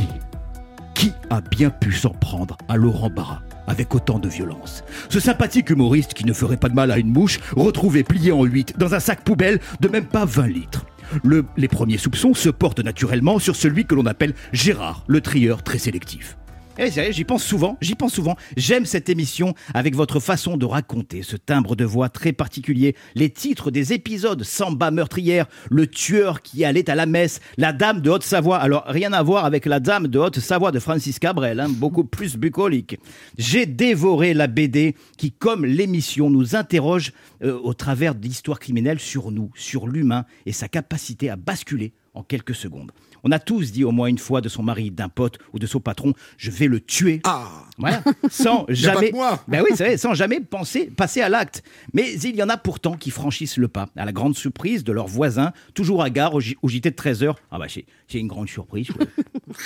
Qui 0.95 1.13
a 1.29 1.41
bien 1.41 1.69
pu 1.69 1.91
s'en 1.93 2.09
prendre 2.09 2.57
à 2.67 2.75
Laurent 2.77 3.09
Barra 3.09 3.41
avec 3.67 3.93
autant 3.95 4.19
de 4.19 4.27
violence? 4.27 4.83
Ce 5.09 5.19
sympathique 5.19 5.69
humoriste 5.69 6.13
qui 6.13 6.25
ne 6.25 6.33
ferait 6.33 6.57
pas 6.57 6.69
de 6.69 6.73
mal 6.75 6.91
à 6.91 6.97
une 6.97 7.11
mouche, 7.11 7.39
retrouvé 7.55 8.03
plié 8.03 8.31
en 8.31 8.43
huit 8.43 8.73
dans 8.77 8.93
un 8.95 8.99
sac 8.99 9.21
poubelle 9.21 9.59
de 9.79 9.87
même 9.87 10.05
pas 10.05 10.25
20 10.25 10.47
litres. 10.47 10.85
Le- 11.23 11.45
les 11.57 11.67
premiers 11.67 11.97
soupçons 11.97 12.33
se 12.33 12.49
portent 12.49 12.83
naturellement 12.83 13.39
sur 13.39 13.55
celui 13.55 13.85
que 13.85 13.95
l'on 13.95 14.05
appelle 14.05 14.33
Gérard, 14.53 15.03
le 15.07 15.21
trieur 15.21 15.63
très 15.63 15.77
sélectif. 15.79 16.37
Eh, 16.81 16.91
sérieux, 16.91 17.11
j'y 17.11 17.25
pense 17.25 17.43
souvent, 17.43 17.77
j'y 17.81 17.93
pense 17.93 18.13
souvent. 18.13 18.37
J'aime 18.55 18.85
cette 18.85 19.09
émission 19.09 19.53
avec 19.73 19.95
votre 19.95 20.21
façon 20.21 20.55
de 20.55 20.65
raconter, 20.65 21.23
ce 21.23 21.35
timbre 21.35 21.75
de 21.75 21.83
voix 21.83 22.07
très 22.07 22.31
particulier, 22.31 22.95
les 23.15 23.29
titres 23.29 23.69
des 23.69 23.91
épisodes, 23.91 24.41
Samba 24.45 24.89
meurtrière, 24.89 25.47
le 25.69 25.87
tueur 25.87 26.41
qui 26.41 26.63
allait 26.63 26.89
à 26.89 26.95
la 26.95 27.05
messe, 27.05 27.41
la 27.57 27.73
dame 27.73 27.99
de 27.99 28.09
Haute-Savoie. 28.09 28.59
Alors, 28.59 28.85
rien 28.87 29.11
à 29.11 29.21
voir 29.21 29.43
avec 29.43 29.65
la 29.65 29.81
dame 29.81 30.07
de 30.07 30.19
Haute-Savoie 30.19 30.71
de 30.71 30.79
Francis 30.79 31.19
Cabrel, 31.19 31.59
hein, 31.59 31.67
beaucoup 31.69 32.05
plus 32.05 32.37
bucolique. 32.37 32.97
J'ai 33.37 33.65
dévoré 33.65 34.33
la 34.33 34.47
BD 34.47 34.95
qui, 35.17 35.33
comme 35.33 35.65
l'émission, 35.65 36.29
nous 36.29 36.55
interroge 36.55 37.11
euh, 37.43 37.59
au 37.61 37.73
travers 37.73 38.15
d'histoires 38.15 38.59
criminelles 38.59 39.01
sur 39.01 39.31
nous, 39.31 39.51
sur 39.53 39.85
l'humain 39.85 40.23
et 40.45 40.53
sa 40.53 40.69
capacité 40.69 41.29
à 41.29 41.35
basculer 41.35 41.91
en 42.13 42.23
quelques 42.23 42.55
secondes. 42.55 42.91
On 43.23 43.31
a 43.31 43.39
tous 43.39 43.71
dit 43.71 43.83
au 43.83 43.91
moins 43.91 44.07
une 44.07 44.17
fois 44.17 44.41
de 44.41 44.49
son 44.49 44.63
mari, 44.63 44.91
d'un 44.91 45.09
pote 45.09 45.37
ou 45.53 45.59
de 45.59 45.67
son 45.67 45.79
patron, 45.79 46.13
je 46.37 46.51
vais 46.51 46.67
le 46.67 46.79
tuer. 46.79 47.21
Ah 47.23 47.47
Voilà, 47.77 48.03
sans 48.29 48.65
jamais, 48.69 49.11
moi. 49.11 49.43
ben 49.47 49.61
oui, 49.63 49.71
c'est 49.75 49.85
vrai, 49.85 49.97
sans 49.97 50.13
jamais 50.13 50.39
penser, 50.39 50.91
passer 50.95 51.21
à 51.21 51.29
l'acte. 51.29 51.63
Mais 51.93 52.13
il 52.13 52.35
y 52.35 52.43
en 52.43 52.49
a 52.49 52.57
pourtant 52.57 52.95
qui 52.97 53.11
franchissent 53.11 53.57
le 53.57 53.67
pas, 53.67 53.87
à 53.95 54.05
la 54.05 54.11
grande 54.11 54.35
surprise 54.35 54.83
de 54.83 54.91
leurs 54.91 55.07
voisins, 55.07 55.51
toujours 55.73 56.03
à 56.03 56.09
gare 56.09 56.35
au, 56.35 56.41
au 56.61 56.67
JT 56.67 56.91
de 56.91 56.95
13h. 56.95 57.35
Ah 57.51 57.59
bah 57.59 57.65
c'est 57.69 57.85
une 58.19 58.27
grande 58.27 58.49
surprise. 58.49 58.87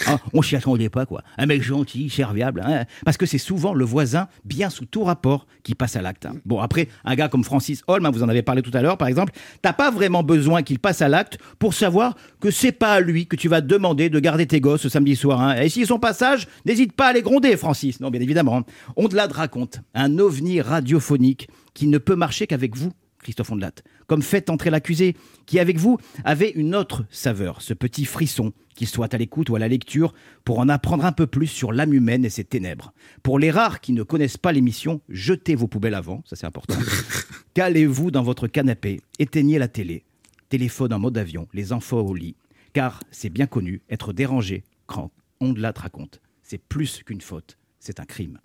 Ah, 0.07 0.17
on 0.33 0.41
s'y 0.41 0.55
attendait 0.55 0.89
pas 0.89 1.05
quoi. 1.05 1.23
Un 1.37 1.45
mec 1.45 1.61
gentil, 1.63 2.09
serviable, 2.09 2.61
hein. 2.65 2.85
parce 3.05 3.17
que 3.17 3.25
c'est 3.25 3.37
souvent 3.37 3.73
le 3.73 3.85
voisin, 3.85 4.27
bien 4.45 4.69
sous 4.69 4.85
tout 4.85 5.03
rapport, 5.03 5.45
qui 5.63 5.75
passe 5.75 5.95
à 5.95 6.01
l'acte. 6.01 6.25
hein. 6.25 6.35
Bon 6.45 6.59
après, 6.59 6.87
un 7.05 7.15
gars 7.15 7.27
comme 7.29 7.43
Francis 7.43 7.83
Holm, 7.87 8.05
hein, 8.05 8.11
vous 8.11 8.23
en 8.23 8.29
avez 8.29 8.41
parlé 8.41 8.61
tout 8.61 8.71
à 8.73 8.81
l'heure, 8.81 8.97
par 8.97 9.07
exemple, 9.07 9.33
t'as 9.61 9.73
pas 9.73 9.91
vraiment 9.91 10.23
besoin 10.23 10.61
qu'il 10.63 10.79
passe 10.79 11.01
à 11.01 11.07
l'acte 11.09 11.37
pour 11.59 11.73
savoir 11.73 12.15
que 12.39 12.51
c'est 12.51 12.71
pas 12.71 12.93
à 12.93 12.99
lui 12.99 13.27
que 13.27 13.35
tu 13.35 13.47
vas 13.47 13.61
demander 13.61 14.09
de 14.09 14.19
garder 14.19 14.45
tes 14.45 14.59
gosses 14.61 14.81
ce 14.81 14.89
samedi 14.89 15.15
soir. 15.15 15.41
hein. 15.41 15.55
Et 15.61 15.69
si 15.69 15.85
son 15.85 15.99
passage, 15.99 16.47
n'hésite 16.65 16.93
pas 16.93 17.07
à 17.07 17.13
les 17.13 17.21
gronder, 17.21 17.55
Francis. 17.57 17.99
Non, 17.99 18.09
bien 18.09 18.21
évidemment. 18.21 18.57
hein. 18.57 18.65
Ondelat 18.95 19.27
raconte 19.31 19.79
un 19.93 20.17
ovni 20.19 20.61
radiophonique 20.61 21.47
qui 21.73 21.87
ne 21.87 21.97
peut 21.97 22.15
marcher 22.15 22.45
qu'avec 22.47 22.75
vous, 22.75 22.91
Christophe 23.23 23.51
Ondelat. 23.51 23.73
Comme 24.07 24.21
faites 24.21 24.49
entrer 24.49 24.69
l'accusé, 24.69 25.15
qui 25.45 25.59
avec 25.59 25.77
vous 25.77 25.97
avait 26.23 26.51
une 26.51 26.75
autre 26.75 27.05
saveur, 27.09 27.61
ce 27.61 27.73
petit 27.73 28.05
frisson, 28.05 28.53
qu'il 28.75 28.87
soit 28.87 29.13
à 29.13 29.17
l'écoute 29.17 29.49
ou 29.49 29.55
à 29.55 29.59
la 29.59 29.67
lecture, 29.67 30.13
pour 30.43 30.59
en 30.59 30.69
apprendre 30.69 31.05
un 31.05 31.11
peu 31.11 31.27
plus 31.27 31.47
sur 31.47 31.71
l'âme 31.71 31.93
humaine 31.93 32.25
et 32.25 32.29
ses 32.29 32.43
ténèbres. 32.43 32.93
Pour 33.21 33.39
les 33.39 33.51
rares 33.51 33.81
qui 33.81 33.93
ne 33.93 34.03
connaissent 34.03 34.37
pas 34.37 34.51
l'émission, 34.51 35.01
jetez 35.09 35.55
vos 35.55 35.67
poubelles 35.67 35.93
avant, 35.93 36.23
ça 36.25 36.35
c'est 36.35 36.45
important. 36.45 36.75
Calez-vous 37.53 38.11
dans 38.11 38.23
votre 38.23 38.47
canapé, 38.47 39.01
éteignez 39.19 39.59
la 39.59 39.67
télé, 39.67 40.03
téléphone 40.49 40.93
en 40.93 40.99
mode 40.99 41.17
avion, 41.17 41.47
les 41.53 41.73
enfants 41.73 42.01
au 42.01 42.13
lit, 42.13 42.35
car 42.73 42.99
c'est 43.11 43.29
bien 43.29 43.47
connu, 43.47 43.81
être 43.89 44.13
dérangé, 44.13 44.63
quand 44.85 45.11
Ondelat 45.39 45.73
raconte, 45.75 46.21
c'est 46.41 46.61
plus 46.61 47.03
qu'une 47.03 47.21
faute, 47.21 47.57
c'est 47.79 47.99
un 47.99 48.05
crime. 48.05 48.39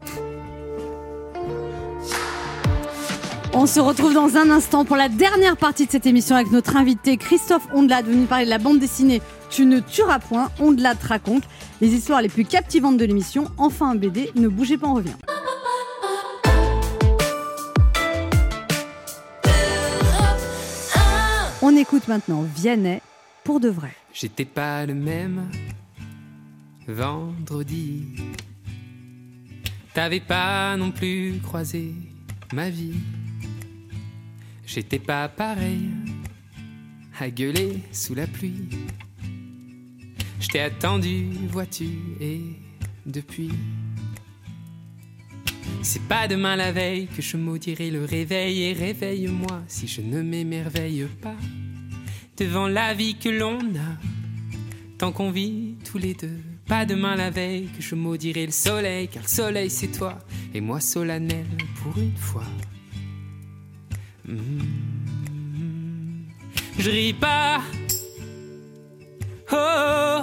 On 3.61 3.67
se 3.67 3.81
retrouve 3.81 4.15
dans 4.15 4.37
un 4.37 4.51
instant 4.51 4.85
pour 4.85 4.95
la 4.95 5.09
dernière 5.09 5.57
partie 5.57 5.85
de 5.87 5.91
cette 5.91 6.07
émission 6.07 6.37
avec 6.37 6.53
notre 6.53 6.77
invité 6.77 7.17
Christophe 7.17 7.67
Ondelat, 7.75 8.03
venu 8.03 8.27
parler 8.27 8.45
de 8.45 8.51
la 8.51 8.59
bande 8.59 8.79
dessinée 8.79 9.21
Tu 9.51 9.67
ne 9.67 9.81
tueras 9.81 10.21
point, 10.21 10.53
Ondelat 10.61 10.95
raconte 11.03 11.43
les 11.81 11.89
histoires 11.89 12.23
les 12.23 12.29
plus 12.29 12.45
captivantes 12.45 12.99
de 12.99 13.05
l'émission. 13.05 13.51
Enfin 13.57 13.91
un 13.91 13.95
BD, 13.97 14.31
ne 14.37 14.47
bougez 14.47 14.79
pas, 14.79 14.87
on 14.87 14.95
revient. 14.95 15.11
On 21.61 21.77
écoute 21.77 22.07
maintenant 22.07 22.43
Vianney 22.55 23.01
pour 23.43 23.59
de 23.59 23.71
vrai. 23.71 23.91
J'étais 24.13 24.45
pas 24.45 24.87
le 24.87 24.95
même 24.95 25.51
vendredi. 26.87 28.05
T'avais 29.95 30.21
pas 30.21 30.77
non 30.77 30.93
plus 30.93 31.41
croisé 31.43 31.93
ma 32.53 32.71
vie. 32.71 32.95
J'étais 34.69 34.99
pas 34.99 35.31
pareil 35.31 35.89
à 37.19 37.31
gueuler 37.31 37.79
sous 37.91 38.15
la 38.15 38.27
pluie. 38.27 38.69
Je 40.41 40.49
t'ai 40.49 40.61
attendu, 40.61 41.31
vois-tu, 41.49 41.89
et 42.21 42.43
depuis. 43.07 43.51
C'est 45.81 46.03
pas 46.03 46.29
demain 46.29 46.55
la 46.55 46.71
veille 46.71 47.07
que 47.07 47.23
je 47.23 47.39
maudirai 47.39 47.91
le 47.91 48.05
réveil 48.05 48.65
et 48.65 48.73
réveille-moi 48.75 49.63
si 49.69 49.89
je 49.89 50.03
ne 50.03 50.21
m'émerveille 50.21 51.07
pas 51.23 51.37
devant 52.37 52.69
la 52.69 52.93
vie 52.93 53.15
que 53.15 53.31
l'on 53.31 53.61
a 53.61 53.97
tant 54.99 55.13
qu'on 55.13 55.31
vit 55.31 55.77
tous 55.91 55.97
les 55.97 56.13
deux. 56.13 56.41
Pas 56.67 56.85
demain 56.85 57.17
la 57.17 57.31
veille 57.31 57.69
que 57.75 57.81
je 57.83 57.95
maudirai 57.95 58.45
le 58.45 58.53
soleil 58.53 59.09
car 59.09 59.23
le 59.23 59.29
soleil 59.29 59.71
c'est 59.71 59.89
toi 59.89 60.19
et 60.53 60.61
moi 60.61 60.81
solennel 60.81 61.47
pour 61.83 61.97
une 61.97 62.17
fois. 62.17 62.45
Mhm. 64.29 64.61
Je 66.79 66.91
ris 66.91 67.15
pas. 67.15 67.61
Oh. 69.51 70.21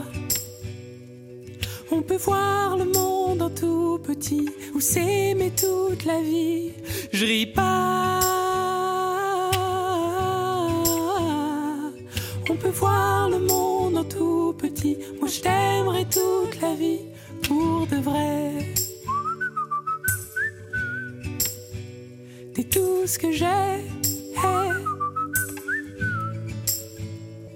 On 1.91 2.01
peut 2.03 2.17
voir 2.17 2.77
le 2.77 2.85
monde 2.85 3.41
en 3.41 3.49
tout 3.49 3.99
petit 4.03 4.47
ou 4.75 4.79
s'aimer 4.79 5.51
toute 5.51 6.05
la 6.05 6.21
vie. 6.21 6.73
Je 7.11 7.25
ris 7.25 7.47
pas. 7.47 8.19
On 12.47 12.55
peut 12.55 12.69
voir 12.69 13.29
le 13.29 13.39
monde 13.39 13.97
en 13.97 14.03
tout 14.03 14.53
petit. 14.55 14.97
Moi 15.19 15.27
je 15.27 15.41
t'aimerai 15.41 16.05
toute 16.05 16.61
la 16.61 16.75
vie 16.75 17.05
pour 17.41 17.87
de 17.87 17.97
vrai. 17.97 18.51
T'es 22.53 22.63
tout 22.63 23.07
ce 23.07 23.17
que 23.17 23.31
j'ai. 23.31 23.94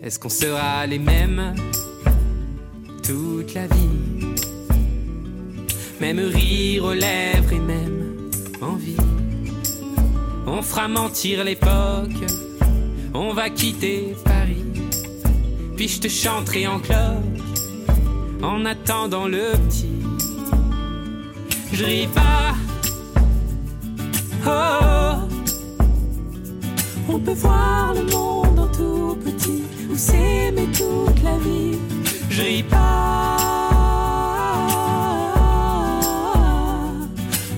Est-ce 0.10 0.18
qu'on 0.18 0.30
sera 0.30 0.88
les 0.88 0.98
mêmes 0.98 1.54
toute 3.04 3.54
la 3.54 3.68
vie? 3.68 4.26
Même 6.02 6.18
rire 6.18 6.86
aux 6.86 6.96
lèvres 6.96 7.54
et 7.54 7.60
même 7.60 8.32
envie. 8.60 8.98
On 10.48 10.64
fera 10.64 10.88
mentir 10.88 11.44
l'époque. 11.44 12.26
On 13.14 13.34
va 13.34 13.52
quitter 13.52 14.16
Paris. 14.26 14.66
Puis 15.78 15.88
je 15.88 16.02
te 16.02 16.08
chanterai 16.08 16.66
en 16.66 16.80
cloche 16.80 16.98
en 18.42 18.66
attendant 18.66 19.28
le 19.28 19.52
petit. 19.68 20.02
Je 21.72 21.86
ris 21.86 22.08
pas. 22.08 22.56
Oh, 24.48 25.28
on 27.10 27.20
peut 27.20 27.34
voir 27.34 27.94
le 27.94 28.12
monde 28.12 28.58
en 28.58 28.68
tout 28.70 29.16
petit 29.24 29.69
ou 29.90 29.98
s'aimer 29.98 30.68
toute 30.72 31.24
la 31.24 31.38
vie. 31.38 31.78
Je 32.30 32.42
ris 32.42 32.64
pas. 32.64 33.38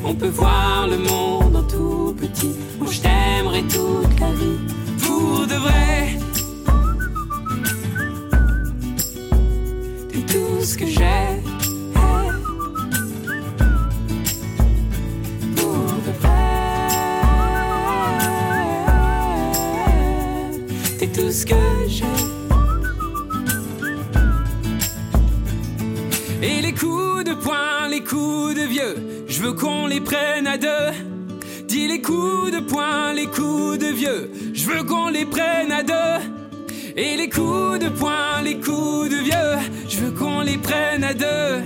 On 0.03 0.13
peut 0.15 0.29
voir 0.29 0.87
le 0.87 0.97
monde 0.97 1.55
en 1.55 1.63
tout 1.63 2.15
petit. 2.19 2.55
Moi 2.79 2.87
je 2.91 3.01
t'aimerai 3.01 3.63
toute 3.63 4.19
la 4.19 4.31
vie 4.31 4.59
pour 5.01 5.47
de 5.47 5.55
vrai. 5.55 6.17
T'es 10.11 10.33
tout 10.33 10.61
ce 10.61 10.77
que 10.77 10.87
j'ai. 10.87 11.30
Je 29.41 29.47
veux 29.47 29.53
qu'on 29.53 29.87
les 29.87 30.01
prenne 30.01 30.45
à 30.45 30.55
deux. 30.55 30.91
Dis 31.67 31.87
les 31.87 31.99
coups 31.99 32.51
de 32.51 32.59
poing, 32.59 33.11
les 33.11 33.25
coups 33.25 33.79
de 33.79 33.87
vieux, 33.87 34.31
je 34.53 34.65
veux 34.69 34.83
qu'on 34.83 35.09
les 35.09 35.25
prenne 35.25 35.71
à 35.71 35.81
deux. 35.81 36.19
Et 36.95 37.17
les 37.17 37.27
coups 37.27 37.79
de 37.79 37.89
poing, 37.89 38.43
les 38.43 38.59
coups 38.59 39.09
de 39.09 39.15
vieux, 39.15 39.57
je 39.89 39.97
veux 39.97 40.11
qu'on 40.11 40.41
les 40.41 40.59
prenne 40.59 41.03
à 41.03 41.15
deux. 41.15 41.63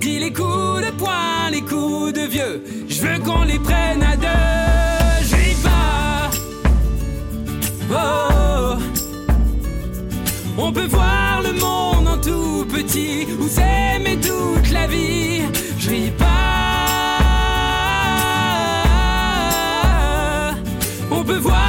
Dis 0.00 0.20
les 0.20 0.32
coups 0.32 0.80
de 0.86 0.92
poing, 0.96 1.50
les 1.50 1.62
coups 1.62 2.12
de 2.12 2.20
vieux, 2.20 2.62
je 2.88 3.00
veux 3.00 3.18
qu'on 3.18 3.42
les 3.42 3.58
prenne 3.58 4.04
à 4.04 4.14
deux. 4.16 5.36
Ris 5.36 5.56
pas. 5.64 6.30
Oh. 7.90 8.76
On 10.56 10.70
peut 10.72 10.86
voir 10.86 11.42
le 11.42 11.52
monde 11.54 12.06
en 12.06 12.18
tout 12.18 12.64
petit 12.66 13.26
ou 13.40 13.48
s'aimer 13.48 14.18
toute 14.22 14.70
la 14.70 14.86
vie. 14.86 15.42
Je 15.80 15.90
ris 15.90 16.12
pas. 16.16 16.27
On 21.46 21.67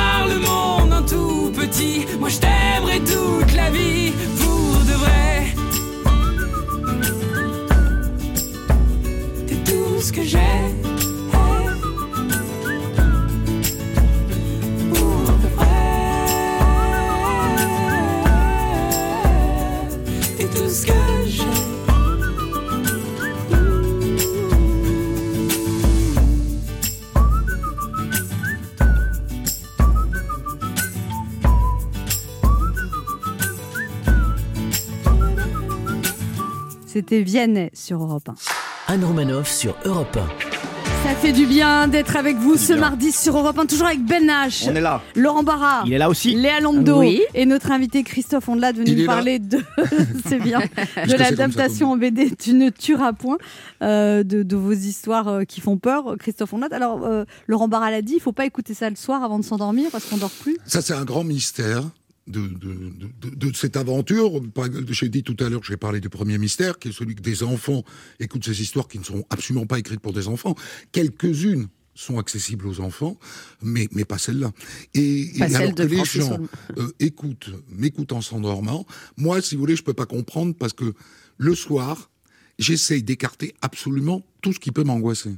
C'était 37.00 37.22
Vianney 37.22 37.70
sur 37.74 38.04
Europe 38.04 38.28
1. 38.28 38.94
Anne 38.94 39.06
Romanoff 39.06 39.50
sur 39.50 39.74
Europe 39.86 40.18
1. 40.18 41.08
Ça 41.08 41.16
fait 41.16 41.32
du 41.32 41.46
bien 41.46 41.88
d'être 41.88 42.18
avec 42.18 42.36
vous 42.36 42.58
ce 42.58 42.74
bien. 42.74 42.82
mardi 42.82 43.14
sur 43.14 43.38
Europe 43.38 43.58
1, 43.58 43.68
toujours 43.68 43.88
avec 43.88 44.04
Ben 44.04 44.28
H. 44.28 44.68
On 44.70 44.76
est 44.76 44.82
là. 44.82 45.02
Laurent 45.16 45.44
Barra. 45.44 45.84
Il 45.86 45.94
est 45.94 45.98
là 45.98 46.10
aussi. 46.10 46.36
Léa 46.36 46.60
Lando 46.60 47.00
Oui. 47.00 47.22
et 47.34 47.46
notre 47.46 47.72
invité 47.72 48.04
Christophe 48.04 48.50
Ondelat 48.50 48.74
venu 48.74 48.92
nous 48.92 49.06
là. 49.06 49.14
parler 49.14 49.40
de 49.40 49.60
c'est 50.28 50.40
bien 50.40 50.60
de 50.60 51.14
l'adaptation 51.16 51.90
en 51.94 51.96
BD 51.96 52.32
Tu 52.36 52.52
ne 52.54 52.70
tueras 52.70 53.14
point 53.14 53.38
euh, 53.82 54.24
de, 54.24 54.44
de 54.44 54.56
vos 54.58 54.74
histoires 54.74 55.30
euh, 55.30 55.44
qui 55.46 55.62
font 55.62 55.78
peur 55.78 56.16
Christophe 56.20 56.52
Ondelat. 56.52 56.68
Alors 56.76 57.06
euh, 57.06 57.24
Laurent 57.48 57.70
Barra 57.70 57.92
l'a 57.92 58.02
dit, 58.02 58.16
il 58.16 58.22
faut 58.22 58.34
pas 58.34 58.46
écouter 58.46 58.74
ça 58.74 58.90
le 58.90 58.98
soir 58.98 59.24
avant 59.24 59.40
de 59.40 59.46
s'endormir 59.46 59.88
parce 59.94 60.04
qu'on 60.04 60.18
dort 60.18 60.32
plus. 60.42 60.58
Ça, 60.66 60.82
c'est 60.82 60.94
un 60.94 61.06
grand 61.06 61.24
mystère 61.24 61.84
de, 62.30 62.42
de, 62.48 62.48
de- 62.48 63.30
de- 63.30 63.36
de 63.50 63.56
cette 63.56 63.76
aventure. 63.76 64.42
J'ai 64.90 65.10
dit 65.10 65.24
tout 65.24 65.36
à 65.40 65.50
l'heure, 65.50 65.64
j'ai 65.64 65.78
parlé 65.78 66.00
du 66.00 66.10
premier 66.10 66.38
mystère, 66.38 66.80
qui 66.80 66.90
est 66.90 66.92
celui 66.92 67.16
que 67.16 67.22
des 67.22 67.44
enfants 67.44 67.84
écoutent 68.20 68.46
ces 68.46 68.62
histoires 68.62 68.88
qui 68.88 69.00
ne 69.00 69.04
sont 69.04 69.26
absolument 69.30 69.66
pas 69.66 69.80
écrites 69.80 70.00
pour 70.00 70.14
des 70.14 70.28
enfants. 70.28 70.56
Quelques-unes 70.92 71.68
sont 71.96 72.18
accessibles 72.18 72.66
aux 72.68 72.80
enfants, 72.80 73.18
mais, 73.62 73.90
mais 73.92 74.06
pas 74.06 74.18
celle-là. 74.18 74.52
Et, 74.94 75.32
alors 75.42 75.76
que 75.76 75.82
les 75.84 75.98
gens 76.22 76.40
euh, 76.78 76.92
écoutent, 77.02 77.50
m'écoutent 77.68 78.14
en 78.14 78.22
s'endormant, 78.22 78.86
moi, 79.18 79.42
si 79.42 79.56
vous 79.56 79.62
voulez, 79.62 79.76
je 79.76 79.84
peux 79.84 79.94
pas 79.94 80.06
comprendre 80.06 80.56
parce 80.58 80.72
que 80.74 80.94
le 81.38 81.56
soir, 81.56 82.10
j'essaye 82.58 83.04
d'écarter 83.04 83.54
absolument 83.62 84.24
tout 84.42 84.54
ce 84.54 84.60
qui 84.60 84.72
peut 84.72 84.84
m'angoisser. 84.84 85.36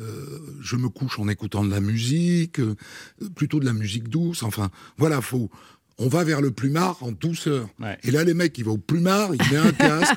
Euh, 0.00 0.40
je 0.60 0.76
me 0.76 0.88
couche 0.90 1.18
en 1.18 1.28
écoutant 1.28 1.64
de 1.64 1.70
la 1.70 1.80
musique, 1.80 2.60
euh, 2.60 2.74
plutôt 3.34 3.60
de 3.60 3.64
la 3.64 3.72
musique 3.72 4.08
douce. 4.08 4.42
Enfin, 4.42 4.70
voilà, 4.98 5.20
faut. 5.22 5.50
On 5.98 6.08
va 6.08 6.24
vers 6.24 6.42
le 6.42 6.50
plumard 6.50 6.98
en 7.00 7.10
douceur. 7.10 7.68
Ouais. 7.80 7.96
Et 8.04 8.10
là, 8.10 8.22
les 8.22 8.34
mecs, 8.34 8.58
ils 8.58 8.64
vont 8.66 8.72
au 8.72 8.78
plumard, 8.78 9.30
ils 9.34 9.38
mettent 9.50 9.64
un 9.64 9.72
casque. 9.72 10.14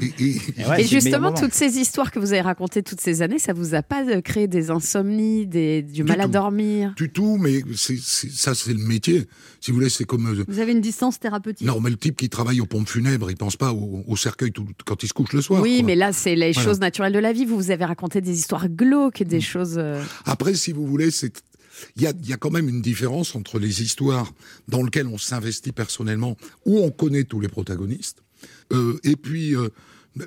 et, 0.00 0.04
et- 0.04 0.10
Et 0.18 0.26
ouais, 0.26 0.34
Et 0.34 0.36
c'est 0.36 0.58
le 0.58 0.66
meilleur 0.66 0.84
justement, 0.88 1.32
toutes 1.32 1.54
ces 1.54 1.78
histoires 1.78 2.10
que 2.10 2.18
vous 2.18 2.32
avez 2.32 2.40
racontées 2.40 2.82
toutes 2.82 3.00
ces 3.00 3.22
années, 3.22 3.38
ça 3.38 3.52
vous 3.52 3.74
a 3.76 3.82
pas 3.82 4.04
euh, 4.08 4.20
créé 4.20 4.48
des 4.48 4.70
insomnies, 4.70 5.46
des, 5.46 5.82
du, 5.82 6.02
mal 6.02 6.20
à 6.20 6.26
dormir? 6.26 6.94
Du 6.96 7.08
tout, 7.12 7.36
mais 7.38 7.60
ça, 7.76 8.54
c'est 8.56 8.72
le 8.72 8.84
métier. 8.84 9.26
Si 9.60 9.70
vous 9.70 9.76
voulez, 9.76 9.90
c'est 9.90 10.04
comme. 10.04 10.26
euh, 10.26 10.44
Vous 10.48 10.58
avez 10.58 10.72
une 10.72 10.80
distance 10.80 11.20
thérapeutique. 11.20 11.66
Non, 11.68 11.80
mais 11.80 11.90
le 11.90 11.96
type 11.96 12.16
qui 12.16 12.28
travaille 12.28 12.60
aux 12.60 12.66
pompes 12.66 12.88
funèbres, 12.88 13.30
il 13.30 13.36
pense 13.36 13.54
pas 13.56 13.72
au, 13.72 14.02
au 14.06 14.16
cercueil 14.16 14.50
tout- 14.50 14.66
quand 14.84 15.04
il 15.04 15.08
se 15.08 15.12
couche 15.14 15.32
le 15.34 15.40
soir. 15.40 15.62
Oui, 15.62 15.76
quoi. 15.78 15.86
mais 15.86 15.94
là, 15.94 16.12
c'est 16.12 16.34
les 16.34 16.50
Voilà. 16.50 16.68
choses 16.68 16.80
naturelles 16.80 17.12
de 17.12 17.20
la 17.20 17.32
vie. 17.32 17.44
Vous, 17.44 17.56
vous 17.56 17.70
avez 17.70 17.84
raconté 17.84 18.20
des 18.20 18.36
histoires 18.36 18.68
glauques, 18.68 19.22
des 19.22 19.40
choses. 19.40 19.76
euh, 19.78 20.02
Après, 20.24 20.54
si 20.54 20.72
vous 20.72 20.84
voulez, 20.84 21.12
c'est 21.12 21.32
il 21.96 22.02
y 22.02 22.06
a, 22.06 22.12
il 22.22 22.28
y 22.28 22.32
a 22.32 22.36
quand 22.36 22.50
même 22.50 22.68
une 22.68 22.82
différence 22.82 23.34
entre 23.34 23.58
les 23.58 23.82
histoires 23.82 24.32
dans 24.68 24.82
lesquelles 24.82 25.06
on 25.06 25.18
s'investit 25.18 25.72
personnellement, 25.72 26.36
où 26.66 26.78
on 26.78 26.90
connaît 26.90 27.24
tous 27.24 27.40
les 27.40 27.48
protagonistes, 27.48 28.22
euh, 28.72 28.98
et 29.04 29.16
puis 29.16 29.54
euh, 29.54 29.68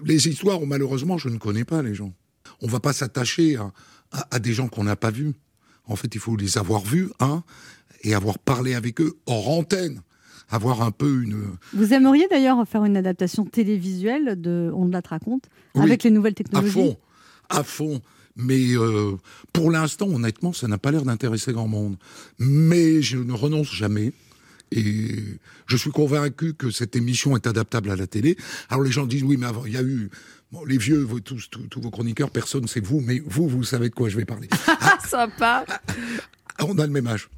les 0.06 0.28
histoires 0.28 0.62
où 0.62 0.66
malheureusement 0.66 1.18
je 1.18 1.30
ne 1.30 1.38
connais 1.38 1.66
pas 1.66 1.82
les 1.82 1.94
gens. 1.94 2.14
On 2.62 2.68
va 2.68 2.80
pas 2.80 2.94
s'attacher 2.94 3.56
à, 3.58 3.72
à- 4.12 4.36
à 4.36 4.40
des 4.40 4.54
gens 4.54 4.68
qu'on 4.68 4.84
n'a 4.84 4.96
pas 4.96 5.12
vus. 5.12 5.34
En 5.88 5.96
fait, 5.96 6.14
il 6.16 6.20
faut 6.22 6.36
les 6.36 6.58
avoir 6.58 6.82
vus, 6.84 7.10
hein, 7.20 7.44
et 8.04 8.14
avoir 8.16 8.40
parlé 8.40 8.74
avec 8.74 9.02
eux 9.02 9.14
hors 9.28 9.50
antenne, 9.50 10.02
avoir 10.50 10.82
un 10.82 10.92
peu 10.92 11.24
une. 11.24 11.44
Vous 11.74 11.94
aimeriez 11.94 12.28
d'ailleurs 12.30 12.68
faire 12.68 12.86
une 12.86 12.98
adaptation 12.98 13.46
télévisuelle 13.46 14.40
de 14.40 14.72
On 14.76 14.88
la 14.88 15.02
te 15.02 15.10
raconte 15.10 15.46
Oui, 15.76 15.84
avec 15.84 16.04
les 16.04 16.12
nouvelles 16.12 16.34
à 16.34 16.36
technologies? 16.36 16.72
fond, 16.72 16.98
à 17.50 17.64
fond. 17.64 18.02
Mais 18.36 18.76
euh, 18.76 19.14
pour 19.54 19.72
l'instant, 19.72 20.08
honnêtement, 20.08 20.52
ça 20.54 20.68
n'a 20.68 20.78
pas 20.78 20.92
l'air 20.92 21.04
d'intéresser 21.04 21.54
grand 21.54 21.68
monde. 21.68 21.96
Mais 22.40 23.02
je 23.02 23.18
ne 23.18 23.32
renonce 23.34 23.72
jamais. 23.74 24.12
Et 24.72 25.16
je 25.68 25.78
suis 25.78 25.92
convaincu 25.92 26.54
que 26.54 26.72
cette 26.72 26.96
émission 26.96 27.36
est 27.38 27.48
adaptable 27.48 27.92
à 27.92 27.96
la 27.96 28.08
télé. 28.08 28.36
Alors 28.70 28.84
les 28.84 28.92
gens 28.92 29.06
disent 29.06 29.24
oui, 29.24 29.38
mais 29.38 29.46
avant, 29.46 29.66
il 29.66 29.74
y 29.74 29.78
a 29.78 29.84
eu 29.84 30.10
bon, 30.52 30.66
les 30.66 30.78
vieux, 30.78 31.02
vous, 31.02 31.20
tous, 31.22 31.48
tous, 31.50 31.62
tous 31.70 31.80
vos 31.82 31.92
chroniqueurs, 31.92 32.30
personne, 32.32 32.68
c'est 32.68 32.84
vous, 32.84 33.00
mais 33.00 33.22
vous, 33.26 33.48
vous 33.48 33.64
savez 33.64 33.90
de 33.90 33.94
quoi 33.96 34.10
je 34.10 34.18
vais 34.18 34.26
parler. 34.26 34.50
Sympa. 35.08 35.66
On 36.60 36.78
a 36.80 36.86
le 36.86 36.92
même 36.92 37.08
âge. 37.08 37.30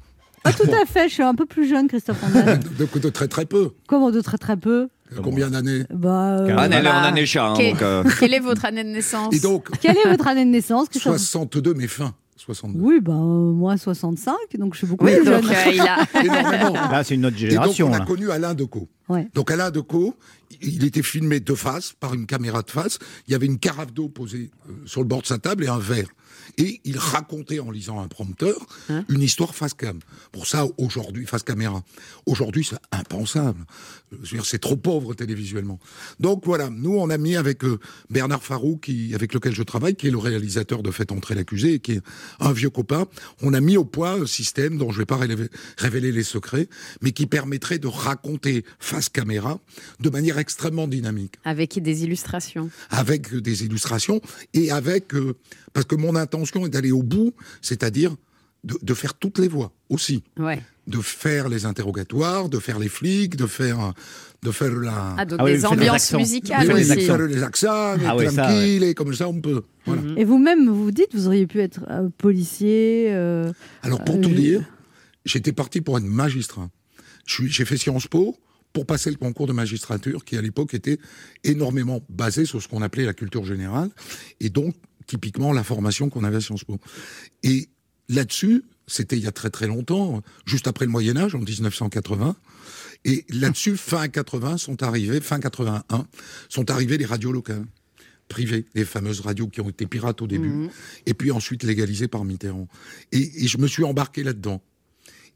Ah, 0.44 0.52
tout 0.52 0.70
à 0.70 0.86
fait, 0.86 1.08
je 1.08 1.14
suis 1.14 1.22
un 1.22 1.34
peu 1.34 1.44
plus 1.46 1.68
jeune, 1.68 1.86
Christophe 1.88 2.22
Ondelat. 2.24 2.56
De, 2.78 2.86
de- 2.86 2.98
de 2.98 3.08
très 3.10 3.28
très 3.28 3.44
peu. 3.44 3.70
Comment 3.86 4.10
de 4.10 4.20
très 4.20 4.38
très 4.38 4.56
peu? 4.56 4.88
Combien 5.22 5.50
d'années 5.50 5.84
bah, 5.92 6.38
euh, 6.38 6.56
Anne, 6.56 6.72
elle 6.72 6.86
est 6.86 6.90
en 6.90 6.92
année 7.02 7.26
chat. 7.26 7.46
hein, 7.48 7.54
Quel- 7.56 7.72
donc, 7.72 7.82
euh, 7.82 8.04
Quelle 8.20 8.34
est 8.34 8.40
votre 8.40 8.64
année 8.64 8.84
de 8.84 8.88
naissance 8.90 9.34
Et 9.34 9.40
donc, 9.40 9.68
Quelle 9.80 9.96
est 9.96 10.08
votre 10.08 10.26
année 10.26 10.44
de 10.44 10.50
naissance, 10.50 10.88
Christophe 10.88 11.16
62, 11.18 11.74
mais 11.74 11.86
fin. 11.86 12.14
62. 12.36 12.78
Oui, 12.80 13.00
ben 13.02 13.12
euh, 13.14 13.52
moi 13.52 13.76
65, 13.76 14.34
donc 14.58 14.72
je 14.74 14.78
suis 14.78 14.86
beaucoup 14.86 15.04
Oui, 15.04 15.16
plus 15.16 15.24
donc 15.24 15.42
jeune. 15.42 15.52
euh, 15.52 15.72
il 15.74 15.80
a. 15.80 15.98
Énormément. 16.24 16.72
Là, 16.72 17.02
c'est 17.04 17.14
une 17.16 17.26
autre 17.26 17.36
Et 17.36 17.40
donc, 17.42 17.50
génération. 17.50 17.88
on 17.88 17.92
a 17.92 17.98
là. 17.98 18.04
connu 18.06 18.30
Alain 18.30 18.54
Decaux. 18.54 18.88
Ouais. 19.08 19.28
Donc, 19.34 19.50
Alain 19.50 19.70
Decaux, 19.70 20.14
il 20.62 20.84
était 20.84 21.02
filmé 21.02 21.40
de 21.40 21.54
face, 21.54 21.92
par 21.98 22.14
une 22.14 22.26
caméra 22.26 22.62
de 22.62 22.70
face. 22.70 22.98
Il 23.26 23.32
y 23.32 23.34
avait 23.34 23.46
une 23.46 23.58
carafe 23.58 23.92
d'eau 23.92 24.08
posée 24.08 24.50
euh, 24.68 24.72
sur 24.86 25.00
le 25.02 25.06
bord 25.08 25.20
de 25.22 25.26
sa 25.26 25.38
table 25.38 25.64
et 25.64 25.68
un 25.68 25.78
verre. 25.78 26.06
Et 26.56 26.80
il 26.84 26.98
racontait 26.98 27.60
en 27.60 27.70
lisant 27.70 28.00
un 28.00 28.08
prompteur 28.08 28.56
Hein 28.88 29.04
une 29.08 29.22
histoire 29.22 29.54
face 29.54 29.74
cam. 29.74 29.98
Pour 30.32 30.46
ça, 30.46 30.66
aujourd'hui, 30.78 31.26
face 31.26 31.42
caméra. 31.42 31.82
Aujourd'hui, 32.26 32.64
c'est 32.64 32.76
impensable. 32.92 33.64
Je 34.10 34.16
veux 34.16 34.38
dire, 34.38 34.46
c'est 34.46 34.58
trop 34.58 34.76
pauvre 34.76 35.14
télévisuellement. 35.14 35.78
Donc 36.20 36.44
voilà, 36.46 36.70
nous, 36.70 36.96
on 36.96 37.10
a 37.10 37.18
mis 37.18 37.36
avec 37.36 37.64
euh, 37.64 37.78
Bernard 38.10 38.42
Farou, 38.42 38.76
qui, 38.78 39.14
avec 39.14 39.34
lequel 39.34 39.54
je 39.54 39.62
travaille, 39.62 39.94
qui 39.94 40.08
est 40.08 40.10
le 40.10 40.18
réalisateur 40.18 40.82
de 40.82 40.90
Faites 40.90 41.12
entrer 41.12 41.34
l'accusé, 41.34 41.74
et 41.74 41.78
qui 41.80 41.92
est 41.92 42.02
un 42.40 42.52
vieux 42.52 42.70
copain, 42.70 43.06
on 43.42 43.52
a 43.52 43.60
mis 43.60 43.76
au 43.76 43.84
point 43.84 44.22
un 44.22 44.26
système 44.26 44.78
dont 44.78 44.90
je 44.90 44.96
ne 44.96 45.02
vais 45.02 45.06
pas 45.06 45.16
révéler, 45.16 45.48
révéler 45.76 46.12
les 46.12 46.22
secrets, 46.22 46.68
mais 47.02 47.12
qui 47.12 47.26
permettrait 47.26 47.78
de 47.78 47.86
raconter 47.88 48.64
face 48.78 49.08
caméra 49.08 49.58
de 50.00 50.10
manière 50.10 50.38
extrêmement 50.38 50.88
dynamique 50.88 51.34
Avec 51.44 51.80
des 51.82 52.04
illustrations. 52.04 52.70
avec 52.90 53.32
euh, 53.34 53.40
des 53.40 53.64
illustrations 53.64 54.20
et 54.54 54.70
avec 54.70 55.14
euh, 55.14 55.34
parce 55.72 55.86
que 55.86 55.94
mon 55.96 56.16
intention 56.16 56.37
est 56.44 56.68
d'aller 56.68 56.92
au 56.92 57.02
bout, 57.02 57.32
c'est-à-dire 57.62 58.14
de, 58.64 58.76
de 58.82 58.94
faire 58.94 59.14
toutes 59.14 59.38
les 59.38 59.48
voix 59.48 59.72
aussi, 59.88 60.22
Ouais. 60.38 60.60
de 60.88 60.98
faire 61.00 61.48
les 61.48 61.64
interrogatoires, 61.64 62.48
de 62.48 62.58
faire 62.58 62.78
les 62.78 62.88
flics, 62.88 63.36
de 63.36 63.46
faire 63.46 63.92
de 64.42 64.50
faire 64.52 64.70
la 64.72 65.14
Ah, 65.18 65.24
donc 65.24 65.38
Ah 65.40 65.44
oui, 65.44 65.52
des 65.52 65.66
ambiances 65.66 66.12
musicales 66.12 66.68
de 66.68 66.72
Oui, 66.72 66.80
aussi. 66.82 66.94
les 66.94 67.00
faire 67.06 67.18
les 67.18 67.42
accents, 67.42 67.96
Ah 68.06 68.16
oui, 68.16 68.26
ça, 68.30 68.44
tranquille 68.44 68.82
et 68.84 68.94
comme 68.94 69.12
ça 69.14 69.28
on 69.28 69.40
peut. 69.40 69.62
Voilà. 69.84 70.02
Et 70.16 70.24
vous-même, 70.24 70.68
vous 70.68 70.84
vous 70.84 70.90
dites, 70.92 71.12
vous 71.14 71.26
auriez 71.26 71.46
pu 71.46 71.60
être 71.60 71.80
euh, 71.90 72.08
policier. 72.18 73.06
euh, 73.10 73.52
Alors 73.82 74.02
pour 74.04 74.16
Euh, 74.16 74.20
tout 74.20 74.30
je- 74.30 74.34
dire, 74.34 74.64
j'étais 75.24 75.52
parti 75.52 75.80
pour 75.80 75.98
être 75.98 76.04
magistrat. 76.04 76.68
J'ai 77.26 77.64
fait 77.64 77.76
Sciences 77.76 78.06
Po 78.06 78.36
pour 78.72 78.86
passer 78.86 79.10
le 79.10 79.16
concours 79.16 79.46
de 79.46 79.52
magistrature 79.52 80.24
qui 80.24 80.36
à 80.36 80.42
l'époque 80.42 80.72
était 80.74 80.98
énormément 81.44 82.00
basé 82.08 82.44
sur 82.44 82.62
ce 82.62 82.68
qu'on 82.68 82.82
appelait 82.82 83.04
la 83.06 83.14
culture 83.14 83.44
générale 83.44 83.90
et 84.40 84.50
donc 84.50 84.74
typiquement 85.08 85.52
la 85.52 85.64
formation 85.64 86.08
qu'on 86.10 86.22
avait 86.22 86.36
à 86.36 86.40
Sciences 86.40 86.62
Po. 86.62 86.78
Et 87.42 87.68
là-dessus, 88.08 88.62
c'était 88.86 89.16
il 89.16 89.24
y 89.24 89.26
a 89.26 89.32
très 89.32 89.50
très 89.50 89.66
longtemps, 89.66 90.22
juste 90.46 90.68
après 90.68 90.84
le 90.84 90.92
Moyen 90.92 91.16
Âge, 91.16 91.34
en 91.34 91.40
1980. 91.40 92.36
Et 93.04 93.24
là-dessus, 93.30 93.76
fin 93.92 94.06
80 94.06 94.58
sont 94.58 94.82
arrivés, 94.84 95.20
fin 95.20 95.40
81, 95.40 96.06
sont 96.48 96.70
arrivées 96.70 96.98
les 96.98 97.06
radios 97.06 97.32
locales 97.32 97.64
privées, 98.28 98.66
les 98.74 98.84
fameuses 98.84 99.20
radios 99.20 99.48
qui 99.48 99.62
ont 99.62 99.70
été 99.70 99.86
pirates 99.86 100.20
au 100.20 100.26
début, 100.26 100.48
Mhm. 100.50 100.68
et 101.06 101.14
puis 101.14 101.30
ensuite 101.30 101.62
légalisées 101.62 102.08
par 102.08 102.24
Mitterrand. 102.26 102.68
Et, 103.10 103.44
et 103.44 103.48
je 103.48 103.56
me 103.56 103.66
suis 103.66 103.84
embarqué 103.84 104.22
là-dedans. 104.22 104.62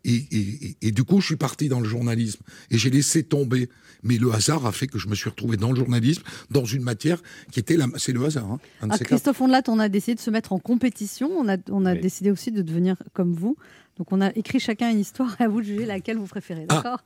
Et, 0.05 0.15
et- 0.15 0.37
et- 0.67 0.77
et 0.83 0.91
du 0.91 1.05
coup, 1.05 1.21
je 1.21 1.27
suis 1.27 1.37
parti 1.37 1.69
dans 1.69 1.79
le 1.81 1.89
journalisme 1.89 2.43
et 2.71 2.79
j'ai 2.79 2.91
laissé 2.91 3.23
tomber. 3.23 3.69
Mais 4.03 4.19
le 4.19 4.33
hasard 4.33 4.67
a 4.67 4.73
fait 4.73 4.89
que 4.89 4.99
je 4.99 5.07
me 5.07 5.15
suis 5.15 5.31
retrouvé 5.31 5.57
dans 5.57 5.71
le 5.71 5.77
journalisme, 5.77 6.23
dans 6.51 6.65
une 6.65 6.83
matière 6.83 7.23
qui 7.53 7.61
était 7.61 7.77
la. 7.77 7.87
C'est 7.99 8.11
le 8.13 8.25
hasard. 8.25 8.51
Hein, 8.51 8.59
un 8.81 8.89
de 8.89 8.93
Ah. 8.95 8.99
Christophe 8.99 9.41
Ondelat, 9.41 9.63
on 9.69 9.79
a 9.79 9.89
décidé 9.89 10.17
de 10.17 10.21
se 10.21 10.31
mettre 10.31 10.53
en 10.53 10.59
compétition. 10.59 11.31
On 11.39 11.49
a, 11.49 11.57
on 11.71 11.87
a 11.87 11.93
Oui. 11.93 12.01
décidé 12.01 12.33
aussi 12.33 12.51
de 12.51 12.63
devenir 12.63 12.97
comme 13.13 13.33
vous. 13.33 13.57
Donc 13.99 14.11
on 14.11 14.21
a 14.21 14.31
écrit 14.35 14.59
chacun 14.59 14.91
une 14.91 14.99
histoire. 14.99 15.37
À 15.39 15.47
vous 15.47 15.61
de 15.61 15.67
juger 15.67 15.87
laquelle 15.87 16.17
vous 16.19 16.27
préférez. 16.27 16.67
Ah. 16.69 16.75
D'accord? 16.77 17.03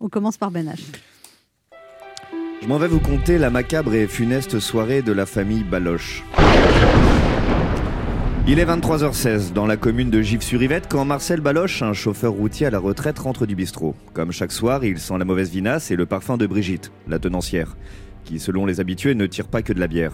On 0.00 0.08
commence 0.08 0.36
par 0.36 0.50
Ben 0.50 0.66
H. 0.68 0.80
Je 2.62 2.66
m'en 2.66 2.78
vais 2.78 2.88
vous 2.88 3.00
conter 3.00 3.38
la 3.38 3.50
macabre 3.50 3.94
et 3.94 4.06
funeste 4.08 4.58
soirée 4.58 5.02
de 5.02 5.12
la 5.12 5.26
famille 5.26 5.62
Baloche. 5.62 6.24
Il 8.46 8.58
est 8.58 8.64
23h16 8.64 9.52
dans 9.52 9.66
la 9.66 9.76
commune 9.76 10.10
de 10.10 10.22
Gif-sur-Yvette 10.22 10.88
quand 10.88 11.04
Marcel 11.04 11.40
Baloche, 11.40 11.82
un 11.82 11.92
chauffeur 11.92 12.32
routier 12.32 12.66
à 12.66 12.70
la 12.70 12.78
retraite, 12.78 13.18
rentre 13.18 13.46
du 13.46 13.54
bistrot. 13.54 13.94
Comme 14.12 14.32
chaque 14.32 14.50
soir, 14.50 14.82
il 14.82 14.98
sent 14.98 15.18
la 15.18 15.24
mauvaise 15.24 15.50
vinasse 15.50 15.90
et 15.90 15.96
le 15.96 16.06
parfum 16.06 16.36
de 16.36 16.46
Brigitte, 16.46 16.90
la 17.06 17.18
tenancière, 17.18 17.76
qui, 18.24 18.40
selon 18.40 18.66
les 18.66 18.80
habitués, 18.80 19.14
ne 19.14 19.26
tire 19.26 19.46
pas 19.46 19.62
que 19.62 19.72
de 19.72 19.78
la 19.78 19.86
bière. 19.86 20.12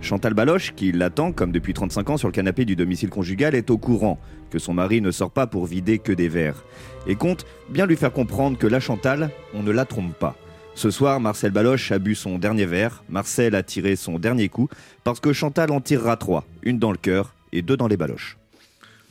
Chantal 0.00 0.34
Baloche, 0.34 0.74
qui 0.74 0.92
l'attend 0.92 1.32
comme 1.32 1.50
depuis 1.50 1.72
35 1.72 2.10
ans 2.10 2.16
sur 2.16 2.28
le 2.28 2.32
canapé 2.32 2.64
du 2.64 2.76
domicile 2.76 3.10
conjugal, 3.10 3.54
est 3.54 3.70
au 3.70 3.78
courant 3.78 4.18
que 4.50 4.58
son 4.58 4.74
mari 4.74 5.00
ne 5.00 5.10
sort 5.10 5.30
pas 5.30 5.46
pour 5.46 5.64
vider 5.66 5.98
que 5.98 6.12
des 6.12 6.28
verres 6.28 6.64
et 7.06 7.14
compte 7.14 7.46
bien 7.70 7.86
lui 7.86 7.96
faire 7.96 8.12
comprendre 8.12 8.58
que 8.58 8.66
la 8.66 8.80
Chantal, 8.80 9.30
on 9.54 9.62
ne 9.62 9.70
la 9.70 9.84
trompe 9.84 10.14
pas. 10.14 10.36
Ce 10.74 10.90
soir, 10.90 11.20
Marcel 11.20 11.52
Baloche 11.52 11.90
a 11.90 11.98
bu 11.98 12.14
son 12.14 12.38
dernier 12.38 12.66
verre, 12.66 13.02
Marcel 13.08 13.54
a 13.54 13.62
tiré 13.62 13.96
son 13.96 14.18
dernier 14.18 14.48
coup, 14.48 14.68
parce 15.04 15.20
que 15.20 15.32
Chantal 15.32 15.72
en 15.72 15.80
tirera 15.80 16.16
trois, 16.16 16.44
une 16.62 16.78
dans 16.78 16.92
le 16.92 16.98
cœur 16.98 17.34
et 17.52 17.62
deux 17.62 17.76
dans 17.76 17.88
les 17.88 17.96
baloches. 17.96 18.38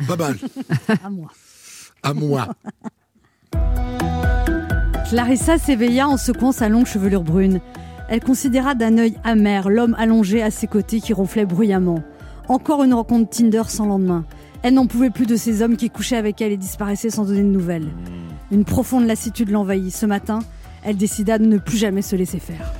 Pas 0.07 0.15
mal. 0.15 0.37
À 1.03 1.09
moi. 1.09 1.31
À 2.03 2.13
moi. 2.13 2.47
Clarissa 5.09 5.57
s'éveilla 5.57 6.07
en 6.07 6.17
secouant 6.17 6.51
sa 6.51 6.69
longue 6.69 6.85
chevelure 6.85 7.23
brune. 7.23 7.61
Elle 8.09 8.19
considéra 8.21 8.75
d'un 8.75 8.97
œil 8.97 9.17
amer 9.23 9.69
l'homme 9.69 9.95
allongé 9.97 10.43
à 10.43 10.51
ses 10.51 10.67
côtés 10.67 11.01
qui 11.01 11.13
ronflait 11.13 11.45
bruyamment. 11.45 12.03
Encore 12.47 12.83
une 12.83 12.93
rencontre 12.93 13.29
Tinder 13.29 13.63
sans 13.67 13.85
lendemain. 13.85 14.25
Elle 14.63 14.73
n'en 14.73 14.87
pouvait 14.87 15.09
plus 15.09 15.25
de 15.25 15.35
ces 15.35 15.61
hommes 15.61 15.77
qui 15.77 15.89
couchaient 15.89 16.17
avec 16.17 16.41
elle 16.41 16.51
et 16.51 16.57
disparaissaient 16.57 17.09
sans 17.09 17.25
donner 17.25 17.43
de 17.43 17.47
nouvelles. 17.47 17.87
Une 18.51 18.65
profonde 18.65 19.05
lassitude 19.05 19.49
l'envahit. 19.49 19.93
Ce 19.93 20.05
matin, 20.05 20.39
elle 20.83 20.97
décida 20.97 21.37
de 21.37 21.45
ne 21.45 21.57
plus 21.57 21.77
jamais 21.77 22.01
se 22.01 22.15
laisser 22.15 22.39
faire. 22.39 22.73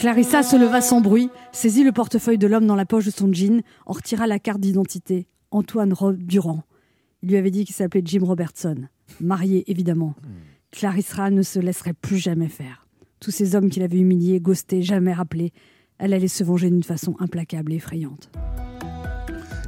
Clarissa 0.00 0.42
se 0.42 0.56
leva 0.56 0.80
sans 0.80 1.02
bruit, 1.02 1.28
saisit 1.52 1.84
le 1.84 1.92
portefeuille 1.92 2.38
de 2.38 2.46
l'homme 2.46 2.66
dans 2.66 2.74
la 2.74 2.86
poche 2.86 3.04
de 3.04 3.10
son 3.10 3.30
jean, 3.32 3.60
en 3.84 3.92
retira 3.92 4.26
la 4.26 4.38
carte 4.38 4.60
d'identité. 4.60 5.26
Antoine 5.50 5.92
Rob 5.92 6.16
Durand. 6.22 6.62
Il 7.22 7.28
lui 7.28 7.36
avait 7.36 7.50
dit 7.50 7.66
qu'il 7.66 7.74
s'appelait 7.74 8.00
Jim 8.04 8.24
Robertson. 8.24 8.76
Marié, 9.20 9.70
évidemment. 9.70 10.14
Clarissa 10.70 11.28
ne 11.28 11.42
se 11.42 11.58
laisserait 11.58 11.92
plus 11.92 12.16
jamais 12.16 12.48
faire. 12.48 12.86
Tous 13.20 13.30
ces 13.30 13.54
hommes 13.54 13.68
qu'il 13.68 13.82
avait 13.82 13.98
humiliés, 13.98 14.40
ghostés, 14.40 14.80
jamais 14.80 15.12
rappelés, 15.12 15.52
elle 15.98 16.14
allait 16.14 16.28
se 16.28 16.44
venger 16.44 16.70
d'une 16.70 16.82
façon 16.84 17.14
implacable 17.18 17.72
et 17.72 17.76
effrayante. 17.76 18.30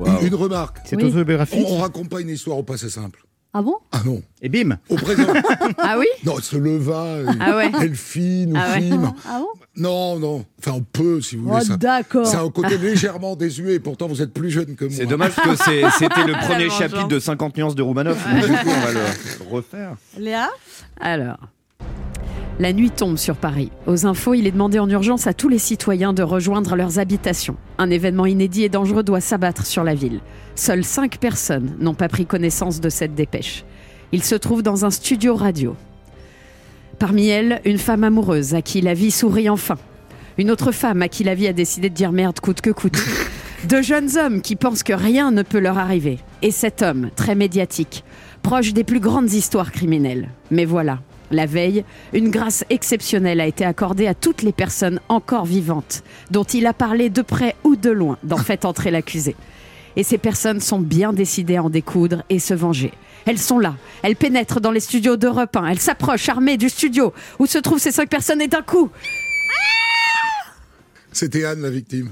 Une, 0.01 0.29
une 0.29 0.35
remarque. 0.35 0.79
C'est 0.87 0.97
Oui. 0.97 1.05
autobiographique. 1.05 1.67
On, 1.69 1.75
on 1.75 1.79
raconte 1.79 2.09
pas 2.09 2.23
une 2.23 2.31
histoire 2.31 2.57
au 2.57 2.63
passé 2.63 2.89
simple. 2.89 3.23
Ah 3.55 3.61
bon? 3.61 3.77
Ah 3.93 4.01
non. 4.07 4.23
Et 4.41 4.49
bim 4.49 4.79
Au 4.89 4.97
présent. 4.97 5.27
Ah 5.79 5.97
oui? 5.99 6.07
Non, 6.25 6.35
elle 6.39 6.43
se 6.43 6.57
leva, 6.57 7.05
elle, 7.19 7.37
Ah 7.39 7.57
ouais. 7.57 7.71
elle 7.83 7.95
filme, 7.95 8.53
nous 8.53 8.59
Ah 8.59 8.79
ouais. 8.79 8.91
Ah 9.29 9.41
bon? 9.41 9.49
Non, 9.77 10.19
non. 10.19 10.47
Enfin, 10.59 10.73
on 10.77 10.83
peut, 10.83 11.21
si 11.21 11.37
vous 11.37 11.49
Oh, 11.49 11.53
voulez. 11.55 11.65
ça. 11.67 11.77
d'accord. 11.77 12.27
C'est 12.27 12.37
un 12.39 12.49
côté 12.51 12.79
légèrement 12.79 13.37
désuet, 13.37 13.75
et 13.75 13.81
pourtant 13.81 14.07
vous 14.09 14.23
êtes 14.23 14.33
plus 14.33 14.51
jeune 14.51 14.75
que 14.75 14.87
moi. 14.87 14.95
C'est 14.97 15.05
dommage 15.07 15.35
que 15.37 15.55
c'est- 15.57 15.83
c'était 15.99 16.25
le 16.25 16.33
premier 16.33 16.65
vengeance. 16.69 16.79
chapitre 16.79 17.09
de 17.09 17.19
50 17.21 17.57
nuances 17.59 17.75
de 17.75 17.83
Roumanoff. 17.83 18.17
Du 18.27 18.41
coup, 18.53 18.57
on 18.67 18.81
va 18.87 18.93
le 18.93 19.01
refaire. 19.51 19.97
Léa? 20.19 20.49
Alors. 21.01 21.39
La 22.63 22.73
nuit 22.73 22.93
tombe 22.93 23.17
sur 23.17 23.35
Paris. 23.35 23.73
Aux 23.89 24.07
infos, 24.07 24.35
il 24.35 24.47
est 24.47 24.53
demandé 24.53 24.79
en 24.79 24.89
urgence 24.89 25.27
à 25.27 25.35
tous 25.35 25.49
les 25.49 25.59
citoyens 25.59 26.13
de 26.13 26.23
rejoindre 26.23 26.77
leurs 26.77 27.01
habitations. 27.01 27.57
Un 27.77 27.91
événement 27.91 28.25
inédit 28.25 28.63
et 28.63 28.69
dangereux 28.69 29.03
doit 29.03 29.21
s'abattre 29.21 29.67
sur 29.67 29.83
la 29.83 29.97
ville. 29.97 30.21
Seules 30.55 30.85
cinq 30.85 31.19
personnes 31.19 31.75
n'ont 31.81 31.95
pas 31.95 32.07
pris 32.07 32.25
connaissance 32.25 32.81
de 32.81 32.89
cette 32.89 33.17
dépêche. 33.17 33.65
Il 34.13 34.23
se 34.23 34.37
trouve 34.37 34.63
dans 34.63 34.85
un 34.85 34.93
studio 34.93 35.35
radio. 35.35 35.75
Parmi 37.01 37.27
elles, 37.27 37.61
une 37.65 37.79
femme 37.79 38.05
amoureuse 38.05 38.55
à 38.55 38.63
qui 38.63 38.81
la 38.81 38.95
vie 38.95 39.11
sourit 39.11 39.49
enfin. 39.49 39.79
Une 40.39 40.53
autre 40.53 40.71
femme 40.71 41.03
à 41.03 41.09
qui 41.09 41.25
la 41.25 41.35
vie 41.35 41.49
a 41.49 41.53
décidé 41.53 41.91
de 41.91 41.97
dire 41.97 42.13
merde 42.13 42.39
coûte 42.39 42.61
que 42.61 42.71
coûte. 42.71 43.03
Deux 43.65 43.83
jeunes 43.83 44.17
hommes 44.17 44.41
qui 44.41 44.55
pensent 44.55 44.85
que 44.85 44.93
rien 44.93 45.33
ne 45.33 45.43
peut 45.43 45.59
leur 45.59 45.79
arriver. 45.79 46.21
Et 46.43 46.53
cet 46.53 46.81
homme, 46.83 47.11
très 47.17 47.35
médiatique, 47.35 48.05
proche 48.45 48.73
des 48.73 48.85
plus 48.85 49.01
grandes 49.01 49.33
histoires 49.33 49.73
criminelles. 49.73 50.29
Mais 50.53 50.65
voilà, 50.65 51.01
la 51.33 51.47
veille, 51.47 51.85
une 52.13 52.31
grâce 52.31 52.65
exceptionnelle 52.71 53.41
a 53.41 53.47
été 53.47 53.65
accordée 53.65 54.07
à 54.07 54.15
toutes 54.15 54.43
les 54.43 54.53
personnes 54.53 55.01
encore 55.09 55.45
vivantes, 55.45 56.03
dont 56.31 56.45
il 56.45 56.67
a 56.67 56.73
parlé 56.73 57.11
de 57.11 57.23
près 57.23 57.57
ou 57.65 57.77
de 57.77 57.91
loin 57.91 58.19
d'en 58.23 58.37
fait 58.39 58.65
entrer 58.65 58.91
l'accusé. 58.91 59.35
Et 59.97 60.03
ces 60.05 60.19
personnes 60.19 60.61
sont 60.61 60.79
bien 60.81 61.13
décidées 61.13 61.57
à 61.57 61.63
en 61.65 61.71
découdre 61.71 62.23
et 62.31 62.39
se 62.39 62.55
venger. 62.55 62.93
Elles 63.27 63.39
sont 63.39 63.59
là, 63.59 63.77
elles 64.03 64.17
pénètrent 64.17 64.61
dans 64.61 64.71
les 64.71 64.81
studios 64.81 65.17
d'Europe 65.17 65.55
1, 65.57 65.67
elles 65.67 65.79
s'approchent 65.81 66.29
armées 66.29 66.57
du 66.57 66.69
studio 66.69 67.13
où 67.39 67.47
se 67.47 67.59
trouvent 67.59 67.79
ces 67.79 67.93
cinq 67.93 68.09
personnes 68.09 68.41
et 68.41 68.49
d'un 68.49 68.63
coup, 68.63 68.91
C'était 71.13 71.45
Anne, 71.45 71.61
la 71.61 71.71
victime. 71.71 72.11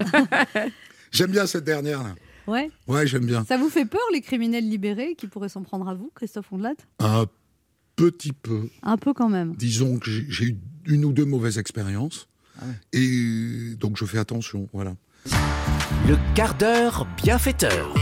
j'aime 1.10 1.30
bien 1.30 1.46
cette 1.46 1.64
dernière. 1.64 2.02
là. 2.02 2.14
Ouais. 2.46 2.70
Ouais, 2.86 3.06
j'aime 3.06 3.24
bien. 3.24 3.44
Ça 3.44 3.56
vous 3.56 3.70
fait 3.70 3.84
peur, 3.86 4.00
les 4.12 4.20
criminels 4.20 4.68
libérés 4.68 5.14
qui 5.16 5.26
pourraient 5.26 5.48
s'en 5.48 5.62
prendre 5.62 5.88
à 5.88 5.94
vous, 5.94 6.10
Christophe 6.14 6.52
Ondelat? 6.52 6.74
Un 6.98 7.26
petit 8.04 8.32
peu. 8.32 8.68
Un 8.82 8.96
peu 8.96 9.12
quand 9.12 9.28
même. 9.28 9.54
Disons 9.56 9.98
que 9.98 10.10
j'ai 10.10 10.44
eu 10.44 10.56
une 10.86 11.04
ou 11.04 11.12
deux 11.12 11.24
mauvaises 11.24 11.58
expériences. 11.58 12.28
Et 12.92 13.74
donc 13.78 13.96
je 13.96 14.04
fais 14.04 14.18
attention, 14.18 14.68
voilà. 14.72 14.94
Le 16.08 16.16
quart 16.34 16.56
d'heure 16.56 17.06
bienfaiteur. 17.22 17.94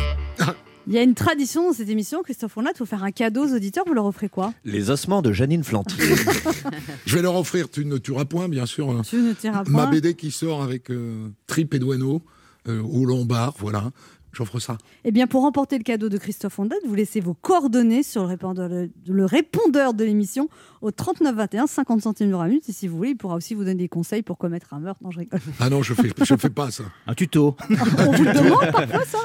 Il 0.88 0.94
y 0.94 0.98
a 0.98 1.02
une 1.02 1.14
tradition 1.14 1.66
dans 1.66 1.74
cette 1.74 1.90
émission, 1.90 2.22
Christophe 2.22 2.56
Ondelat, 2.56 2.70
il 2.74 2.78
faut 2.78 2.86
faire 2.86 3.04
un 3.04 3.10
cadeau 3.10 3.46
aux 3.46 3.54
auditeurs, 3.54 3.84
vous 3.86 3.92
leur 3.92 4.06
offrez 4.06 4.30
quoi? 4.30 4.54
Les 4.64 4.88
ossements 4.88 5.20
de 5.20 5.32
Janine 5.32 5.62
Flantier. 5.62 6.02
Je 7.04 7.14
vais 7.14 7.20
leur 7.20 7.36
offrir 7.36 7.68
Tu 7.70 7.84
ne 7.84 7.98
tueras 7.98 8.24
point, 8.24 8.48
bien 8.48 8.64
sûr. 8.64 9.02
Tu 9.06 9.16
ne 9.16 9.34
tireras 9.34 9.64
Ma 9.64 9.82
point. 9.82 9.90
BD 9.90 10.14
qui 10.14 10.30
sort 10.30 10.62
avec 10.62 10.90
euh, 10.90 11.28
Trip 11.46 11.74
et 11.74 11.78
Douaneau 11.78 12.22
euh, 12.68 12.80
au 12.82 13.04
Lombard, 13.04 13.54
voilà. 13.58 13.90
J'offre 14.32 14.58
ça. 14.60 14.78
Eh 15.04 15.10
bien, 15.10 15.26
pour 15.26 15.42
remporter 15.42 15.78
le 15.78 15.84
cadeau 15.84 16.08
de 16.08 16.18
Christophe 16.18 16.58
Ondelat, 16.58 16.76
vous 16.86 16.94
laissez 16.94 17.20
vos 17.20 17.34
coordonnées 17.34 18.02
sur 18.02 18.22
le 18.22 18.28
répondeur, 18.28 18.68
le 18.68 19.24
répondeur 19.24 19.94
de 19.94 20.04
l'émission 20.04 20.48
au 20.82 20.90
39 20.90 21.34
21, 21.34 21.66
50 21.66 22.02
centimes 22.02 22.28
d'euros 22.30 22.42
la 22.42 22.48
minute. 22.48 22.68
Et 22.68 22.72
si 22.72 22.88
vous 22.88 22.96
voulez, 22.96 23.10
il 23.10 23.16
pourra 23.16 23.36
aussi 23.36 23.54
vous 23.54 23.64
donner 23.64 23.74
des 23.76 23.88
conseils 23.88 24.22
pour 24.22 24.38
commettre 24.38 24.74
un 24.74 24.80
meurtre. 24.80 25.02
Non, 25.02 25.10
je 25.10 25.20
rigole. 25.20 25.40
Ah 25.60 25.70
non, 25.70 25.82
je 25.82 25.94
fais, 25.94 26.10
je 26.24 26.36
fais 26.36 26.50
pas 26.50 26.70
ça. 26.70 26.84
Un 27.06 27.14
tuto. 27.14 27.56
On 27.70 28.12
vous 28.12 28.24
le 28.24 28.32
demande 28.34 28.70
parfois, 28.72 29.04
ça? 29.04 29.18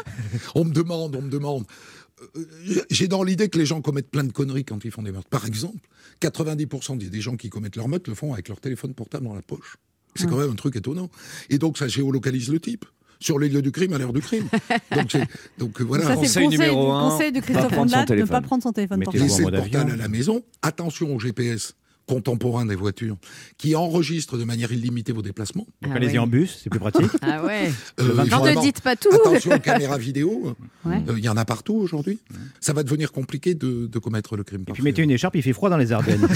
On 0.56 0.64
me 0.64 0.72
demande, 0.72 1.16
on 1.16 1.22
me 1.22 1.30
demande. 1.30 1.66
Euh, 2.38 2.46
J'ai 2.90 3.08
dans 3.08 3.24
l'idée 3.24 3.50
que 3.50 3.58
les 3.60 3.66
gens 3.66 3.82
commettent 3.82 4.10
plein 4.10 4.24
de 4.24 4.32
conneries 4.32 4.66
quand 4.66 4.84
ils 4.86 4.92
font 4.92 5.04
des 5.04 5.12
meurtres. 5.12 5.30
Par 5.30 5.46
exemple, 5.46 5.88
90% 6.22 6.98
des 6.98 7.10
des 7.10 7.22
gens 7.22 7.36
qui 7.36 7.50
commettent 7.50 7.76
leur 7.76 7.88
meurtre 7.88 8.10
le 8.10 8.16
font 8.16 8.34
avec 8.34 8.48
leur 8.48 8.60
téléphone 8.60 8.94
portable 8.94 9.26
dans 9.26 9.36
la 9.36 9.42
poche. 9.42 9.78
C'est 10.16 10.30
quand 10.30 10.38
même 10.38 10.52
un 10.52 10.56
truc 10.56 10.76
étonnant. 10.76 11.10
Et 11.50 11.58
donc, 11.58 11.78
ça 11.78 11.88
géolocalise 11.88 12.50
le 12.50 12.60
type 12.60 12.86
sur 13.24 13.40
les 13.40 13.50
lieux 13.50 13.62
du 13.62 13.72
crime 13.72 13.94
à 13.94 13.98
l'heure 13.98 14.14
du 14.14 14.22
crime. 14.22 14.48
donc, 14.96 15.12
c'est- 15.12 15.28
donc 15.58 15.80
euh, 15.82 15.84
voilà. 15.84 16.04
Ça, 16.04 16.10
c'est 16.16 16.22
le 16.40 16.46
conseil, 16.46 16.48
numéro 16.50 16.92
un, 16.92 17.10
conseil 17.10 17.32
de 17.32 17.40
Christophe 17.40 17.78
Ondelat, 17.78 18.06
ne 18.10 18.26
pas 18.26 18.42
prendre 18.42 18.64
son 18.64 18.72
téléphone 18.74 19.02
portable. 19.04 19.24
Laissez 19.24 19.46
le 19.46 19.52
portable 19.52 19.92
à 19.92 19.96
la 19.96 20.08
maison. 20.08 20.44
Attention 20.62 21.16
au 21.16 21.20
GPS 21.20 21.74
contemporain 22.06 22.66
des 22.66 22.76
voitures 22.76 23.16
qui 23.58 23.78
enregistre 23.78 24.38
de 24.38 24.44
manière 24.44 24.74
illimitée 24.74 25.14
vos 25.14 25.22
déplacements. 25.22 25.66
Ah 25.86 25.94
Allez-y 25.96 26.12
ouais. 26.14 26.18
en 26.18 26.28
bus, 26.28 26.60
c'est 26.62 26.70
plus 26.70 26.80
pratique. 26.82 27.10
ah 27.22 27.46
ouais. 27.46 27.72
Euh, 28.02 28.08
Non, 28.10 28.14
ne 28.16 28.22
évidemment, 28.24 28.62
dites 28.62 28.82
pas 28.82 28.98
tout. 28.98 29.08
Attention 29.14 29.52
aux 29.56 29.60
caméras 29.60 29.98
vidéo. 29.98 30.54
Ouais. 30.86 31.02
Euh, 31.08 31.14
Il 31.18 31.24
y 31.24 31.30
en 31.30 31.38
a 31.38 31.46
partout 31.46 31.76
aujourd'hui. 31.76 32.20
Ça 32.60 32.74
va 32.74 32.84
devenir 32.84 33.14
compliqué 33.14 33.56
de, 33.56 33.88
de 33.88 34.00
commettre 34.00 34.36
le 34.36 34.44
crime. 34.44 34.66
Et 34.68 34.72
puis 34.74 34.84
mettez 34.84 35.02
une 35.02 35.12
écharpe, 35.12 35.38
il 35.38 35.42
fait 35.42 35.54
froid 35.54 35.70
dans 35.70 35.78
les 35.78 35.94
Ardennes. 35.94 36.28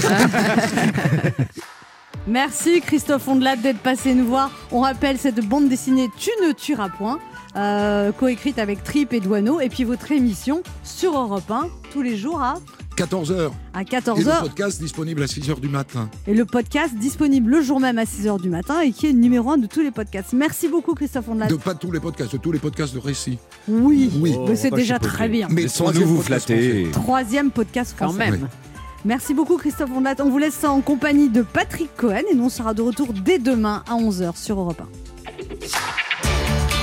Merci 2.26 2.80
Christophe 2.80 3.26
Ondelat 3.28 3.56
d'être 3.56 3.78
passé 3.78 4.14
nous 4.14 4.26
voir. 4.26 4.50
On 4.70 4.80
rappelle 4.80 5.18
cette 5.18 5.40
bande 5.46 5.68
dessinée 5.68 6.08
Tu 6.18 6.30
ne 6.46 6.52
tueras 6.52 6.90
point, 6.90 7.18
euh, 7.56 8.12
coécrite 8.12 8.58
avec 8.58 8.84
Trip 8.84 9.12
et 9.12 9.20
Douaneau. 9.20 9.60
Et 9.60 9.68
puis 9.68 9.84
votre 9.84 10.12
émission 10.12 10.62
sur 10.84 11.18
Europe 11.18 11.50
1, 11.50 11.68
tous 11.92 12.02
les 12.02 12.16
jours 12.18 12.42
à, 12.42 12.56
14h. 12.96 13.50
à 13.72 13.80
Et 13.82 13.84
14h. 13.84 14.16
le 14.18 14.40
podcast 14.42 14.78
disponible 14.80 15.22
à 15.22 15.26
6h 15.26 15.58
du 15.60 15.68
matin. 15.68 16.10
Et 16.26 16.34
le 16.34 16.44
podcast 16.44 16.94
disponible 16.96 17.50
le 17.50 17.62
jour 17.62 17.80
même 17.80 17.96
à 17.96 18.04
6h 18.04 18.40
du 18.42 18.50
matin 18.50 18.80
et 18.82 18.90
qui 18.92 19.06
est 19.06 19.12
le 19.12 19.18
numéro 19.20 19.50
1 19.50 19.56
de 19.58 19.66
tous 19.66 19.80
les 19.80 19.90
podcasts. 19.92 20.34
Merci 20.34 20.68
beaucoup 20.68 20.94
Christophe 20.94 21.28
Ondelat. 21.28 21.46
De 21.46 21.54
pas 21.56 21.74
tous 21.74 21.90
les 21.92 22.00
podcasts, 22.00 22.32
de 22.32 22.38
tous 22.38 22.52
les 22.52 22.58
podcasts 22.58 22.92
de 22.94 22.98
récit. 22.98 23.38
Oui, 23.68 24.10
Oui. 24.20 24.36
mais 24.46 24.54
c'est 24.56 24.68
pas 24.70 24.76
déjà 24.76 24.98
très 24.98 25.28
bien. 25.30 25.48
Mais 25.50 25.62
Laissons-nous 25.62 25.92
troisième 25.92 26.08
vous 26.08 26.16
podcast 26.16 26.46
flatter. 26.46 26.88
Troisième 26.92 27.50
podcast 27.50 27.96
Quand 27.98 28.12
même. 28.12 28.48
Merci 29.04 29.32
beaucoup 29.32 29.56
Christophe 29.56 29.90
Ondelat. 29.90 30.16
On 30.20 30.28
vous 30.28 30.38
laisse 30.38 30.64
en 30.64 30.80
compagnie 30.80 31.28
de 31.28 31.42
Patrick 31.42 31.94
Cohen 31.96 32.22
et 32.30 32.34
nous 32.34 32.46
on 32.46 32.48
sera 32.48 32.74
de 32.74 32.82
retour 32.82 33.12
dès 33.12 33.38
demain 33.38 33.82
à 33.88 33.94
11h 33.94 34.36
sur 34.36 34.58
Europe 34.58 34.80
1. 34.80 36.77